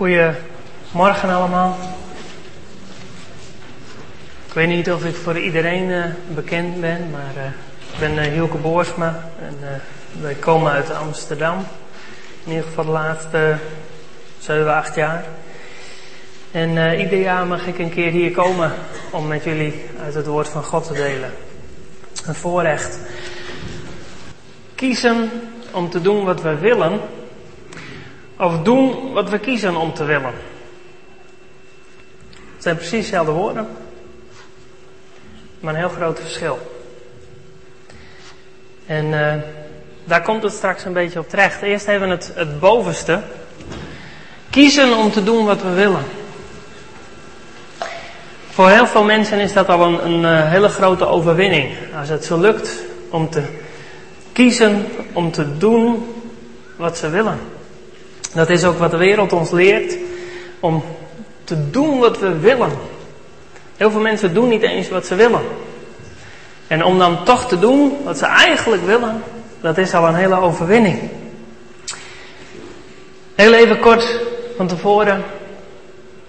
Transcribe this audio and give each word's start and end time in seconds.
Goedemorgen 0.00 1.30
allemaal. 1.30 1.76
Ik 4.46 4.52
weet 4.52 4.68
niet 4.68 4.92
of 4.92 5.04
ik 5.04 5.14
voor 5.14 5.38
iedereen 5.38 5.88
uh, 5.88 6.04
bekend 6.34 6.80
ben, 6.80 7.10
maar 7.10 7.32
uh, 7.36 7.44
ik 7.92 7.98
ben 7.98 8.14
uh, 8.14 8.32
Hielke 8.32 8.56
Boersma 8.56 9.30
en 9.40 9.82
wij 10.20 10.34
komen 10.34 10.72
uit 10.72 10.94
Amsterdam. 10.94 11.58
In 12.44 12.50
ieder 12.52 12.64
geval 12.64 12.84
de 12.84 12.90
laatste 12.90 13.56
7, 14.38 14.74
8 14.74 14.94
jaar. 14.94 15.24
En 16.50 16.98
ieder 16.98 17.20
jaar 17.20 17.46
mag 17.46 17.66
ik 17.66 17.78
een 17.78 17.90
keer 17.90 18.10
hier 18.10 18.30
komen 18.30 18.72
om 19.10 19.26
met 19.26 19.44
jullie 19.44 19.84
uit 20.04 20.14
het 20.14 20.26
woord 20.26 20.48
van 20.48 20.64
God 20.64 20.86
te 20.86 20.92
delen. 20.92 21.32
Een 22.26 22.34
voorrecht. 22.34 22.98
Kiezen 24.74 25.30
om 25.70 25.90
te 25.90 26.00
doen 26.00 26.24
wat 26.24 26.42
we 26.42 26.54
willen 26.54 27.00
of 28.40 28.62
doen 28.62 29.12
wat 29.12 29.30
we 29.30 29.38
kiezen 29.38 29.76
om 29.76 29.94
te 29.94 30.04
willen. 30.04 30.32
Het 32.30 32.62
zijn 32.62 32.76
precies 32.76 33.04
dezelfde 33.04 33.32
woorden, 33.32 33.68
maar 35.60 35.74
een 35.74 35.80
heel 35.80 35.88
groot 35.88 36.20
verschil. 36.20 36.58
En 38.86 39.06
uh, 39.06 39.34
daar 40.04 40.22
komt 40.22 40.42
het 40.42 40.52
straks 40.52 40.84
een 40.84 40.92
beetje 40.92 41.18
op 41.18 41.28
terecht. 41.28 41.62
Eerst 41.62 41.86
we 41.86 41.92
het, 41.92 42.32
het 42.34 42.60
bovenste. 42.60 43.22
Kiezen 44.50 44.96
om 44.96 45.10
te 45.10 45.22
doen 45.22 45.46
wat 45.46 45.62
we 45.62 45.70
willen. 45.70 46.04
Voor 48.50 48.68
heel 48.68 48.86
veel 48.86 49.04
mensen 49.04 49.38
is 49.38 49.52
dat 49.52 49.68
al 49.68 49.82
een, 49.82 50.04
een 50.04 50.22
uh, 50.22 50.50
hele 50.50 50.68
grote 50.68 51.06
overwinning. 51.06 51.74
Als 51.98 52.08
het 52.08 52.24
zo 52.24 52.40
lukt 52.40 52.82
om 53.10 53.30
te 53.30 53.42
kiezen 54.32 54.86
om 55.12 55.30
te 55.30 55.56
doen 55.56 56.14
wat 56.76 56.98
ze 56.98 57.10
willen. 57.10 57.59
Dat 58.34 58.48
is 58.48 58.64
ook 58.64 58.78
wat 58.78 58.90
de 58.90 58.96
wereld 58.96 59.32
ons 59.32 59.50
leert. 59.50 59.96
Om 60.60 60.84
te 61.44 61.70
doen 61.70 61.98
wat 61.98 62.18
we 62.18 62.38
willen. 62.38 62.70
Heel 63.76 63.90
veel 63.90 64.00
mensen 64.00 64.34
doen 64.34 64.48
niet 64.48 64.62
eens 64.62 64.88
wat 64.88 65.06
ze 65.06 65.14
willen. 65.14 65.42
En 66.66 66.84
om 66.84 66.98
dan 66.98 67.24
toch 67.24 67.48
te 67.48 67.58
doen 67.58 67.96
wat 68.04 68.18
ze 68.18 68.26
eigenlijk 68.26 68.82
willen, 68.84 69.22
dat 69.60 69.78
is 69.78 69.94
al 69.94 70.06
een 70.06 70.14
hele 70.14 70.40
overwinning. 70.40 71.10
Heel 73.34 73.54
even 73.54 73.80
kort 73.80 74.20
van 74.56 74.66
tevoren 74.66 75.24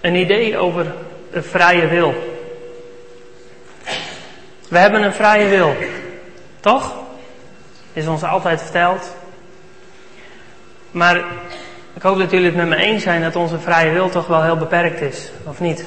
een 0.01 0.15
idee 0.15 0.57
over 0.57 0.93
de 1.31 1.41
vrije 1.41 1.87
wil. 1.87 2.13
We 4.69 4.77
hebben 4.77 5.03
een 5.03 5.13
vrije 5.13 5.47
wil, 5.47 5.75
toch? 6.59 6.93
Is 7.93 8.07
ons 8.07 8.23
altijd 8.23 8.61
verteld. 8.61 9.15
Maar 10.91 11.25
ik 12.01 12.07
hoop 12.07 12.17
dat 12.17 12.31
jullie 12.31 12.45
het 12.45 12.55
met 12.55 12.67
me 12.67 12.75
eens 12.75 13.03
zijn 13.03 13.21
dat 13.21 13.35
onze 13.35 13.59
vrije 13.59 13.91
wil 13.91 14.09
toch 14.09 14.27
wel 14.27 14.43
heel 14.43 14.57
beperkt 14.57 15.01
is, 15.01 15.31
of 15.43 15.59
niet? 15.59 15.83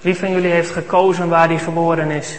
Wie 0.00 0.16
van 0.16 0.30
jullie 0.30 0.50
heeft 0.50 0.70
gekozen 0.70 1.28
waar 1.28 1.48
hij 1.48 1.58
geboren 1.58 2.10
is? 2.10 2.38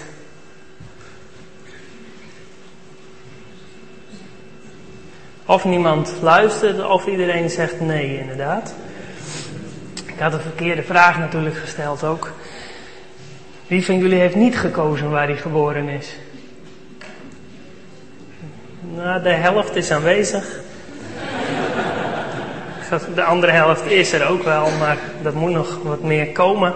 Of 5.46 5.66
niemand 5.66 6.14
luistert, 6.22 6.88
of 6.88 7.06
iedereen 7.08 7.50
zegt 7.50 7.80
nee, 7.80 8.20
inderdaad. 8.20 8.74
Ik 10.06 10.20
had 10.20 10.34
een 10.34 10.40
verkeerde 10.40 10.84
vraag 10.84 11.18
natuurlijk 11.18 11.56
gesteld 11.56 12.04
ook. 12.04 12.34
Wie 13.68 13.86
van 13.86 13.98
jullie 13.98 14.20
heeft 14.20 14.36
niet 14.36 14.58
gekozen 14.58 15.10
waar 15.10 15.28
hij 15.28 15.38
geboren 15.38 15.90
is? 15.90 16.16
Nou, 18.96 19.22
de 19.22 19.34
helft 19.34 19.76
is 19.76 19.92
aanwezig. 19.92 20.66
De 23.16 23.24
andere 23.24 23.52
helft 23.52 23.86
is 23.86 24.12
er 24.14 24.28
ook 24.28 24.44
wel, 24.44 24.70
maar 24.80 24.98
dat 25.22 25.34
moet 25.34 25.52
nog 25.52 25.80
wat 25.84 26.02
meer 26.02 26.28
komen. 26.28 26.74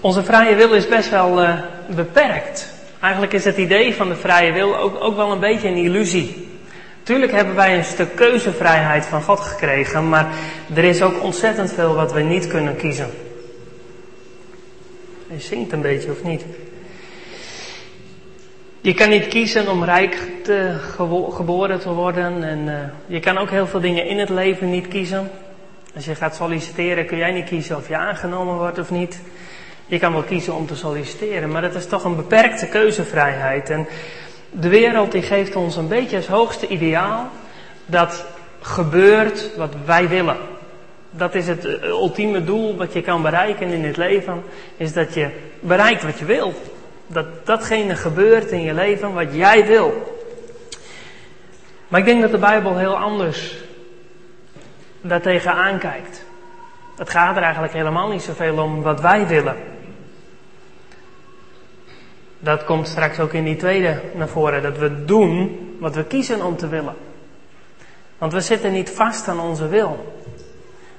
Onze 0.00 0.22
vrije 0.22 0.54
wil 0.54 0.72
is 0.72 0.88
best 0.88 1.10
wel 1.10 1.42
uh, 1.42 1.58
beperkt. 1.94 2.72
Eigenlijk 3.00 3.32
is 3.32 3.44
het 3.44 3.56
idee 3.56 3.94
van 3.94 4.08
de 4.08 4.16
vrije 4.16 4.52
wil 4.52 4.76
ook, 4.76 5.00
ook 5.00 5.16
wel 5.16 5.32
een 5.32 5.40
beetje 5.40 5.68
een 5.68 5.76
illusie. 5.76 6.48
Tuurlijk 7.02 7.32
hebben 7.32 7.54
wij 7.54 7.76
een 7.76 7.84
stuk 7.84 8.16
keuzevrijheid 8.16 9.06
van 9.06 9.22
God 9.22 9.40
gekregen, 9.40 10.08
maar 10.08 10.26
er 10.74 10.84
is 10.84 11.02
ook 11.02 11.22
ontzettend 11.22 11.72
veel 11.72 11.94
wat 11.94 12.12
we 12.12 12.20
niet 12.20 12.46
kunnen 12.46 12.76
kiezen. 12.76 13.10
Je 15.26 15.40
zingt 15.40 15.72
een 15.72 15.82
beetje 15.82 16.10
of 16.10 16.22
niet? 16.22 16.44
Je 18.84 18.94
kan 18.94 19.08
niet 19.08 19.28
kiezen 19.28 19.68
om 19.68 19.84
rijk 19.84 20.28
te, 20.42 20.76
geboren 21.30 21.80
te 21.80 21.92
worden. 21.92 22.42
En 22.42 22.58
uh, 22.58 22.74
je 23.06 23.20
kan 23.20 23.38
ook 23.38 23.50
heel 23.50 23.66
veel 23.66 23.80
dingen 23.80 24.06
in 24.06 24.18
het 24.18 24.28
leven 24.28 24.70
niet 24.70 24.88
kiezen. 24.88 25.30
Als 25.94 26.04
je 26.04 26.14
gaat 26.14 26.34
solliciteren 26.34 27.06
kun 27.06 27.16
jij 27.16 27.32
niet 27.32 27.48
kiezen 27.48 27.76
of 27.76 27.88
je 27.88 27.96
aangenomen 27.96 28.56
wordt 28.56 28.78
of 28.78 28.90
niet. 28.90 29.20
Je 29.86 29.98
kan 29.98 30.12
wel 30.12 30.22
kiezen 30.22 30.54
om 30.54 30.66
te 30.66 30.76
solliciteren, 30.76 31.50
maar 31.50 31.62
het 31.62 31.74
is 31.74 31.86
toch 31.86 32.04
een 32.04 32.16
beperkte 32.16 32.66
keuzevrijheid. 32.66 33.70
En 33.70 33.86
de 34.50 34.68
wereld 34.68 35.12
die 35.12 35.22
geeft 35.22 35.56
ons 35.56 35.76
een 35.76 35.88
beetje 35.88 36.16
als 36.16 36.26
hoogste 36.26 36.66
ideaal 36.66 37.28
dat 37.86 38.24
gebeurt 38.60 39.56
wat 39.56 39.74
wij 39.84 40.08
willen. 40.08 40.36
Dat 41.10 41.34
is 41.34 41.46
het 41.46 41.64
eh, 41.64 41.88
ultieme 41.88 42.44
doel 42.44 42.76
wat 42.76 42.92
je 42.92 43.02
kan 43.02 43.22
bereiken 43.22 43.68
in 43.68 43.84
het 43.84 43.96
leven, 43.96 44.42
is 44.76 44.92
dat 44.92 45.14
je 45.14 45.30
bereikt 45.60 46.02
wat 46.02 46.18
je 46.18 46.24
wil 46.24 46.54
dat 47.14 47.46
datgene 47.46 47.96
gebeurt 47.96 48.50
in 48.50 48.62
je 48.62 48.74
leven 48.74 49.12
wat 49.12 49.34
jij 49.34 49.66
wil. 49.66 50.18
Maar 51.88 52.00
ik 52.00 52.06
denk 52.06 52.20
dat 52.22 52.30
de 52.30 52.38
Bijbel 52.38 52.76
heel 52.76 52.96
anders 52.96 53.56
daartegen 55.00 55.52
aankijkt. 55.52 56.24
Het 56.96 57.10
gaat 57.10 57.36
er 57.36 57.42
eigenlijk 57.42 57.72
helemaal 57.72 58.08
niet 58.08 58.22
zoveel 58.22 58.58
om 58.58 58.82
wat 58.82 59.00
wij 59.00 59.26
willen. 59.26 59.56
Dat 62.38 62.64
komt 62.64 62.88
straks 62.88 63.20
ook 63.20 63.32
in 63.32 63.44
die 63.44 63.56
tweede 63.56 64.00
naar 64.14 64.28
voren. 64.28 64.62
Dat 64.62 64.78
we 64.78 65.04
doen 65.04 65.58
wat 65.80 65.94
we 65.94 66.04
kiezen 66.04 66.44
om 66.44 66.56
te 66.56 66.68
willen. 66.68 66.94
Want 68.18 68.32
we 68.32 68.40
zitten 68.40 68.72
niet 68.72 68.90
vast 68.90 69.28
aan 69.28 69.40
onze 69.40 69.68
wil. 69.68 70.14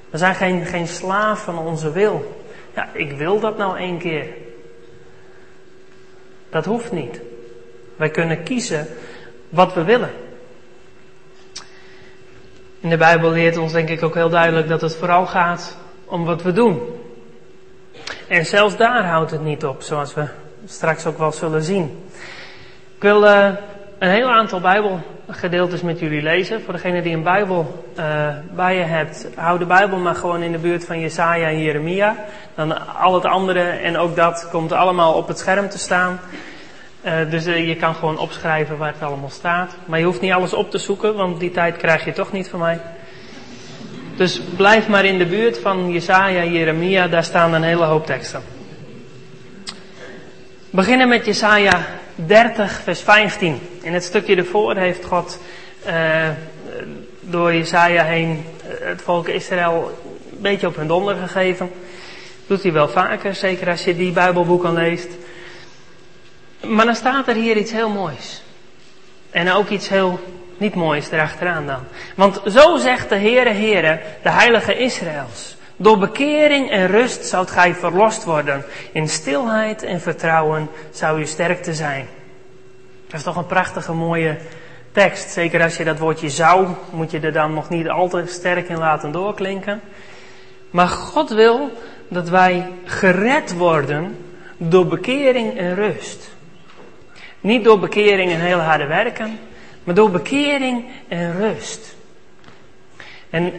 We 0.10 0.18
zijn 0.18 0.36
geen, 0.36 0.66
geen 0.66 0.88
slaaf 0.88 1.44
van 1.44 1.58
onze 1.58 1.92
wil. 1.92 2.44
Ja, 2.76 2.90
ik 2.94 3.12
wil 3.12 3.40
dat 3.40 3.58
nou 3.58 3.78
één 3.78 3.98
keer. 3.98 4.28
Dat 6.56 6.66
hoeft 6.66 6.92
niet. 6.92 7.22
Wij 7.96 8.10
kunnen 8.10 8.44
kiezen 8.44 8.88
wat 9.50 9.74
we 9.74 9.84
willen. 9.84 10.12
In 12.80 12.90
de 12.90 12.98
Bijbel 12.98 13.32
leert 13.32 13.58
ons 13.58 13.72
denk 13.72 13.90
ik 13.90 14.04
ook 14.04 14.14
heel 14.14 14.30
duidelijk 14.30 14.68
dat 14.68 14.82
het 14.82 14.96
vooral 14.96 15.26
gaat 15.26 15.78
om 16.06 16.26
wat 16.26 16.42
we 16.42 16.52
doen. 16.52 16.82
En 18.28 18.46
zelfs 18.46 18.78
daar 18.78 19.06
houdt 19.06 19.32
het 19.32 19.42
niet 19.42 19.66
op, 19.66 19.82
zoals 19.82 20.14
we 20.14 20.28
straks 20.66 21.06
ook 21.06 21.18
wel 21.18 21.32
zullen 21.32 21.64
zien. 21.64 22.10
Ik 22.96 23.02
wil 23.02 23.24
uh, 23.24 23.54
een 24.06 24.12
heel 24.12 24.32
aantal 24.32 24.60
Bijbelgedeeltes 24.60 25.82
met 25.82 26.00
jullie 26.00 26.22
lezen. 26.22 26.62
Voor 26.62 26.74
degene 26.74 27.02
die 27.02 27.14
een 27.14 27.24
Bijbel 27.24 27.86
uh, 28.00 28.28
bij 28.56 28.76
je 28.76 28.84
hebt, 28.84 29.28
hou 29.36 29.60
de 29.60 29.66
Bijbel 29.66 29.98
maar 29.98 30.16
gewoon 30.16 30.42
in 30.42 30.52
de 30.52 30.58
buurt 30.58 30.86
van 30.86 31.00
Jesaja 31.00 31.48
en 31.48 31.62
Jeremia. 31.62 32.16
Dan 32.56 32.96
al 32.98 33.14
het 33.14 33.26
andere 33.26 33.60
en 33.60 33.98
ook 33.98 34.16
dat 34.16 34.48
komt 34.52 34.72
allemaal 34.72 35.14
op 35.14 35.28
het 35.28 35.40
scherm 35.40 35.70
te 35.70 35.78
staan. 35.78 36.20
Uh, 37.06 37.30
dus 37.30 37.48
uh, 37.48 37.68
je 37.68 37.76
kan 37.76 37.96
gewoon 37.96 38.18
opschrijven 38.18 38.78
waar 38.78 38.94
het 38.94 39.02
allemaal 39.02 39.30
staat. 39.30 39.76
Maar 39.86 40.00
je 40.00 40.06
hoeft 40.06 40.22
niet 40.22 40.34
alles 40.34 40.54
op 40.54 40.72
te 40.72 40.78
zoeken, 40.78 41.16
want 41.16 41.40
die 41.40 41.52
tijd 41.52 41.78
krijg 41.78 42.06
je 42.06 42.14
toch 42.14 42.32
niet 42.32 42.50
van 42.50 42.60
mij. 42.60 42.80
Dus 44.16 44.42
blijf 44.42 44.88
maar 44.88 45.06
in 45.06 45.18
de 45.18 45.26
buurt 45.26 45.60
van 45.60 45.92
Jesaja, 45.92 46.44
Jeremia, 46.44 47.08
daar 47.08 47.24
staan 47.24 47.54
een 47.54 47.64
hele 47.64 47.86
hoop 47.86 48.06
teksten. 48.06 48.55
Beginnen 50.76 51.08
met 51.08 51.26
Jesaja 51.26 51.86
30, 52.16 52.82
vers 52.84 53.02
15. 53.02 53.60
In 53.82 53.94
het 53.94 54.04
stukje 54.04 54.36
ervoor 54.36 54.76
heeft 54.76 55.06
God 55.06 55.40
uh, 55.88 56.30
door 57.20 57.54
Jesaja 57.54 58.04
heen 58.04 58.46
het 58.64 59.02
volk 59.02 59.28
Israël 59.28 60.00
een 60.32 60.42
beetje 60.42 60.68
op 60.68 60.76
hun 60.76 60.88
donder 60.88 61.16
gegeven. 61.16 61.72
Doet 62.48 62.64
hij 62.64 62.72
wel 62.72 62.88
vaker, 62.88 63.36
zeker 63.36 63.70
als 63.70 63.84
je 63.84 63.96
die 63.96 64.12
Bijbelboeken 64.12 64.74
leest. 64.74 65.08
Maar 66.62 66.86
dan 66.86 66.96
staat 66.96 67.28
er 67.28 67.36
hier 67.36 67.58
iets 67.58 67.72
heel 67.72 67.90
moois. 67.90 68.44
En 69.32 69.52
ook 69.52 69.70
iets 69.70 69.90
heel 69.90 70.20
niet 70.58 70.76
moois 70.76 71.12
erachteraan 71.12 71.68
dan. 71.68 71.84
Want 72.16 72.42
zo 72.48 72.78
zegt 72.78 73.10
de 73.10 73.18
Heere 73.18 73.54
Heere, 73.54 74.00
de 74.24 74.32
Heilige 74.32 74.78
Israëls. 74.78 75.55
Door 75.78 75.98
bekering 75.98 76.70
en 76.70 76.88
rust 76.88 77.26
zoudt 77.26 77.52
gij 77.52 77.76
verlost 77.76 78.24
worden. 78.24 78.66
In 78.92 79.10
stilheid 79.10 79.84
en 79.84 80.02
vertrouwen 80.02 80.70
zou 80.92 81.20
uw 81.20 81.26
sterkte 81.26 81.74
zijn. 81.74 82.08
Dat 83.08 83.20
is 83.20 83.24
toch 83.24 83.36
een 83.36 83.46
prachtige 83.46 83.94
mooie 83.94 84.38
tekst. 84.92 85.30
Zeker 85.30 85.62
als 85.62 85.78
je 85.78 85.84
dat 85.84 86.00
woordje 86.00 86.30
zou, 86.30 86.68
moet 86.92 87.12
je 87.12 87.20
er 87.20 87.32
dan 87.32 87.54
nog 87.54 87.70
niet 87.70 87.90
al 87.90 88.10
te 88.10 88.24
sterk 88.26 88.70
in 88.70 88.78
laten 88.78 89.12
doorklinken. 89.12 89.82
Maar 90.70 90.88
God 90.88 91.30
wil 91.30 91.72
dat 92.08 92.30
wij 92.30 92.72
gered 92.86 93.54
worden 93.54 94.18
door 94.58 94.88
bekering 94.88 95.58
en 95.58 95.76
rust. 95.76 96.30
Niet 97.42 97.64
door 97.64 97.80
bekering 97.80 98.32
en 98.32 98.40
heel 98.40 98.60
harde 98.60 98.86
werken, 98.86 99.40
maar 99.84 99.96
door 99.96 100.12
bekering 100.12 100.86
en 101.08 101.38
rust. 101.38 101.96
En 103.30 103.54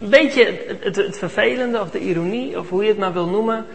een 0.00 0.10
beetje 0.10 0.58
het, 0.80 0.96
het, 0.96 1.18
vervelende 1.18 1.80
of 1.80 1.90
de 1.90 1.98
ironie, 1.98 2.58
of 2.58 2.68
hoe 2.68 2.82
je 2.82 2.88
het 2.88 2.98
maar 2.98 3.12
wil 3.12 3.26
noemen, 3.26 3.66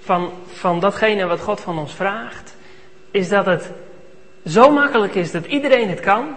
van, 0.00 0.32
van 0.52 0.80
datgene 0.80 1.26
wat 1.26 1.40
God 1.40 1.60
van 1.60 1.78
ons 1.78 1.94
vraagt, 1.94 2.56
is 3.10 3.28
dat 3.28 3.46
het 3.46 3.70
zo 4.46 4.70
makkelijk 4.70 5.14
is 5.14 5.30
dat 5.30 5.46
iedereen 5.46 5.88
het 5.88 6.00
kan, 6.00 6.36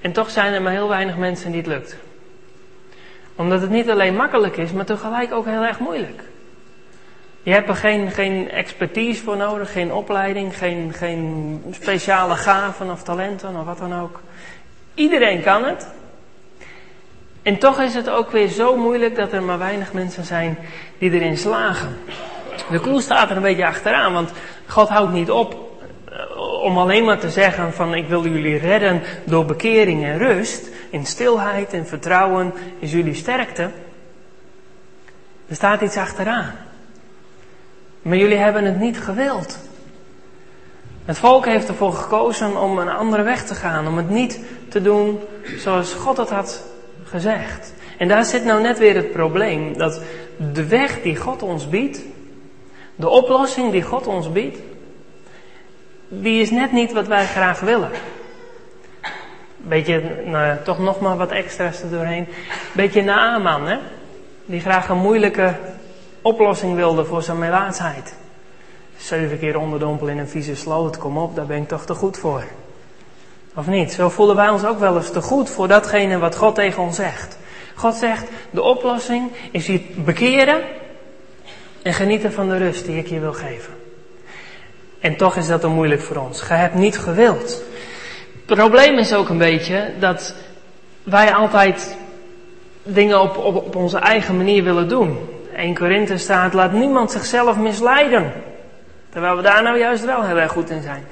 en 0.00 0.12
toch 0.12 0.30
zijn 0.30 0.52
er 0.52 0.62
maar 0.62 0.72
heel 0.72 0.88
weinig 0.88 1.16
mensen 1.16 1.50
die 1.50 1.60
het 1.60 1.70
lukt. 1.70 1.96
Omdat 3.36 3.60
het 3.60 3.70
niet 3.70 3.90
alleen 3.90 4.16
makkelijk 4.16 4.56
is, 4.56 4.72
maar 4.72 4.84
tegelijk 4.84 5.32
ook 5.32 5.46
heel 5.46 5.64
erg 5.64 5.78
moeilijk. 5.78 6.22
Je 7.42 7.52
hebt 7.52 7.68
er 7.68 7.76
geen, 7.76 8.10
geen 8.10 8.50
expertise 8.50 9.22
voor 9.22 9.36
nodig, 9.36 9.72
geen 9.72 9.92
opleiding, 9.92 10.58
geen, 10.58 10.92
geen 10.92 11.62
speciale 11.70 12.34
gaven 12.34 12.90
of 12.90 13.02
talenten 13.02 13.56
of 13.56 13.64
wat 13.64 13.78
dan 13.78 14.00
ook. 14.00 14.20
Iedereen 14.94 15.42
kan 15.42 15.64
het. 15.64 15.86
En 17.44 17.58
toch 17.58 17.80
is 17.80 17.94
het 17.94 18.10
ook 18.10 18.30
weer 18.30 18.48
zo 18.48 18.76
moeilijk 18.76 19.16
dat 19.16 19.32
er 19.32 19.42
maar 19.42 19.58
weinig 19.58 19.92
mensen 19.92 20.24
zijn 20.24 20.58
die 20.98 21.10
erin 21.10 21.38
slagen. 21.38 21.96
De 22.70 22.80
koel 22.80 23.00
staat 23.00 23.30
er 23.30 23.36
een 23.36 23.42
beetje 23.42 23.66
achteraan, 23.66 24.12
want 24.12 24.30
God 24.66 24.88
houdt 24.88 25.12
niet 25.12 25.30
op 25.30 25.78
eh, 26.08 26.62
om 26.62 26.78
alleen 26.78 27.04
maar 27.04 27.18
te 27.18 27.30
zeggen 27.30 27.72
van 27.72 27.94
ik 27.94 28.08
wil 28.08 28.26
jullie 28.26 28.58
redden 28.58 29.02
door 29.24 29.44
bekering 29.44 30.04
en 30.04 30.18
rust, 30.18 30.68
in 30.90 31.06
stilheid 31.06 31.72
en 31.72 31.86
vertrouwen 31.86 32.52
is 32.78 32.92
jullie 32.92 33.14
sterkte. 33.14 33.70
Er 35.48 35.54
staat 35.54 35.80
iets 35.80 35.96
achteraan. 35.96 36.54
Maar 38.02 38.16
jullie 38.16 38.38
hebben 38.38 38.64
het 38.64 38.78
niet 38.78 39.00
gewild. 39.00 39.58
Het 41.04 41.18
volk 41.18 41.44
heeft 41.44 41.68
ervoor 41.68 41.92
gekozen 41.92 42.60
om 42.60 42.78
een 42.78 42.88
andere 42.88 43.22
weg 43.22 43.44
te 43.44 43.54
gaan, 43.54 43.86
om 43.86 43.96
het 43.96 44.10
niet 44.10 44.40
te 44.68 44.82
doen 44.82 45.20
zoals 45.56 45.92
God 45.92 46.16
het 46.16 46.30
had 46.30 46.72
gezegd. 47.14 47.74
En 47.98 48.08
daar 48.08 48.24
zit 48.24 48.44
nou 48.44 48.62
net 48.62 48.78
weer 48.78 48.94
het 48.94 49.12
probleem, 49.12 49.78
dat 49.78 50.02
de 50.52 50.66
weg 50.66 51.02
die 51.02 51.16
God 51.16 51.42
ons 51.42 51.68
biedt, 51.68 52.00
de 52.96 53.08
oplossing 53.08 53.72
die 53.72 53.82
God 53.82 54.06
ons 54.06 54.32
biedt, 54.32 54.58
die 56.08 56.40
is 56.40 56.50
net 56.50 56.72
niet 56.72 56.92
wat 56.92 57.06
wij 57.06 57.26
graag 57.26 57.60
willen. 57.60 57.90
Beetje, 59.56 60.02
nou, 60.24 60.56
toch 60.64 60.78
nog 60.78 61.00
maar 61.00 61.16
wat 61.16 61.30
extra's 61.30 61.82
er 61.82 61.90
doorheen. 61.90 62.26
Beetje 62.72 63.02
Naaman, 63.02 63.66
hè? 63.66 63.78
Die 64.46 64.60
graag 64.60 64.88
een 64.88 64.98
moeilijke 64.98 65.54
oplossing 66.22 66.74
wilde 66.74 67.04
voor 67.04 67.22
zijn 67.22 67.38
melaatsheid. 67.38 68.14
Zeven 68.96 69.38
keer 69.38 69.58
onderdompelen 69.58 70.14
in 70.14 70.20
een 70.20 70.28
vieze 70.28 70.56
sloot, 70.56 70.98
kom 70.98 71.18
op, 71.18 71.34
daar 71.34 71.46
ben 71.46 71.62
ik 71.62 71.68
toch 71.68 71.86
te 71.86 71.94
goed 71.94 72.18
voor. 72.18 72.44
Of 73.54 73.66
niet? 73.66 73.92
Zo 73.92 74.08
voelen 74.08 74.36
wij 74.36 74.48
ons 74.48 74.64
ook 74.64 74.78
wel 74.78 74.96
eens 74.96 75.10
te 75.10 75.22
goed 75.22 75.50
voor 75.50 75.68
datgene 75.68 76.18
wat 76.18 76.36
God 76.36 76.54
tegen 76.54 76.82
ons 76.82 76.96
zegt. 76.96 77.38
God 77.74 77.94
zegt, 77.94 78.28
de 78.50 78.62
oplossing 78.62 79.30
is 79.50 79.66
je 79.66 79.80
bekeren 79.96 80.62
en 81.82 81.92
genieten 81.92 82.32
van 82.32 82.48
de 82.48 82.56
rust 82.56 82.86
die 82.86 82.98
ik 82.98 83.06
je 83.06 83.20
wil 83.20 83.32
geven. 83.32 83.72
En 85.00 85.16
toch 85.16 85.36
is 85.36 85.46
dat 85.46 85.62
dan 85.62 85.72
moeilijk 85.72 86.00
voor 86.00 86.16
ons. 86.16 86.40
Gij 86.40 86.56
hebt 86.56 86.74
niet 86.74 86.98
gewild. 86.98 87.62
Het 88.46 88.56
probleem 88.58 88.98
is 88.98 89.14
ook 89.14 89.28
een 89.28 89.38
beetje 89.38 89.92
dat 89.98 90.34
wij 91.02 91.34
altijd 91.34 91.96
dingen 92.82 93.20
op, 93.20 93.36
op, 93.36 93.56
op 93.56 93.76
onze 93.76 93.98
eigen 93.98 94.36
manier 94.36 94.64
willen 94.64 94.88
doen. 94.88 95.18
1 95.56 95.74
Korinthe 95.74 96.18
staat, 96.18 96.52
laat 96.52 96.72
niemand 96.72 97.10
zichzelf 97.10 97.56
misleiden. 97.56 98.32
Terwijl 99.10 99.36
we 99.36 99.42
daar 99.42 99.62
nou 99.62 99.78
juist 99.78 100.04
wel 100.04 100.22
heel 100.22 100.38
erg 100.38 100.52
goed 100.52 100.70
in 100.70 100.82
zijn. 100.82 101.06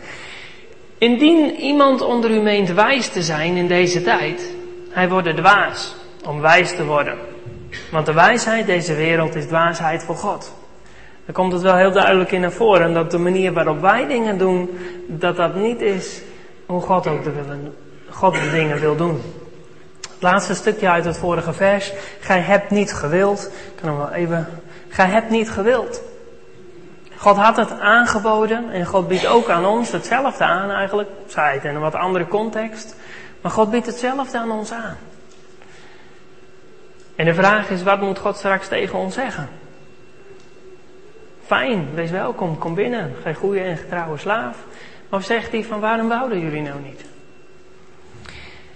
Indien 1.02 1.54
iemand 1.54 2.00
onder 2.00 2.31
u 2.31 2.40
meent 2.40 2.72
wijs 2.72 3.08
te 3.08 3.22
zijn 3.22 3.56
in 3.56 3.66
deze 3.66 4.02
tijd, 4.02 4.54
hij 4.90 5.08
wordt 5.08 5.37
dwaas 5.37 5.94
om 6.26 6.40
wijs 6.40 6.76
te 6.76 6.84
worden. 6.84 7.19
Want 7.90 8.06
de 8.06 8.12
wijsheid 8.12 8.66
deze 8.66 8.94
wereld 8.94 9.34
is 9.34 9.46
dwaasheid 9.46 10.02
voor 10.02 10.14
God. 10.14 10.52
Dan 11.25 11.34
komt 11.34 11.52
het 11.52 11.62
wel 11.62 11.76
heel 11.76 11.93
duidelijk 11.93 12.32
in 12.32 12.40
naar 12.40 12.52
voren 12.52 12.94
dat 12.94 13.10
de 13.10 13.19
manier 13.19 13.52
waarop 13.52 13.81
wij 13.81 14.06
dingen 14.06 14.38
doen, 14.38 14.70
dat 15.06 15.37
dat 15.37 15.54
niet 15.54 15.81
is 15.81 16.22
hoe 16.66 16.81
God 16.81 17.06
ook 17.06 17.25
de, 17.25 17.32
willen, 17.32 17.75
God 18.08 18.34
de 18.34 18.50
dingen 18.50 18.81
wil 18.81 18.96
doen. 18.96 19.20
Het 20.00 20.22
laatste 20.22 20.55
stukje 20.55 20.88
uit 20.88 21.05
het 21.05 21.19
vorige 21.19 21.52
vers. 21.52 21.93
Gij 22.20 22.40
hebt 22.40 22.70
niet 22.70 22.93
gewild. 22.93 23.50
Ik 23.75 23.81
kan 23.81 23.88
hem 23.88 23.98
wel 23.98 24.12
even. 24.12 24.48
Gij 24.88 25.06
hebt 25.06 25.31
niet 25.31 25.50
gewild. 25.50 26.02
God 27.22 27.36
had 27.36 27.56
het 27.56 27.80
aangeboden 27.80 28.70
en 28.70 28.86
God 28.86 29.08
biedt 29.08 29.26
ook 29.26 29.48
aan 29.48 29.64
ons 29.64 29.92
hetzelfde 29.92 30.44
aan 30.44 30.70
eigenlijk. 30.70 31.08
Zij 31.26 31.54
het 31.54 31.64
in 31.64 31.74
een 31.74 31.80
wat 31.80 31.94
andere 31.94 32.26
context. 32.28 32.96
Maar 33.40 33.52
God 33.52 33.70
biedt 33.70 33.86
hetzelfde 33.86 34.38
aan 34.38 34.50
ons 34.50 34.72
aan. 34.72 34.96
En 37.16 37.24
de 37.24 37.34
vraag 37.34 37.70
is, 37.70 37.82
wat 37.82 38.00
moet 38.00 38.19
God 38.19 38.36
straks 38.36 38.69
tegen 38.69 38.98
ons 38.98 39.14
zeggen? 39.14 39.48
Fijn, 41.46 41.94
wees 41.94 42.10
welkom, 42.10 42.58
kom 42.58 42.74
binnen, 42.74 43.14
gij 43.22 43.34
goede 43.34 43.60
en 43.60 43.76
getrouwe 43.76 44.19
slaaf. 44.19 44.56
Of 45.10 45.24
zegt 45.24 45.52
hij 45.52 45.64
van 45.64 45.80
waarom 45.80 46.08
wouden 46.08 46.40
jullie 46.40 46.62
nou 46.62 46.80
niet? 46.80 47.04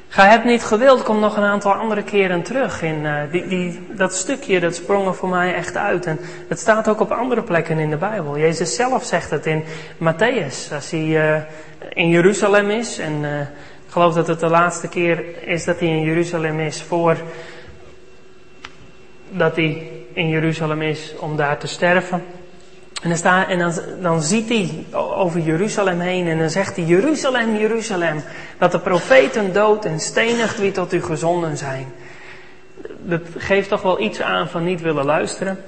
Gij 0.09 0.29
hebt 0.29 0.45
niet 0.45 0.65
gewild, 0.65 1.03
komt 1.03 1.21
nog 1.21 1.37
een 1.37 1.43
aantal 1.43 1.73
andere 1.73 2.03
keren 2.03 2.43
terug. 2.43 2.83
In, 2.83 3.05
uh, 3.05 3.21
die, 3.31 3.47
die, 3.47 3.87
dat 3.91 4.15
stukje, 4.15 4.61
dat 4.61 4.75
sprong 4.75 5.07
er 5.07 5.15
voor 5.15 5.29
mij 5.29 5.55
echt 5.55 5.77
uit. 5.77 6.07
En 6.07 6.19
het 6.49 6.59
staat 6.59 6.89
ook 6.89 7.01
op 7.01 7.13
andere 7.13 7.43
plekken 7.43 7.79
in 7.79 7.91
de 7.91 7.97
Bijbel. 7.97 8.39
Jezus 8.39 8.75
zelf 8.75 9.05
zegt 9.05 9.31
het 9.31 9.47
in 9.47 9.65
Matthäus, 9.99 10.73
als 10.73 10.91
hij 10.91 11.07
uh, 11.07 11.41
in 11.89 12.09
Jeruzalem 12.09 12.71
is. 12.71 12.99
En 12.99 13.23
uh, 13.23 13.41
ik 13.41 13.93
geloof 13.93 14.15
dat 14.15 14.27
het 14.27 14.41
de 14.41 14.49
laatste 14.49 14.89
keer 14.89 15.25
is 15.49 15.65
dat 15.65 15.79
hij 15.79 15.89
in 15.89 16.03
Jeruzalem 16.03 16.61
is 16.61 16.83
voor 16.83 17.17
dat 19.31 19.57
hij 19.57 19.91
in 20.13 20.29
Jeruzalem 20.29 20.83
is 20.83 21.15
om 21.19 21.37
daar 21.37 21.59
te 21.59 21.67
sterven. 21.67 22.23
En, 23.03 23.09
dan, 23.09 23.19
staat, 23.19 23.49
en 23.49 23.59
dan, 23.59 23.73
dan 24.01 24.23
ziet 24.23 24.49
hij 24.49 24.85
over 24.99 25.41
Jeruzalem 25.41 26.01
heen 26.01 26.27
en 26.27 26.39
dan 26.39 26.51
zegt 26.51 26.77
hij, 26.77 26.85
Jeruzalem, 26.85 27.57
Jeruzalem, 27.57 28.23
dat 28.59 28.73
de 28.73 28.79
profeten 28.79 29.53
dood 29.53 29.85
en 29.85 30.01
stenigt 30.01 30.59
wie 30.59 30.73
tot 30.73 30.93
u 30.93 31.03
gezonden 31.03 31.57
zijn. 31.57 31.93
Dat 32.99 33.21
geeft 33.37 33.69
toch 33.69 33.83
wel 33.83 34.01
iets 34.01 34.21
aan 34.21 34.49
van 34.49 34.65
niet 34.65 34.81
willen 34.81 35.05
luisteren. 35.05 35.59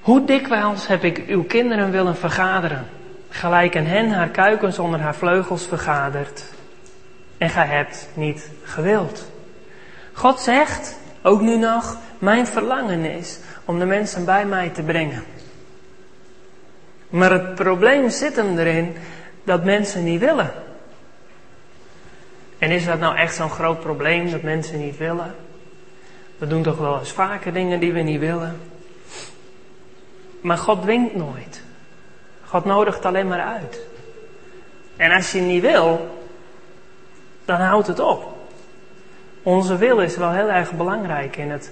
Hoe 0.00 0.24
dikwijls 0.24 0.86
heb 0.86 1.04
ik 1.04 1.24
uw 1.26 1.44
kinderen 1.44 1.90
willen 1.90 2.16
vergaderen, 2.16 2.86
gelijk 3.28 3.74
een 3.74 3.86
hen 3.86 4.10
haar 4.10 4.28
kuikens 4.28 4.78
onder 4.78 5.00
haar 5.00 5.14
vleugels 5.14 5.66
vergaderd. 5.66 6.44
En 7.38 7.50
gij 7.50 7.66
hebt 7.66 8.08
niet 8.14 8.50
gewild. 8.64 9.30
God 10.12 10.40
zegt, 10.40 10.98
ook 11.22 11.40
nu 11.40 11.56
nog, 11.56 11.96
mijn 12.18 12.46
verlangen 12.46 13.04
is 13.04 13.38
om 13.64 13.78
de 13.78 13.84
mensen 13.84 14.24
bij 14.24 14.46
mij 14.46 14.68
te 14.68 14.82
brengen. 14.82 15.22
Maar 17.10 17.30
het 17.30 17.54
probleem 17.54 18.10
zit 18.10 18.36
hem 18.36 18.58
erin 18.58 18.96
dat 19.44 19.64
mensen 19.64 20.04
niet 20.04 20.20
willen. 20.20 20.52
En 22.58 22.70
is 22.70 22.84
dat 22.84 22.98
nou 22.98 23.16
echt 23.16 23.34
zo'n 23.34 23.50
groot 23.50 23.80
probleem 23.80 24.30
dat 24.30 24.42
mensen 24.42 24.78
niet 24.78 24.96
willen? 24.96 25.34
We 26.38 26.46
doen 26.46 26.62
toch 26.62 26.78
wel 26.78 26.98
eens 26.98 27.12
vaker 27.12 27.52
dingen 27.52 27.80
die 27.80 27.92
we 27.92 28.00
niet 28.00 28.20
willen. 28.20 28.60
Maar 30.40 30.58
God 30.58 30.82
dwingt 30.82 31.14
nooit. 31.14 31.62
God 32.44 32.64
nodigt 32.64 33.04
alleen 33.04 33.28
maar 33.28 33.40
uit. 33.40 33.86
En 34.96 35.10
als 35.10 35.32
je 35.32 35.40
niet 35.40 35.62
wil, 35.62 36.18
dan 37.44 37.60
houdt 37.60 37.86
het 37.86 38.00
op. 38.00 38.38
Onze 39.42 39.76
wil 39.76 40.00
is 40.00 40.16
wel 40.16 40.30
heel 40.30 40.50
erg 40.50 40.72
belangrijk 40.72 41.36
in 41.36 41.50
het 41.50 41.70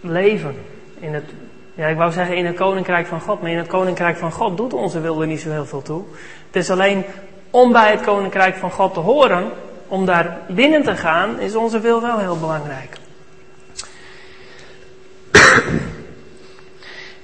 leven, 0.00 0.56
in 0.98 1.14
het 1.14 1.30
ja, 1.74 1.86
ik 1.86 1.96
wou 1.96 2.12
zeggen 2.12 2.36
in 2.36 2.46
het 2.46 2.56
koninkrijk 2.56 3.06
van 3.06 3.20
God, 3.20 3.40
maar 3.40 3.50
in 3.50 3.58
het 3.58 3.66
koninkrijk 3.66 4.16
van 4.16 4.32
God 4.32 4.56
doet 4.56 4.72
onze 4.72 5.00
wil 5.00 5.20
er 5.20 5.26
niet 5.26 5.40
zo 5.40 5.50
heel 5.50 5.66
veel 5.66 5.82
toe. 5.82 6.02
Het 6.46 6.56
is 6.56 6.70
alleen 6.70 7.04
om 7.50 7.72
bij 7.72 7.90
het 7.90 8.00
koninkrijk 8.00 8.56
van 8.56 8.70
God 8.70 8.94
te 8.94 9.00
horen, 9.00 9.50
om 9.88 10.06
daar 10.06 10.38
binnen 10.48 10.82
te 10.82 10.96
gaan, 10.96 11.40
is 11.40 11.54
onze 11.54 11.80
wil 11.80 12.00
wel 12.00 12.18
heel 12.18 12.38
belangrijk. 12.38 12.96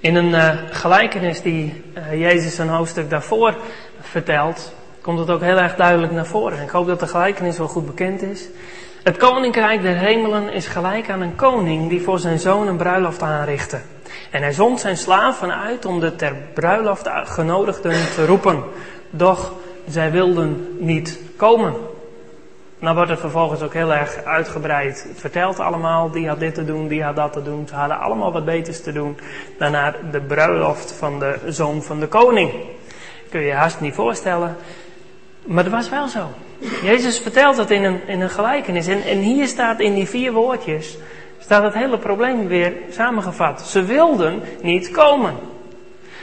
In 0.00 0.14
een 0.14 0.30
uh, 0.30 0.50
gelijkenis 0.70 1.42
die 1.42 1.82
uh, 1.96 2.20
Jezus 2.20 2.58
een 2.58 2.68
hoofdstuk 2.68 3.10
daarvoor 3.10 3.56
vertelt, 4.00 4.72
komt 5.00 5.18
het 5.18 5.30
ook 5.30 5.40
heel 5.40 5.58
erg 5.58 5.76
duidelijk 5.76 6.12
naar 6.12 6.26
voren. 6.26 6.62
Ik 6.62 6.70
hoop 6.70 6.86
dat 6.86 7.00
de 7.00 7.06
gelijkenis 7.06 7.58
wel 7.58 7.68
goed 7.68 7.86
bekend 7.86 8.22
is. 8.22 8.44
Het 9.02 9.16
koninkrijk 9.16 9.82
der 9.82 9.96
hemelen 9.96 10.52
is 10.52 10.66
gelijk 10.66 11.10
aan 11.10 11.20
een 11.20 11.36
koning 11.36 11.88
die 11.88 12.02
voor 12.02 12.18
zijn 12.18 12.38
zoon 12.38 12.66
een 12.66 12.76
bruiloft 12.76 13.22
aanrichtte. 13.22 13.80
En 14.30 14.42
hij 14.42 14.52
zond 14.52 14.80
zijn 14.80 14.96
slaven 14.96 15.54
uit 15.54 15.84
om 15.84 16.00
de 16.00 16.16
ter 16.16 16.34
bruiloft 16.54 17.08
genodigden 17.24 18.14
te 18.14 18.26
roepen. 18.26 18.62
Doch 19.10 19.52
zij 19.88 20.10
wilden 20.10 20.76
niet 20.78 21.20
komen. 21.36 21.74
Nou 22.78 22.94
wordt 22.94 23.10
het 23.10 23.20
vervolgens 23.20 23.62
ook 23.62 23.72
heel 23.72 23.94
erg 23.94 24.24
uitgebreid 24.24 25.06
verteld 25.14 25.58
allemaal. 25.58 26.10
Die 26.10 26.28
had 26.28 26.40
dit 26.40 26.54
te 26.54 26.64
doen, 26.64 26.88
die 26.88 27.02
had 27.02 27.16
dat 27.16 27.32
te 27.32 27.42
doen. 27.42 27.66
Ze 27.68 27.74
hadden 27.74 27.98
allemaal 27.98 28.32
wat 28.32 28.44
beters 28.44 28.82
te 28.82 28.92
doen 28.92 29.18
dan 29.58 29.72
naar 29.72 29.96
de 30.10 30.20
bruiloft 30.20 30.92
van 30.92 31.18
de 31.18 31.38
zoon 31.46 31.82
van 31.82 32.00
de 32.00 32.06
koning. 32.06 32.52
Kun 33.30 33.40
je 33.40 33.46
je 33.46 33.52
haast 33.52 33.80
niet 33.80 33.94
voorstellen 33.94 34.56
Maar 35.44 35.64
dat 35.64 35.72
was 35.72 35.88
wel 35.88 36.08
zo. 36.08 36.28
Jezus 36.82 37.18
vertelt 37.18 37.56
het 37.56 37.70
in 37.70 37.84
een, 37.84 38.00
in 38.06 38.20
een 38.20 38.30
gelijkenis. 38.30 38.86
En, 38.86 39.02
en 39.02 39.18
hier 39.18 39.46
staat 39.46 39.80
in 39.80 39.94
die 39.94 40.08
vier 40.08 40.32
woordjes, 40.32 40.96
staat 41.48 41.62
het 41.62 41.74
hele 41.74 41.98
probleem 41.98 42.46
weer 42.46 42.72
samengevat. 42.90 43.62
Ze 43.62 43.82
wilden 43.82 44.42
niet 44.62 44.90
komen. 44.90 45.34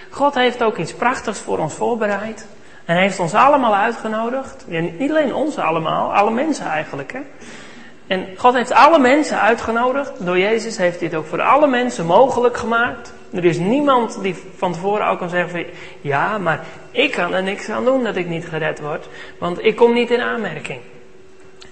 God 0.09 0.35
heeft 0.35 0.63
ook 0.63 0.77
iets 0.77 0.93
prachtigs 0.93 1.39
voor 1.39 1.57
ons 1.57 1.73
voorbereid. 1.73 2.47
En 2.85 2.97
heeft 2.97 3.19
ons 3.19 3.33
allemaal 3.33 3.75
uitgenodigd. 3.75 4.65
Ja, 4.67 4.79
niet 4.79 5.09
alleen 5.09 5.33
ons 5.33 5.57
allemaal, 5.57 6.13
alle 6.13 6.31
mensen 6.31 6.65
eigenlijk. 6.65 7.13
Hè? 7.13 7.19
En 8.07 8.27
God 8.37 8.53
heeft 8.53 8.71
alle 8.71 8.99
mensen 8.99 9.41
uitgenodigd. 9.41 10.25
Door 10.25 10.37
Jezus 10.37 10.77
heeft 10.77 11.01
het 11.01 11.15
ook 11.15 11.25
voor 11.25 11.41
alle 11.41 11.67
mensen 11.67 12.05
mogelijk 12.05 12.57
gemaakt. 12.57 13.13
Er 13.33 13.45
is 13.45 13.57
niemand 13.57 14.21
die 14.21 14.35
van 14.57 14.73
tevoren 14.73 15.07
ook 15.07 15.19
kan 15.19 15.29
zeggen 15.29 15.49
van, 15.49 15.65
ja, 16.01 16.37
maar 16.37 16.65
ik 16.91 17.11
kan 17.11 17.33
er 17.33 17.43
niks 17.43 17.69
aan 17.69 17.85
doen 17.85 18.03
dat 18.03 18.15
ik 18.15 18.27
niet 18.27 18.45
gered 18.47 18.79
word. 18.79 19.07
Want 19.39 19.63
ik 19.63 19.75
kom 19.75 19.93
niet 19.93 20.11
in 20.11 20.21
aanmerking. 20.21 20.79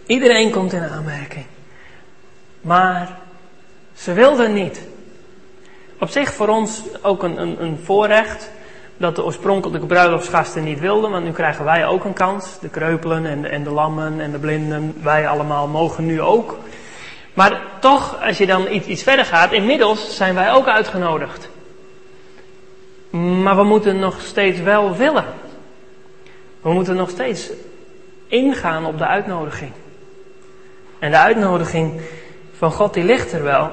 Iedereen 0.06 0.52
komt 0.52 0.74
in 0.74 0.84
aanmerking. 0.84 1.46
Maar 2.62 3.22
ze 3.94 4.14
wilden 4.14 4.54
niet. 4.54 4.82
Op 6.00 6.10
zich 6.10 6.34
voor 6.34 6.48
ons 6.48 6.82
ook 7.02 7.24
een, 7.24 7.42
een, 7.42 7.64
een 7.64 7.80
voorrecht 7.84 8.52
dat 8.98 9.16
de 9.16 9.24
oorspronkelijke 9.24 9.88
bruiloftsgasten 9.88 10.64
niet 10.64 10.80
wilden, 10.80 11.12
want 11.12 11.24
nu 11.24 11.32
krijgen 11.32 11.66
wij 11.66 11.86
ook 11.86 12.04
een 12.04 12.14
kans. 12.14 12.60
De 12.60 12.70
kreupelen 12.70 13.26
en 13.26 13.42
de, 13.42 13.48
en 13.48 13.64
de 13.64 13.70
lammen 13.70 14.20
en 14.20 14.32
de 14.32 14.38
blinden, 14.38 14.96
wij 15.02 15.28
allemaal 15.28 15.68
mogen 15.68 16.06
nu 16.06 16.22
ook. 16.22 16.58
Maar 17.34 17.62
toch, 17.80 18.24
als 18.24 18.38
je 18.38 18.46
dan 18.46 18.72
iets, 18.72 18.88
iets 18.88 19.04
verder 19.04 19.26
gaat, 19.26 19.52
inmiddels 19.52 20.16
zijn 20.16 20.36
wij 20.36 20.52
ook 20.52 20.68
uitgenodigd. 20.68 21.50
Maar 23.10 23.56
we 23.56 23.64
moeten 23.64 24.00
nog 24.00 24.22
steeds 24.22 24.60
wel 24.60 24.96
willen. 24.96 25.26
We 26.62 26.74
moeten 26.74 26.96
nog 26.96 27.10
steeds 27.10 27.50
ingaan 28.28 28.86
op 28.86 28.98
de 28.98 29.08
uitnodiging. 29.08 29.72
En 31.00 31.12
de 31.12 31.18
uitnodiging 31.18 32.02
van 32.58 32.72
God 32.72 32.94
die 32.94 33.04
ligt 33.04 33.32
er 33.32 33.44
wel. 33.44 33.72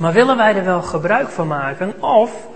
Maar 0.00 0.12
willen 0.12 0.36
wij 0.36 0.54
er 0.54 0.64
wel 0.64 0.82
gebruik 0.82 1.28
van 1.28 1.46
maken? 1.46 2.02
Of 2.02 2.46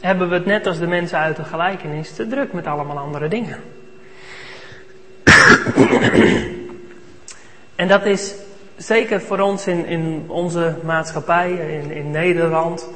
hebben 0.00 0.28
we 0.28 0.34
het 0.34 0.46
net 0.46 0.66
als 0.66 0.78
de 0.78 0.86
mensen 0.86 1.18
uit 1.18 1.36
de 1.36 1.44
gelijkenis 1.44 2.12
te 2.12 2.26
druk 2.26 2.52
met 2.52 2.66
allemaal 2.66 2.98
andere 2.98 3.28
dingen? 3.28 3.60
en 7.76 7.88
dat 7.88 8.04
is 8.04 8.34
zeker 8.76 9.20
voor 9.20 9.38
ons 9.38 9.66
in, 9.66 9.86
in 9.86 10.24
onze 10.26 10.74
maatschappij, 10.82 11.52
in, 11.52 11.90
in 11.90 12.10
Nederland, 12.10 12.88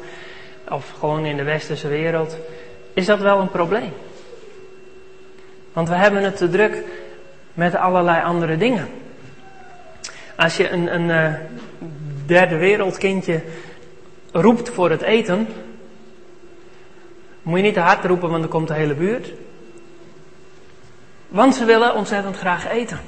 of 0.69 0.95
gewoon 0.99 1.25
in 1.25 1.37
de 1.37 1.45
westerse 1.45 1.89
wereld, 1.89 2.37
is 2.95 3.07
dat 3.07 3.21
wel 3.21 3.41
een 3.41 3.51
probleem. 3.51 3.93
Want 5.73 5.89
we 5.89 5.95
hebben 5.95 6.23
het 6.23 6.37
te 6.37 6.49
druk 6.49 6.83
met 7.55 7.75
allerlei 7.75 8.23
andere 8.23 8.57
dingen. 8.57 8.89
Als 10.37 10.57
je 10.57 10.71
een, 10.71 10.95
een 10.95 11.09
uh, 11.09 11.35
derde 12.27 12.57
wereldkindje 12.57 13.41
roept 14.33 14.69
voor 14.69 14.91
het 14.91 15.03
eten, 15.03 15.49
moet 17.43 17.59
je 17.59 17.65
niet 17.65 17.75
te 17.75 17.81
hard 17.81 18.05
roepen, 18.05 18.29
want 18.29 18.41
dan 18.41 18.51
komt 18.51 18.69
de 18.69 18.75
hele 18.75 18.95
buurt. 18.95 19.33
Want 21.29 21.55
ze 21.55 21.65
willen 21.65 21.95
ontzettend 21.95 22.37
graag 22.37 22.69
eten. 22.69 23.01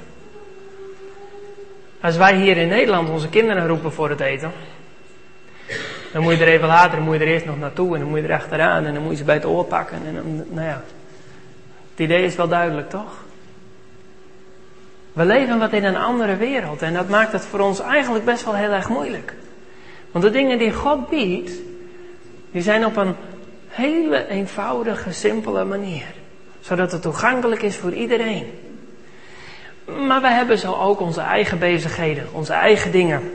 Als 2.00 2.16
wij 2.16 2.36
hier 2.36 2.56
in 2.56 2.68
Nederland 2.68 3.08
onze 3.08 3.28
kinderen 3.28 3.66
roepen 3.66 3.92
voor 3.92 4.10
het 4.10 4.20
eten, 4.20 4.52
dan 6.12 6.22
moet 6.22 6.38
je 6.38 6.44
er 6.44 6.52
even 6.52 6.68
later, 6.68 6.96
dan 6.96 7.04
moet 7.04 7.14
je 7.14 7.20
er 7.20 7.32
eerst 7.32 7.46
nog 7.46 7.58
naartoe 7.58 7.94
en 7.94 8.00
dan 8.00 8.08
moet 8.08 8.20
je 8.20 8.26
er 8.26 8.34
achteraan 8.34 8.84
en 8.84 8.94
dan 8.94 9.02
moet 9.02 9.12
je 9.12 9.18
ze 9.18 9.24
bij 9.24 9.34
het 9.34 9.44
oor 9.44 9.64
pakken. 9.64 9.98
En 10.06 10.14
dan, 10.14 10.44
nou 10.48 10.66
ja, 10.66 10.82
het 11.90 12.00
idee 12.00 12.24
is 12.24 12.36
wel 12.36 12.48
duidelijk, 12.48 12.90
toch? 12.90 13.24
We 15.12 15.24
leven 15.24 15.58
wat 15.58 15.72
in 15.72 15.84
een 15.84 15.96
andere 15.96 16.36
wereld 16.36 16.82
en 16.82 16.94
dat 16.94 17.08
maakt 17.08 17.32
het 17.32 17.46
voor 17.46 17.60
ons 17.60 17.80
eigenlijk 17.80 18.24
best 18.24 18.44
wel 18.44 18.54
heel 18.54 18.70
erg 18.70 18.88
moeilijk. 18.88 19.34
Want 20.12 20.24
de 20.24 20.30
dingen 20.30 20.58
die 20.58 20.72
God 20.72 21.08
biedt, 21.08 21.52
die 22.50 22.62
zijn 22.62 22.86
op 22.86 22.96
een 22.96 23.14
hele 23.68 24.28
eenvoudige, 24.28 25.12
simpele 25.12 25.64
manier. 25.64 26.04
Zodat 26.60 26.92
het 26.92 27.02
toegankelijk 27.02 27.62
is 27.62 27.76
voor 27.76 27.92
iedereen. 27.92 28.46
Maar 30.06 30.20
we 30.20 30.28
hebben 30.28 30.58
zo 30.58 30.72
ook 30.72 31.00
onze 31.00 31.20
eigen 31.20 31.58
bezigheden, 31.58 32.26
onze 32.32 32.52
eigen 32.52 32.92
dingen. 32.92 33.32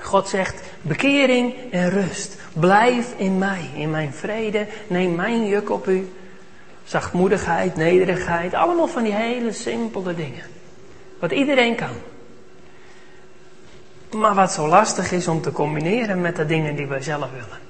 God 0.00 0.28
zegt 0.28 0.62
bekering 0.82 1.54
en 1.70 1.90
rust. 1.90 2.36
Blijf 2.52 3.14
in 3.16 3.38
mij, 3.38 3.70
in 3.74 3.90
mijn 3.90 4.12
vrede. 4.12 4.66
Neem 4.86 5.14
mijn 5.14 5.46
juk 5.46 5.70
op 5.70 5.86
u. 5.86 6.08
Zachtmoedigheid, 6.84 7.76
nederigheid. 7.76 8.54
Allemaal 8.54 8.88
van 8.88 9.02
die 9.02 9.14
hele 9.14 9.52
simpele 9.52 10.14
dingen. 10.14 10.44
Wat 11.18 11.32
iedereen 11.32 11.74
kan. 11.74 11.94
Maar 14.10 14.34
wat 14.34 14.52
zo 14.52 14.68
lastig 14.68 15.12
is 15.12 15.28
om 15.28 15.40
te 15.40 15.52
combineren 15.52 16.20
met 16.20 16.36
de 16.36 16.46
dingen 16.46 16.76
die 16.76 16.86
wij 16.86 17.02
zelf 17.02 17.30
willen. 17.30 17.66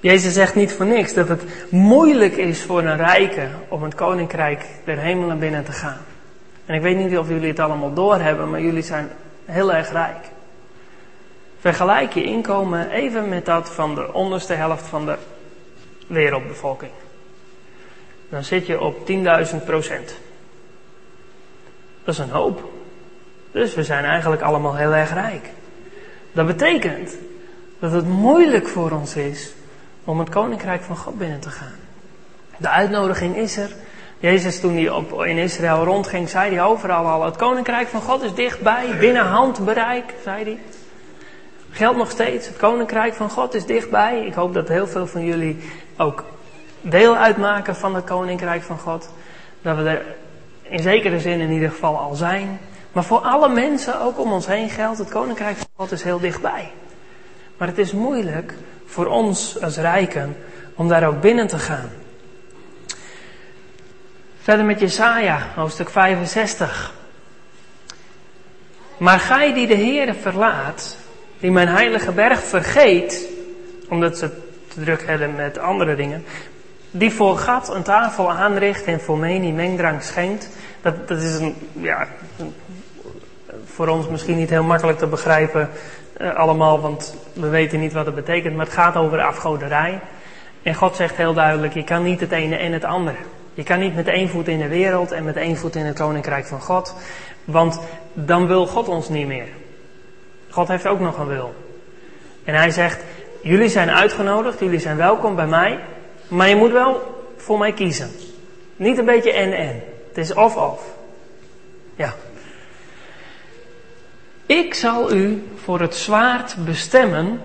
Jezus 0.00 0.32
zegt 0.32 0.54
niet 0.54 0.72
voor 0.72 0.86
niks 0.86 1.14
dat 1.14 1.28
het 1.28 1.42
moeilijk 1.70 2.36
is 2.36 2.62
voor 2.62 2.82
een 2.82 2.96
rijke 2.96 3.48
om 3.68 3.82
het 3.82 3.94
koninkrijk 3.94 4.66
der 4.84 4.98
hemelen 4.98 5.38
binnen 5.38 5.64
te 5.64 5.72
gaan. 5.72 5.98
En 6.66 6.74
ik 6.74 6.82
weet 6.82 6.96
niet 6.96 7.18
of 7.18 7.28
jullie 7.28 7.48
het 7.48 7.58
allemaal 7.58 7.94
doorhebben, 7.94 8.50
maar 8.50 8.60
jullie 8.60 8.82
zijn 8.82 9.10
heel 9.44 9.72
erg 9.72 9.92
rijk. 9.92 10.26
Vergelijk 11.60 12.12
je 12.12 12.24
inkomen 12.24 12.90
even 12.90 13.28
met 13.28 13.44
dat 13.44 13.70
van 13.70 13.94
de 13.94 14.12
onderste 14.12 14.52
helft 14.52 14.86
van 14.86 15.06
de 15.06 15.16
wereldbevolking. 16.06 16.92
Dan 18.28 18.44
zit 18.44 18.66
je 18.66 18.80
op 18.80 19.10
10.000 19.10 19.64
procent. 19.64 20.16
Dat 22.04 22.14
is 22.14 22.18
een 22.20 22.30
hoop. 22.30 22.73
Dus 23.54 23.74
we 23.74 23.82
zijn 23.82 24.04
eigenlijk 24.04 24.42
allemaal 24.42 24.76
heel 24.76 24.94
erg 24.94 25.12
rijk. 25.12 25.50
Dat 26.32 26.46
betekent 26.46 27.16
dat 27.78 27.92
het 27.92 28.08
moeilijk 28.08 28.68
voor 28.68 28.90
ons 28.90 29.16
is 29.16 29.52
om 30.04 30.18
het 30.18 30.28
koninkrijk 30.28 30.82
van 30.82 30.96
God 30.96 31.18
binnen 31.18 31.40
te 31.40 31.50
gaan. 31.50 31.74
De 32.56 32.68
uitnodiging 32.68 33.36
is 33.36 33.56
er. 33.56 33.70
Jezus 34.18 34.60
toen 34.60 34.74
hij 34.74 34.90
op, 34.90 35.24
in 35.24 35.36
Israël 35.36 35.84
rondging, 35.84 36.28
zei 36.28 36.54
hij 36.54 36.64
overal 36.64 37.06
al, 37.06 37.24
het 37.24 37.36
koninkrijk 37.36 37.88
van 37.88 38.00
God 38.00 38.22
is 38.22 38.34
dichtbij, 38.34 38.96
binnen 38.98 39.26
handbereik, 39.26 40.14
zei 40.22 40.44
hij. 40.44 40.58
Geldt 41.70 41.98
nog 41.98 42.10
steeds, 42.10 42.46
het 42.46 42.56
koninkrijk 42.56 43.14
van 43.14 43.30
God 43.30 43.54
is 43.54 43.66
dichtbij. 43.66 44.26
Ik 44.26 44.34
hoop 44.34 44.54
dat 44.54 44.68
heel 44.68 44.86
veel 44.86 45.06
van 45.06 45.24
jullie 45.24 45.70
ook 45.96 46.24
deel 46.80 47.16
uitmaken 47.16 47.76
van 47.76 47.94
het 47.94 48.04
koninkrijk 48.04 48.62
van 48.62 48.78
God. 48.78 49.08
Dat 49.62 49.76
we 49.76 49.88
er 49.88 50.02
in 50.62 50.82
zekere 50.82 51.20
zin 51.20 51.40
in 51.40 51.50
ieder 51.50 51.70
geval 51.70 51.98
al 51.98 52.14
zijn. 52.14 52.60
Maar 52.94 53.04
voor 53.04 53.20
alle 53.20 53.48
mensen, 53.48 54.00
ook 54.00 54.18
om 54.18 54.32
ons 54.32 54.46
heen 54.46 54.70
geldt, 54.70 54.98
het 54.98 55.10
koninkrijk 55.10 55.56
van 55.56 55.66
God 55.76 55.92
is 55.92 56.02
heel 56.02 56.20
dichtbij. 56.20 56.72
Maar 57.56 57.68
het 57.68 57.78
is 57.78 57.92
moeilijk 57.92 58.54
voor 58.86 59.06
ons 59.06 59.62
als 59.62 59.76
rijken 59.76 60.36
om 60.74 60.88
daar 60.88 61.06
ook 61.06 61.20
binnen 61.20 61.46
te 61.46 61.58
gaan. 61.58 61.90
Verder 64.40 64.64
met 64.64 64.80
Jesaja, 64.80 65.46
hoofdstuk 65.54 65.90
65. 65.90 66.94
Maar 68.96 69.20
gij 69.20 69.54
die 69.54 69.66
de 69.66 69.76
Heere 69.76 70.14
verlaat, 70.14 70.96
die 71.38 71.50
mijn 71.50 71.68
heilige 71.68 72.12
berg 72.12 72.42
vergeet, 72.42 73.28
omdat 73.88 74.18
ze 74.18 74.30
te 74.68 74.80
druk 74.80 75.06
hebben 75.06 75.34
met 75.34 75.58
andere 75.58 75.96
dingen, 75.96 76.24
die 76.90 77.12
voor 77.12 77.38
gat 77.38 77.74
een 77.74 77.82
tafel 77.82 78.32
aanricht 78.32 78.84
en 78.84 79.00
voor 79.00 79.18
meni 79.18 79.52
mengdrang 79.52 80.02
schenkt, 80.02 80.48
dat, 80.82 81.08
dat 81.08 81.20
is 81.20 81.34
een, 81.34 81.54
ja, 81.72 82.08
voor 83.74 83.88
ons 83.88 84.08
misschien 84.08 84.36
niet 84.36 84.50
heel 84.50 84.62
makkelijk 84.62 84.98
te 84.98 85.06
begrijpen 85.06 85.70
uh, 86.20 86.34
allemaal, 86.34 86.80
want 86.80 87.16
we 87.32 87.48
weten 87.48 87.80
niet 87.80 87.92
wat 87.92 88.06
het 88.06 88.14
betekent, 88.14 88.56
maar 88.56 88.64
het 88.64 88.74
gaat 88.74 88.96
over 88.96 89.20
afgoderij. 89.20 90.00
En 90.62 90.74
God 90.74 90.96
zegt 90.96 91.16
heel 91.16 91.34
duidelijk, 91.34 91.74
je 91.74 91.84
kan 91.84 92.02
niet 92.02 92.20
het 92.20 92.32
ene 92.32 92.56
en 92.56 92.72
het 92.72 92.84
andere. 92.84 93.16
Je 93.54 93.62
kan 93.62 93.78
niet 93.78 93.94
met 93.94 94.06
één 94.06 94.28
voet 94.28 94.48
in 94.48 94.58
de 94.58 94.68
wereld 94.68 95.12
en 95.12 95.24
met 95.24 95.36
één 95.36 95.56
voet 95.56 95.76
in 95.76 95.84
het 95.84 95.98
koninkrijk 95.98 96.46
van 96.46 96.60
God, 96.60 96.94
want 97.44 97.80
dan 98.12 98.46
wil 98.46 98.66
God 98.66 98.88
ons 98.88 99.08
niet 99.08 99.26
meer. 99.26 99.48
God 100.50 100.68
heeft 100.68 100.86
ook 100.86 101.00
nog 101.00 101.18
een 101.18 101.26
wil. 101.26 101.54
En 102.44 102.54
hij 102.54 102.70
zegt, 102.70 103.04
jullie 103.42 103.68
zijn 103.68 103.90
uitgenodigd, 103.90 104.58
jullie 104.58 104.80
zijn 104.80 104.96
welkom 104.96 105.36
bij 105.36 105.46
mij, 105.46 105.78
maar 106.28 106.48
je 106.48 106.56
moet 106.56 106.72
wel 106.72 107.22
voor 107.36 107.58
mij 107.58 107.72
kiezen. 107.72 108.10
Niet 108.76 108.98
een 108.98 109.04
beetje 109.04 109.32
en-en. 109.32 109.82
Het 110.08 110.18
is 110.18 110.34
of-of. 110.34 110.82
Ja. 111.96 112.14
Ik 114.46 114.74
zal 114.74 115.12
u 115.12 115.48
voor 115.54 115.80
het 115.80 115.94
zwaard 115.94 116.56
bestemmen, 116.64 117.40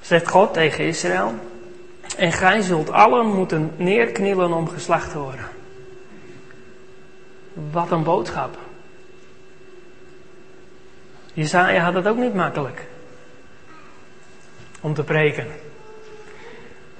zegt 0.00 0.28
God 0.28 0.52
tegen 0.52 0.84
Israël. 0.84 1.34
En 2.16 2.32
gij 2.32 2.60
zult 2.60 2.90
allen 2.90 3.26
moeten 3.26 3.72
neerknielen 3.76 4.52
om 4.52 4.68
geslacht 4.68 5.10
te 5.10 5.18
worden. 5.18 5.48
Wat 7.70 7.90
een 7.90 8.02
boodschap. 8.02 8.58
Jezaja 11.32 11.82
had 11.82 11.94
het 11.94 12.06
ook 12.06 12.16
niet 12.16 12.34
makkelijk. 12.34 12.86
Om 14.80 14.94
te 14.94 15.04
preken. 15.04 15.46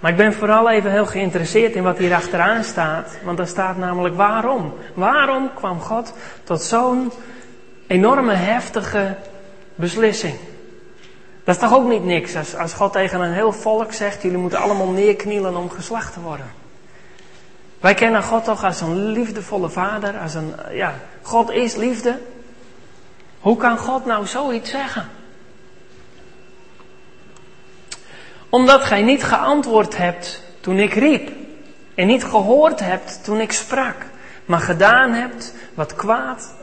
Maar 0.00 0.10
ik 0.10 0.16
ben 0.16 0.32
vooral 0.32 0.70
even 0.70 0.90
heel 0.90 1.06
geïnteresseerd 1.06 1.74
in 1.74 1.82
wat 1.82 1.98
hier 1.98 2.14
achteraan 2.14 2.64
staat. 2.64 3.18
Want 3.24 3.36
daar 3.36 3.46
staat 3.46 3.76
namelijk 3.76 4.14
waarom. 4.14 4.74
Waarom 4.94 5.50
kwam 5.54 5.80
God 5.80 6.12
tot 6.44 6.62
zo'n 6.62 7.12
enorme 7.86 8.34
heftige 8.34 9.16
beslissing? 9.74 10.38
Dat 11.44 11.54
is 11.54 11.60
toch 11.60 11.74
ook 11.74 11.88
niet 11.88 12.04
niks 12.04 12.36
als, 12.36 12.56
als 12.56 12.72
God 12.72 12.92
tegen 12.92 13.20
een 13.20 13.32
heel 13.32 13.52
volk 13.52 13.92
zegt: 13.92 14.22
jullie 14.22 14.38
moeten 14.38 14.58
allemaal 14.58 14.90
neerknielen 14.90 15.56
om 15.56 15.70
geslacht 15.70 16.12
te 16.12 16.20
worden. 16.20 16.46
Wij 17.80 17.94
kennen 17.94 18.22
God 18.22 18.44
toch 18.44 18.64
als 18.64 18.80
een 18.80 19.06
liefdevolle 19.06 19.68
vader, 19.68 20.18
als 20.18 20.34
een, 20.34 20.54
ja, 20.70 20.94
God 21.22 21.50
is 21.50 21.74
liefde. 21.74 22.18
Hoe 23.40 23.56
kan 23.56 23.78
God 23.78 24.04
nou 24.04 24.26
zoiets 24.26 24.70
zeggen? 24.70 25.08
Omdat 28.48 28.84
gij 28.84 29.02
niet 29.02 29.24
geantwoord 29.24 29.96
hebt 29.96 30.42
toen 30.60 30.78
ik 30.78 30.92
riep. 30.94 31.30
En 31.94 32.06
niet 32.06 32.24
gehoord 32.24 32.80
hebt 32.80 33.24
toen 33.24 33.40
ik 33.40 33.52
sprak. 33.52 33.96
Maar 34.44 34.60
gedaan 34.60 35.12
hebt 35.12 35.54
wat 35.74 35.94
kwaad 35.94 36.54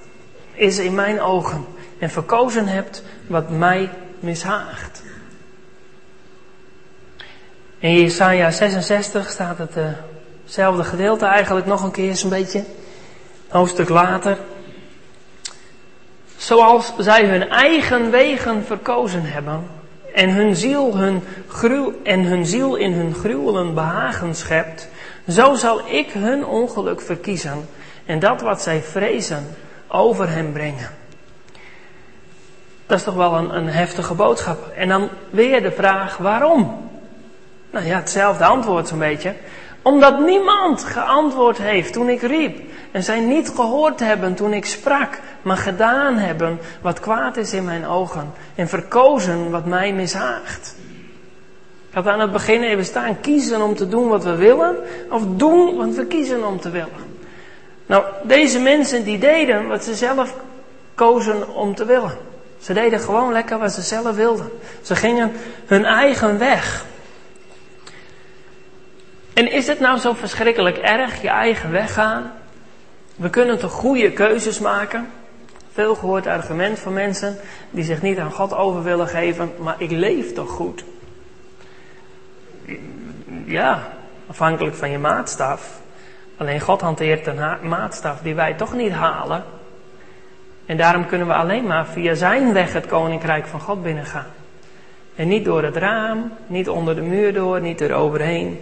is 0.53 0.77
in 0.77 0.95
mijn 0.95 1.22
ogen. 1.22 1.65
En 2.00 2.10
verkozen 2.10 2.67
hebt 2.67 3.03
wat 3.27 3.50
mij 3.50 3.89
mishaagt. 4.19 5.03
In 7.79 8.00
Jesaja 8.00 8.51
66 8.51 9.29
staat 9.29 9.57
hetzelfde 10.43 10.83
gedeelte 10.83 11.25
eigenlijk 11.25 11.65
nog 11.65 11.83
een 11.83 11.91
keer 11.91 12.22
een 12.24 12.29
beetje. 12.29 12.60
Een 12.60 13.60
hoofdstuk 13.60 13.89
later. 13.89 14.38
Zoals 16.38 16.93
zij 16.98 17.25
hun 17.25 17.50
eigen 17.50 18.12
wegen 18.12 18.65
verkozen 18.65 19.24
hebben, 19.24 19.67
en 20.13 20.29
hun 20.29 20.55
ziel, 20.55 20.98
hun 20.98 21.24
gruw, 21.48 21.93
en 22.03 22.24
hun 22.24 22.45
ziel 22.45 22.75
in 22.75 22.93
hun 22.93 23.13
gruwelen 23.13 23.74
behagen 23.74 24.36
schept, 24.36 24.88
zo 25.27 25.55
zal 25.55 25.81
ik 25.88 26.12
hun 26.12 26.45
ongeluk 26.45 27.01
verkiezen 27.01 27.69
en 28.05 28.19
dat 28.19 28.41
wat 28.41 28.62
zij 28.62 28.81
vrezen 28.81 29.55
over 29.93 30.29
hen 30.29 30.51
brengen. 30.51 30.89
Dat 32.85 32.97
is 32.97 33.03
toch 33.03 33.15
wel 33.15 33.33
een, 33.33 33.55
een 33.55 33.67
heftige 33.67 34.13
boodschap. 34.13 34.67
En 34.75 34.88
dan 34.88 35.09
weer 35.29 35.62
de 35.62 35.71
vraag 35.71 36.17
waarom? 36.17 36.89
Nou 37.69 37.85
ja, 37.85 37.95
hetzelfde 37.95 38.45
antwoord 38.45 38.88
zo'n 38.88 39.00
beetje. 39.00 39.33
Omdat 39.81 40.19
niemand 40.19 40.83
geantwoord 40.83 41.57
heeft 41.57 41.93
toen 41.93 42.09
ik 42.09 42.21
riep. 42.21 42.59
En 42.91 43.03
zij 43.03 43.19
niet 43.19 43.50
gehoord 43.50 44.00
hebben 44.00 44.35
toen 44.35 44.53
ik 44.53 44.65
sprak, 44.65 45.19
maar 45.41 45.57
gedaan 45.57 46.17
hebben 46.17 46.59
wat 46.81 47.00
kwaad 47.00 47.38
is 47.38 47.53
in 47.53 47.65
mijn 47.65 47.88
ogen. 47.88 48.33
En 48.55 48.67
verkozen 48.67 49.51
wat 49.51 49.65
mij 49.65 49.93
mishaagt. 49.93 50.75
Ik 51.89 51.93
had 51.93 52.07
aan 52.07 52.19
het 52.19 52.31
begin 52.31 52.63
even 52.63 52.85
staan 52.85 53.19
kiezen 53.21 53.62
om 53.62 53.75
te 53.75 53.88
doen 53.88 54.07
wat 54.07 54.23
we 54.23 54.35
willen, 54.35 54.75
of 55.09 55.21
doen 55.27 55.75
wat 55.75 55.95
we 55.95 56.05
kiezen 56.05 56.47
om 56.47 56.59
te 56.59 56.69
willen. 56.69 57.12
Nou, 57.86 58.06
deze 58.24 58.60
mensen 58.60 59.04
die 59.04 59.18
deden 59.18 59.68
wat 59.68 59.84
ze 59.84 59.96
zelf 59.96 60.36
kozen 60.96 61.54
om 61.54 61.75
te 61.75 61.86
willen. 61.86 62.18
Ze 62.60 62.74
deden 62.74 63.00
gewoon 63.00 63.32
lekker 63.32 63.60
wat 63.60 63.72
ze 63.72 63.82
zelf 63.82 64.16
wilden. 64.16 64.52
Ze 64.82 64.96
gingen 64.96 65.32
hun 65.66 65.86
eigen 65.86 66.40
weg. 66.40 66.86
En 69.34 69.52
is 69.52 69.68
het 69.68 69.80
nou 69.80 70.00
zo 70.00 70.13
verschrikkelijk 70.13 70.78
erg, 70.78 71.22
je 71.22 71.30
eigen 71.30 71.72
weg 71.72 71.94
gaan? 71.94 72.32
We 73.16 73.30
kunnen 73.30 73.60
toch 73.60 73.72
goede 73.72 74.12
keuzes 74.12 74.60
maken? 74.60 75.10
Veel 75.74 75.96
gehoord 75.96 76.28
argument 76.28 76.80
van 76.80 76.94
mensen 76.94 77.38
die 77.72 77.84
zich 77.84 78.02
niet 78.02 78.18
aan 78.18 78.32
God 78.32 78.54
over 78.54 78.84
willen 78.84 79.08
geven, 79.08 79.52
maar 79.60 79.75
ik 79.78 79.92
leef 79.92 80.34
toch 80.34 80.50
goed? 80.50 80.84
Ja, 83.46 83.88
afhankelijk 84.28 84.75
van 84.75 84.90
je 84.90 84.98
maatstaf. 84.98 85.82
Alleen 86.43 86.59
God 86.59 86.81
hanteert 86.81 87.27
een 87.27 87.67
maatstaf 87.67 88.21
die 88.21 88.35
wij 88.35 88.53
toch 88.53 88.73
niet 88.73 88.91
halen. 88.91 89.43
En 90.65 90.77
daarom 90.77 91.05
kunnen 91.05 91.27
we 91.27 91.33
alleen 91.33 91.67
maar 91.67 91.85
via 91.85 92.13
zijn 92.13 92.53
weg 92.53 92.73
het 92.73 92.85
koninkrijk 92.85 93.45
van 93.47 93.59
God 93.59 93.83
binnengaan. 93.83 94.27
En 95.15 95.27
niet 95.27 95.45
door 95.45 95.63
het 95.63 95.75
raam, 95.75 96.32
niet 96.47 96.69
onder 96.69 96.95
de 96.95 97.01
muur 97.01 97.34
door, 97.34 97.62
niet 97.62 97.82
eroverheen. 97.82 98.60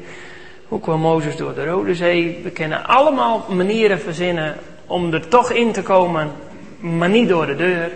Hoe 0.68 0.80
kwam 0.80 1.00
Mozes 1.00 1.36
door 1.36 1.54
de 1.54 1.66
Rode 1.66 1.96
Zee? 1.96 2.40
We 2.44 2.50
kennen 2.50 2.86
allemaal 2.86 3.46
manieren 3.50 4.00
verzinnen 4.00 4.56
om 4.86 5.14
er 5.14 5.28
toch 5.28 5.52
in 5.52 5.72
te 5.72 5.82
komen, 5.82 6.32
maar 6.80 7.10
niet 7.10 7.30
door 7.30 7.46
de 7.46 7.56
deur. 7.56 7.92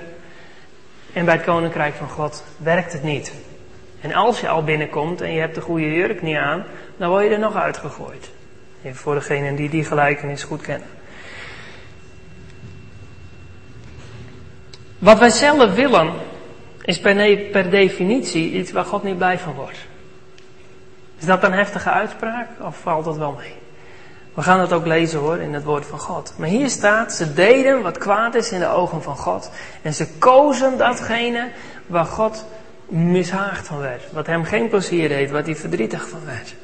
En 1.14 1.26
bij 1.26 1.34
het 1.34 1.44
Koninkrijk 1.44 1.94
van 1.94 2.10
God 2.10 2.44
werkt 2.58 2.94
het 2.94 3.04
niet. 3.04 3.34
En 4.02 4.14
als 4.14 4.40
je 4.40 4.50
al 4.50 4.64
binnenkomt 4.64 5.22
en 5.22 5.34
je 5.34 5.40
hebt 5.40 5.56
de 5.56 5.62
goede 5.62 5.94
jurk 5.94 6.22
niet 6.22 6.38
aan, 6.38 6.64
dan 6.98 7.10
word 7.10 7.24
je 7.24 7.30
er 7.30 7.40
nog 7.40 7.56
uitgegooid. 7.56 8.30
Voor 8.94 9.14
degenen 9.14 9.56
die 9.56 9.70
die 9.70 9.86
gelijkenis 9.86 10.44
goed 10.44 10.62
kennen. 10.62 10.88
Wat 15.00 15.20
wij 15.20 15.30
zelf 15.30 15.74
willen, 15.74 16.14
is 16.82 17.00
per, 17.00 17.70
definitie 17.70 18.52
iets 18.52 18.72
waar 18.72 18.86
God 18.86 19.04
niet 19.04 19.18
blij 19.18 19.40
van 19.40 19.54
wordt. 19.54 19.78
Is 21.20 21.26
dat 21.26 21.44
een 21.44 21.54
heftige 21.54 21.90
uitspraak 21.90 22.48
of 22.62 22.78
valt 22.80 23.06
dat 23.06 23.18
wel 23.18 23.32
mee? 23.32 23.54
We 24.34 24.42
gaan 24.42 24.60
het 24.60 24.74
ook 24.74 24.86
lezen 24.86 25.20
hoor 25.20 25.38
in 25.38 25.54
het 25.54 25.64
woord 25.64 25.86
van 25.86 26.00
God. 26.00 26.34
Maar 26.38 26.48
hier 26.48 26.70
staat, 26.70 27.14
ze 27.14 27.34
deden 27.34 27.82
wat 27.82 27.98
kwaad 27.98 28.36
is 28.36 28.52
in 28.52 28.60
de 28.60 28.68
ogen 28.68 29.02
van 29.02 29.18
God. 29.18 29.52
En 29.82 29.94
ze 29.94 30.08
kozen 30.18 30.78
datgene 30.78 31.50
waar 31.88 32.06
God 32.06 32.46
mishaagd 32.86 33.68
van 33.68 33.80
werd. 33.80 34.12
Wat 34.12 34.28
hem 34.28 34.44
geen 34.44 34.70
plezier 34.70 35.10
deed, 35.10 35.32
wat 35.32 35.46
hij 35.46 35.56
verdrietig 35.56 36.10
van 36.10 36.26
werd. 36.26 36.56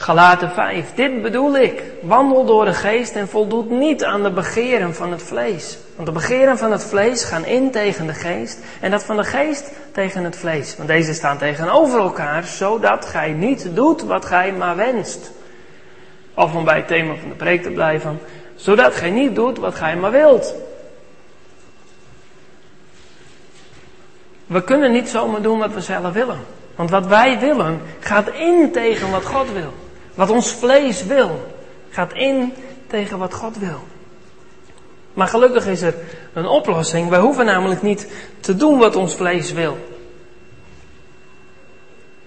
Galaten 0.00 0.50
5. 0.50 0.94
Dit 0.94 1.22
bedoel 1.22 1.56
ik. 1.56 1.82
Wandel 2.02 2.44
door 2.44 2.64
de 2.64 2.72
geest 2.72 3.14
en 3.14 3.28
voldoet 3.28 3.70
niet 3.70 4.04
aan 4.04 4.22
de 4.22 4.30
begeren 4.30 4.94
van 4.94 5.10
het 5.10 5.22
vlees. 5.22 5.78
Want 5.94 6.06
de 6.06 6.14
begeren 6.14 6.58
van 6.58 6.72
het 6.72 6.84
vlees 6.84 7.24
gaan 7.24 7.44
in 7.44 7.70
tegen 7.70 8.06
de 8.06 8.14
geest 8.14 8.58
en 8.80 8.90
dat 8.90 9.04
van 9.04 9.16
de 9.16 9.24
geest 9.24 9.70
tegen 9.92 10.24
het 10.24 10.36
vlees. 10.36 10.76
Want 10.76 10.88
deze 10.88 11.14
staan 11.14 11.38
tegenover 11.38 12.00
elkaar, 12.00 12.44
zodat 12.44 13.04
gij 13.04 13.32
niet 13.32 13.68
doet 13.74 14.02
wat 14.02 14.24
gij 14.24 14.52
maar 14.52 14.76
wenst. 14.76 15.30
Of 16.34 16.54
om 16.54 16.64
bij 16.64 16.76
het 16.76 16.88
thema 16.88 17.14
van 17.14 17.28
de 17.28 17.34
preek 17.34 17.62
te 17.62 17.70
blijven, 17.70 18.20
zodat 18.54 18.94
gij 18.94 19.10
niet 19.10 19.34
doet 19.34 19.58
wat 19.58 19.74
gij 19.74 19.96
maar 19.96 20.10
wilt. 20.10 20.54
We 24.46 24.64
kunnen 24.64 24.92
niet 24.92 25.08
zomaar 25.08 25.42
doen 25.42 25.58
wat 25.58 25.72
we 25.72 25.80
zelf 25.80 26.12
willen. 26.12 26.40
Want 26.74 26.90
wat 26.90 27.06
wij 27.06 27.38
willen 27.38 27.80
gaat 28.00 28.28
in 28.28 28.70
tegen 28.72 29.10
wat 29.10 29.24
God 29.24 29.52
wil. 29.52 29.72
Wat 30.18 30.30
ons 30.30 30.50
vlees 30.50 31.04
wil, 31.04 31.54
gaat 31.90 32.12
in 32.12 32.52
tegen 32.86 33.18
wat 33.18 33.34
God 33.34 33.58
wil. 33.58 33.86
Maar 35.12 35.28
gelukkig 35.28 35.66
is 35.66 35.82
er 35.82 35.94
een 36.32 36.46
oplossing. 36.46 37.08
Wij 37.08 37.18
hoeven 37.18 37.44
namelijk 37.44 37.82
niet 37.82 38.08
te 38.40 38.56
doen 38.56 38.78
wat 38.78 38.96
ons 38.96 39.14
vlees 39.14 39.52
wil. 39.52 39.78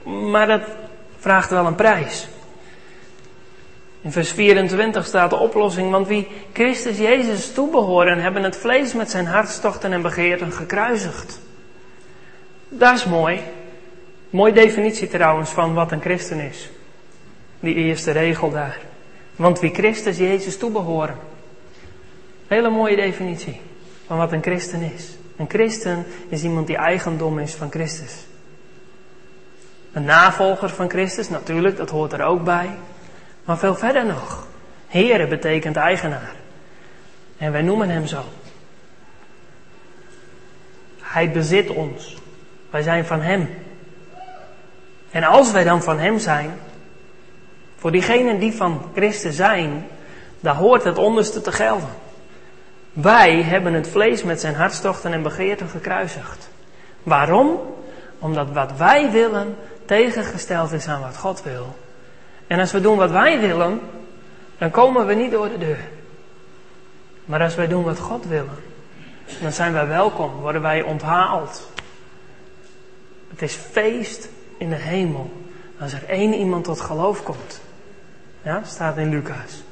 Maar 0.03 0.47
dat 0.47 0.61
vraagt 1.17 1.49
wel 1.49 1.65
een 1.65 1.75
prijs. 1.75 2.27
In 4.01 4.11
vers 4.11 4.31
24 4.31 5.05
staat 5.05 5.29
de 5.29 5.35
oplossing, 5.35 5.91
want 5.91 6.07
wie 6.07 6.27
Christus 6.53 6.97
Jezus 6.97 7.53
toebehoren, 7.53 8.19
hebben 8.19 8.43
het 8.43 8.57
vlees 8.57 8.93
met 8.93 9.09
zijn 9.09 9.25
hartstochten 9.25 9.93
en 9.93 10.01
begeerten 10.01 10.51
gekruisigd. 10.51 11.39
Dat 12.69 12.95
is 12.95 13.05
mooi. 13.05 13.41
Mooie 14.29 14.53
definitie 14.53 15.07
trouwens 15.07 15.49
van 15.49 15.73
wat 15.73 15.91
een 15.91 16.01
christen 16.01 16.39
is. 16.39 16.69
Die 17.61 17.75
eerste 17.75 18.11
regel 18.11 18.51
daar. 18.51 18.79
Want 19.35 19.59
wie 19.59 19.73
Christus 19.73 20.17
Jezus 20.17 20.57
toebehoren. 20.57 21.17
Hele 22.47 22.69
mooie 22.69 22.95
definitie 22.95 23.61
van 24.05 24.17
wat 24.17 24.31
een 24.31 24.41
christen 24.41 24.81
is. 24.95 25.09
Een 25.37 25.49
christen 25.49 26.05
is 26.29 26.43
iemand 26.43 26.67
die 26.67 26.75
eigendom 26.75 27.39
is 27.39 27.53
van 27.53 27.71
Christus. 27.71 28.25
Een 29.93 30.03
navolger 30.03 30.69
van 30.69 30.89
Christus, 30.89 31.29
natuurlijk, 31.29 31.77
dat 31.77 31.89
hoort 31.89 32.13
er 32.13 32.23
ook 32.23 32.43
bij. 32.43 32.69
Maar 33.45 33.57
veel 33.57 33.75
verder 33.75 34.05
nog. 34.05 34.47
Here 34.87 35.27
betekent 35.27 35.75
eigenaar. 35.75 36.35
En 37.37 37.51
wij 37.51 37.61
noemen 37.61 37.89
hem 37.89 38.07
zo. 38.07 38.23
Hij 40.99 41.31
bezit 41.31 41.69
ons. 41.69 42.17
Wij 42.69 42.81
zijn 42.81 43.05
van 43.05 43.21
hem. 43.21 43.49
En 45.11 45.23
als 45.23 45.51
wij 45.51 45.63
dan 45.63 45.83
van 45.83 45.99
hem 45.99 46.19
zijn, 46.19 46.59
voor 47.81 47.91
diegenen 47.91 48.39
die 48.39 48.53
van 48.53 48.81
Christus 48.93 49.35
zijn, 49.35 49.87
daar 50.39 50.55
hoort 50.55 50.83
het 50.83 50.97
onderste 50.97 51.41
te 51.41 51.51
gelden. 51.51 51.89
Wij 52.93 53.41
hebben 53.41 53.73
het 53.73 53.87
vlees 53.87 54.23
met 54.23 54.39
zijn 54.41 54.55
hartstochten 54.55 55.13
en 55.13 55.21
begeerten 55.21 55.67
gekruisigd. 55.67 56.49
Waarom? 57.03 57.59
Omdat 58.19 58.51
wat 58.51 58.77
wij 58.77 59.11
willen 59.11 59.55
tegengesteld 59.85 60.71
is 60.71 60.87
aan 60.87 61.01
wat 61.01 61.17
God 61.17 61.43
wil. 61.43 61.75
En 62.47 62.59
als 62.59 62.71
we 62.71 62.81
doen 62.81 62.97
wat 62.97 63.11
wij 63.11 63.39
willen, 63.39 63.79
dan 64.57 64.71
komen 64.71 65.05
we 65.05 65.13
niet 65.13 65.31
door 65.31 65.49
de 65.49 65.57
deur. 65.57 65.89
Maar 67.25 67.41
als 67.41 67.55
wij 67.55 67.67
doen 67.67 67.83
wat 67.83 67.99
God 67.99 68.25
wil, 68.25 68.47
dan 69.41 69.51
zijn 69.51 69.73
wij 69.73 69.87
welkom, 69.87 70.31
worden 70.31 70.61
wij 70.61 70.81
onthaald. 70.81 71.69
Het 73.29 73.41
is 73.41 73.53
feest 73.53 74.29
in 74.57 74.69
de 74.69 74.75
hemel 74.75 75.31
als 75.79 75.93
er 75.93 76.03
één 76.07 76.33
iemand 76.33 76.63
tot 76.63 76.81
geloof 76.81 77.23
komt. 77.23 77.61
Ja, 78.43 78.61
staat 78.65 78.97
in 78.97 79.09
Lucas. 79.09 79.63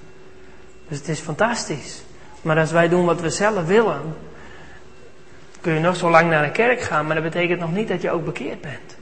Dus 0.88 0.98
het 0.98 1.08
is 1.08 1.20
fantastisch. 1.20 2.02
Maar 2.42 2.60
als 2.60 2.72
wij 2.72 2.90
doen 2.90 3.06
wat 3.06 3.22
we 3.22 3.30
zelf 3.30 3.66
willen, 3.66 4.02
kun 5.62 5.74
je 5.74 5.80
nog 5.80 5.96
zo 5.96 6.10
lang 6.10 6.30
naar 6.30 6.44
de 6.44 6.52
kerk 6.52 6.82
gaan, 6.82 7.06
maar 7.06 7.16
dat 7.16 7.24
betekent 7.24 7.60
nog 7.60 7.72
niet 7.72 7.88
dat 7.88 8.02
je 8.02 8.12
ook 8.12 8.26
bekeerd 8.26 8.62
bent. 8.62 8.98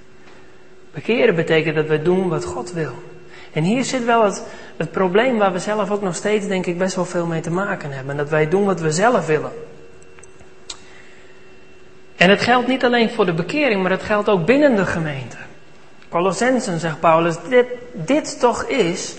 Bekeren 0.93 1.35
betekent 1.35 1.75
dat 1.75 1.87
we 1.87 2.01
doen 2.01 2.29
wat 2.29 2.45
God 2.45 2.73
wil. 2.73 2.93
En 3.53 3.63
hier 3.63 3.83
zit 3.83 4.05
wel 4.05 4.23
het, 4.23 4.43
het 4.77 4.91
probleem 4.91 5.37
waar 5.37 5.51
we 5.51 5.59
zelf 5.59 5.91
ook 5.91 6.01
nog 6.01 6.15
steeds, 6.15 6.47
denk 6.47 6.65
ik, 6.65 6.77
best 6.77 6.95
wel 6.95 7.05
veel 7.05 7.25
mee 7.25 7.41
te 7.41 7.51
maken 7.51 7.91
hebben. 7.91 8.17
Dat 8.17 8.29
wij 8.29 8.49
doen 8.49 8.65
wat 8.65 8.81
we 8.81 8.91
zelf 8.91 9.25
willen. 9.25 9.51
En 12.15 12.29
het 12.29 12.41
geldt 12.41 12.67
niet 12.67 12.83
alleen 12.83 13.09
voor 13.09 13.25
de 13.25 13.33
bekering, 13.33 13.81
maar 13.81 13.91
het 13.91 14.03
geldt 14.03 14.29
ook 14.29 14.45
binnen 14.45 14.75
de 14.75 14.85
gemeente. 14.85 15.37
Colossensen, 16.09 16.79
zegt 16.79 16.99
Paulus, 16.99 17.35
dit, 17.49 17.65
dit 17.91 18.39
toch 18.39 18.63
is, 18.63 19.15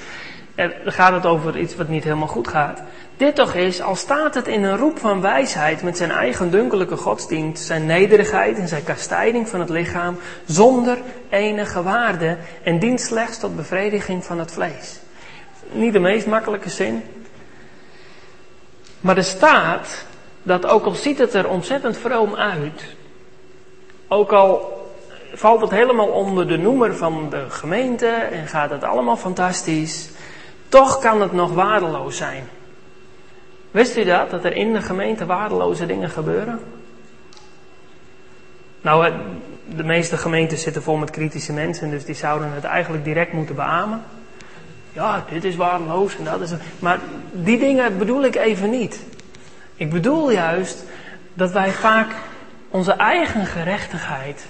er 0.59 0.93
gaat 0.93 1.13
het 1.13 1.27
over 1.27 1.59
iets 1.59 1.77
wat 1.77 1.89
niet 1.89 2.05
helemaal 2.05 2.27
goed 2.27 2.49
gaat. 2.49 2.83
Dit 3.17 3.35
toch 3.35 3.55
is, 3.55 3.81
al 3.81 3.97
staat 3.97 4.35
het 4.35 4.47
in 4.47 4.63
een 4.63 4.77
roep 4.77 4.99
van 4.99 5.21
wijsheid 5.21 5.83
met 5.83 5.97
zijn 5.97 6.11
eigen 6.11 6.51
dunkelijke 6.51 6.97
godsdienst, 6.97 7.65
zijn 7.65 7.87
nederigheid 7.87 8.59
en 8.59 8.69
zijn 8.69 8.85
kastijding 8.85 9.49
van 9.49 9.61
het 9.61 9.69
lichaam, 9.69 10.17
zonder 10.47 10.99
enige 11.29 11.83
waarde 11.83 12.37
en 12.63 12.79
dient 12.79 13.01
slechts 13.01 13.39
tot 13.39 13.57
bevrediging 13.57 14.25
van 14.25 14.39
het 14.39 14.53
vlees. 14.53 15.01
Niet 15.73 15.93
de 15.93 15.99
meest 15.99 16.27
makkelijke 16.27 16.71
zin. 16.71 17.03
Maar 19.01 19.17
er 19.17 19.25
staat 19.25 20.05
dat 20.43 20.67
ook 20.67 20.85
al 20.85 20.95
ziet 20.95 21.19
het 21.19 21.35
er 21.35 21.49
ontzettend 21.49 21.97
vroom 21.97 22.35
uit, 22.35 22.97
ook 24.09 24.33
al 24.33 24.77
valt 25.33 25.61
het 25.61 25.71
helemaal 25.71 26.09
onder 26.09 26.49
de 26.49 26.59
noemer 26.59 26.97
van 26.97 27.31
de 27.31 27.45
gemeente 27.49 28.07
en 28.07 28.47
gaat 28.47 28.71
het 28.71 28.85
allemaal 28.85 29.17
fantastisch, 29.17 30.11
toch 30.69 30.99
kan 30.99 31.21
het 31.21 31.33
nog 31.33 31.53
waardeloos 31.53 32.17
zijn. 32.17 32.49
Wist 33.71 33.97
u 33.97 34.05
dat? 34.05 34.31
Dat 34.31 34.45
er 34.45 34.53
in 34.53 34.73
de 34.73 34.83
gemeente 34.83 35.27
waardeloze 35.27 35.87
dingen 35.87 36.11
gebeuren? 36.11 36.61
Nou, 38.81 39.13
de 39.77 39.85
meeste 39.85 40.17
gemeenten 40.17 40.59
zitten 40.59 40.83
vol 40.83 40.97
met 40.97 41.11
kritische 41.11 41.53
mensen, 41.53 41.91
dus 41.91 42.05
die 42.05 42.15
zouden 42.15 42.53
het 42.53 42.65
eigenlijk 42.65 43.05
direct 43.05 43.33
moeten 43.33 43.55
beamen. 43.55 44.03
Ja, 44.93 45.25
dit 45.31 45.45
is 45.45 45.57
waardeloos 45.57 46.17
en 46.17 46.25
dat 46.25 46.41
is. 46.41 46.51
Maar 46.79 46.99
die 47.33 47.59
dingen 47.59 47.99
bedoel 47.99 48.25
ik 48.25 48.37
even 48.37 48.71
niet. 48.71 49.01
Ik 49.77 49.91
bedoel 49.91 50.31
juist 50.31 50.85
dat 51.35 51.53
wij 51.53 51.71
vaak 51.71 52.15
onze 52.69 52.93
eigen 52.93 53.47
gerechtigheid 53.47 54.47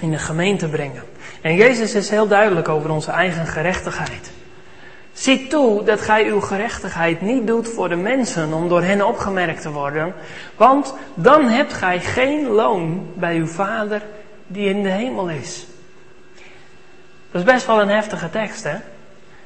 in 0.00 0.10
de 0.10 0.18
gemeente 0.18 0.68
brengen. 0.68 1.02
En 1.40 1.54
Jezus 1.54 1.94
is 1.94 2.10
heel 2.10 2.28
duidelijk 2.28 2.68
over 2.68 2.90
onze 2.90 3.10
eigen 3.10 3.46
gerechtigheid. 3.46 4.30
Zie 5.12 5.46
toe 5.46 5.84
dat 5.84 6.00
gij 6.00 6.26
uw 6.26 6.40
gerechtigheid 6.40 7.20
niet 7.20 7.46
doet 7.46 7.68
voor 7.68 7.88
de 7.88 7.96
mensen 7.96 8.52
om 8.52 8.68
door 8.68 8.82
hen 8.82 9.06
opgemerkt 9.06 9.62
te 9.62 9.70
worden, 9.70 10.14
want 10.56 10.94
dan 11.14 11.48
hebt 11.48 11.72
gij 11.72 12.00
geen 12.00 12.46
loon 12.46 13.06
bij 13.14 13.36
uw 13.36 13.46
Vader 13.46 14.02
die 14.46 14.68
in 14.68 14.82
de 14.82 14.88
hemel 14.88 15.28
is. 15.28 15.66
Dat 17.30 17.40
is 17.40 17.52
best 17.52 17.66
wel 17.66 17.80
een 17.80 17.88
heftige 17.88 18.30
tekst, 18.30 18.64
hè? 18.64 18.76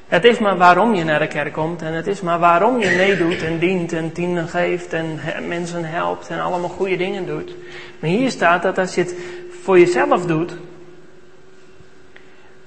Het 0.07 0.23
is 0.23 0.39
maar 0.39 0.57
waarom 0.57 0.93
je 0.95 1.03
naar 1.03 1.19
de 1.19 1.27
kerk 1.27 1.53
komt 1.53 1.81
en 1.81 1.93
het 1.93 2.07
is 2.07 2.21
maar 2.21 2.39
waarom 2.39 2.79
je 2.79 2.95
meedoet 2.95 3.43
en 3.43 3.59
dient 3.59 3.93
en 3.93 4.11
tienden 4.11 4.47
geeft 4.47 4.93
en 4.93 5.19
mensen 5.47 5.85
helpt 5.85 6.27
en 6.27 6.41
allemaal 6.41 6.69
goede 6.69 6.97
dingen 6.97 7.25
doet. 7.25 7.55
Maar 7.99 8.09
hier 8.09 8.31
staat 8.31 8.61
dat 8.61 8.77
als 8.77 8.95
je 8.95 9.01
het 9.01 9.15
voor 9.61 9.79
jezelf 9.79 10.25
doet, 10.25 10.53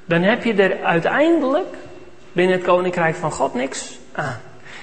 dan 0.04 0.22
heb 0.22 0.44
je 0.44 0.54
er 0.54 0.82
uiteindelijk 0.84 1.74
binnen 2.32 2.56
het 2.56 2.66
koninkrijk 2.66 3.14
van 3.14 3.32
God 3.32 3.54
niks 3.54 3.98
aan. 4.12 4.40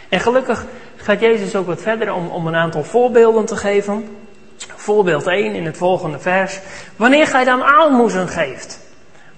En 0.10 0.20
gelukkig 0.20 0.66
gaat 0.96 1.20
Jezus 1.20 1.56
ook 1.56 1.66
wat 1.66 1.82
verder 1.82 2.14
om, 2.14 2.28
om 2.28 2.48
een 2.48 2.56
aantal 2.56 2.84
voorbeelden 2.84 3.46
te 3.46 3.56
geven. 3.56 4.18
Voorbeeld 4.58 5.28
1 5.28 5.54
in 5.54 5.66
het 5.66 5.78
volgende 5.78 6.20
vers. 6.20 6.60
Wanneer 6.96 7.28
gij 7.28 7.44
dan 7.44 7.64
aalmoezen 7.64 8.28
geeft, 8.28 8.80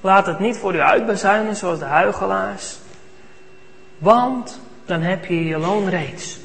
laat 0.02 0.26
het 0.26 0.40
niet 0.40 0.58
voor 0.58 0.76
u 0.76 0.80
uitbezuinen 0.80 1.56
zoals 1.56 1.80
de 1.80 1.86
huigelaars. 1.86 2.78
Want 3.98 4.60
dan 4.86 5.02
heb 5.02 5.26
je 5.26 5.46
je 5.46 5.58
loon 5.58 5.90
reeds. 5.90 6.40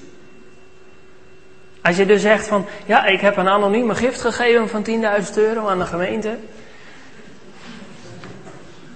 Als 1.83 1.97
je 1.97 2.07
dus 2.07 2.23
zegt 2.23 2.47
van, 2.47 2.67
ja, 2.87 3.07
ik 3.07 3.21
heb 3.21 3.37
een 3.37 3.49
anonieme 3.49 3.95
gift 3.95 4.21
gegeven 4.21 4.69
van 4.69 4.87
10.000 5.25 5.35
euro 5.35 5.69
aan 5.69 5.79
de 5.79 5.87
gemeente. 5.87 6.37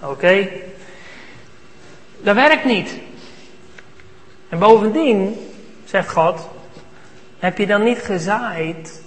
Oké, 0.03 0.49
dat 2.21 2.35
werkt 2.35 2.65
niet. 2.65 2.99
En 4.49 4.59
bovendien, 4.59 5.37
zegt 5.85 6.13
God, 6.13 6.49
heb 7.39 7.59
je 7.59 7.67
dan 7.67 7.83
niet 7.83 7.99
gezaaid 7.99 9.03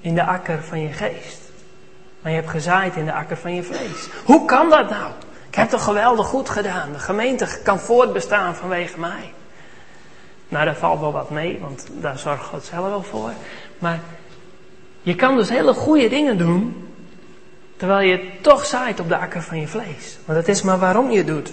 in 0.00 0.14
de 0.14 0.24
akker 0.24 0.62
van 0.62 0.80
je 0.80 0.92
geest. 0.92 1.40
Maar 2.22 2.32
je 2.32 2.38
hebt 2.38 2.50
gezaaid 2.50 2.96
in 2.96 3.04
de 3.04 3.12
akker 3.12 3.36
van 3.36 3.54
je 3.54 3.62
vlees. 3.62 4.08
Hoe 4.24 4.44
kan 4.44 4.70
dat 4.70 4.90
nou? 4.90 5.10
Ik 5.48 5.54
heb 5.54 5.68
toch 5.68 5.84
geweldig 5.84 6.26
goed 6.26 6.48
gedaan. 6.48 6.92
De 6.92 6.98
gemeente 6.98 7.46
kan 7.62 7.78
voortbestaan 7.78 8.54
vanwege 8.54 9.00
mij. 9.00 9.32
Nou, 10.48 10.64
daar 10.64 10.76
valt 10.76 11.00
wel 11.00 11.12
wat 11.12 11.30
mee, 11.30 11.58
want 11.60 11.86
daar 11.92 12.18
zorgt 12.18 12.44
God 12.44 12.64
zelf 12.64 12.86
wel 12.86 13.02
voor. 13.02 13.30
Maar 13.78 14.00
je 15.02 15.14
kan 15.14 15.36
dus 15.36 15.48
hele 15.48 15.72
goede 15.72 16.08
dingen 16.08 16.38
doen, 16.38 16.88
terwijl 17.76 18.08
je 18.08 18.30
toch 18.40 18.66
zaait 18.66 19.00
op 19.00 19.08
de 19.08 19.16
akker 19.16 19.42
van 19.42 19.60
je 19.60 19.68
vlees. 19.68 20.18
Want 20.24 20.38
het 20.38 20.48
is 20.48 20.62
maar 20.62 20.78
waarom 20.78 21.10
je 21.10 21.18
het 21.18 21.26
doet. 21.26 21.52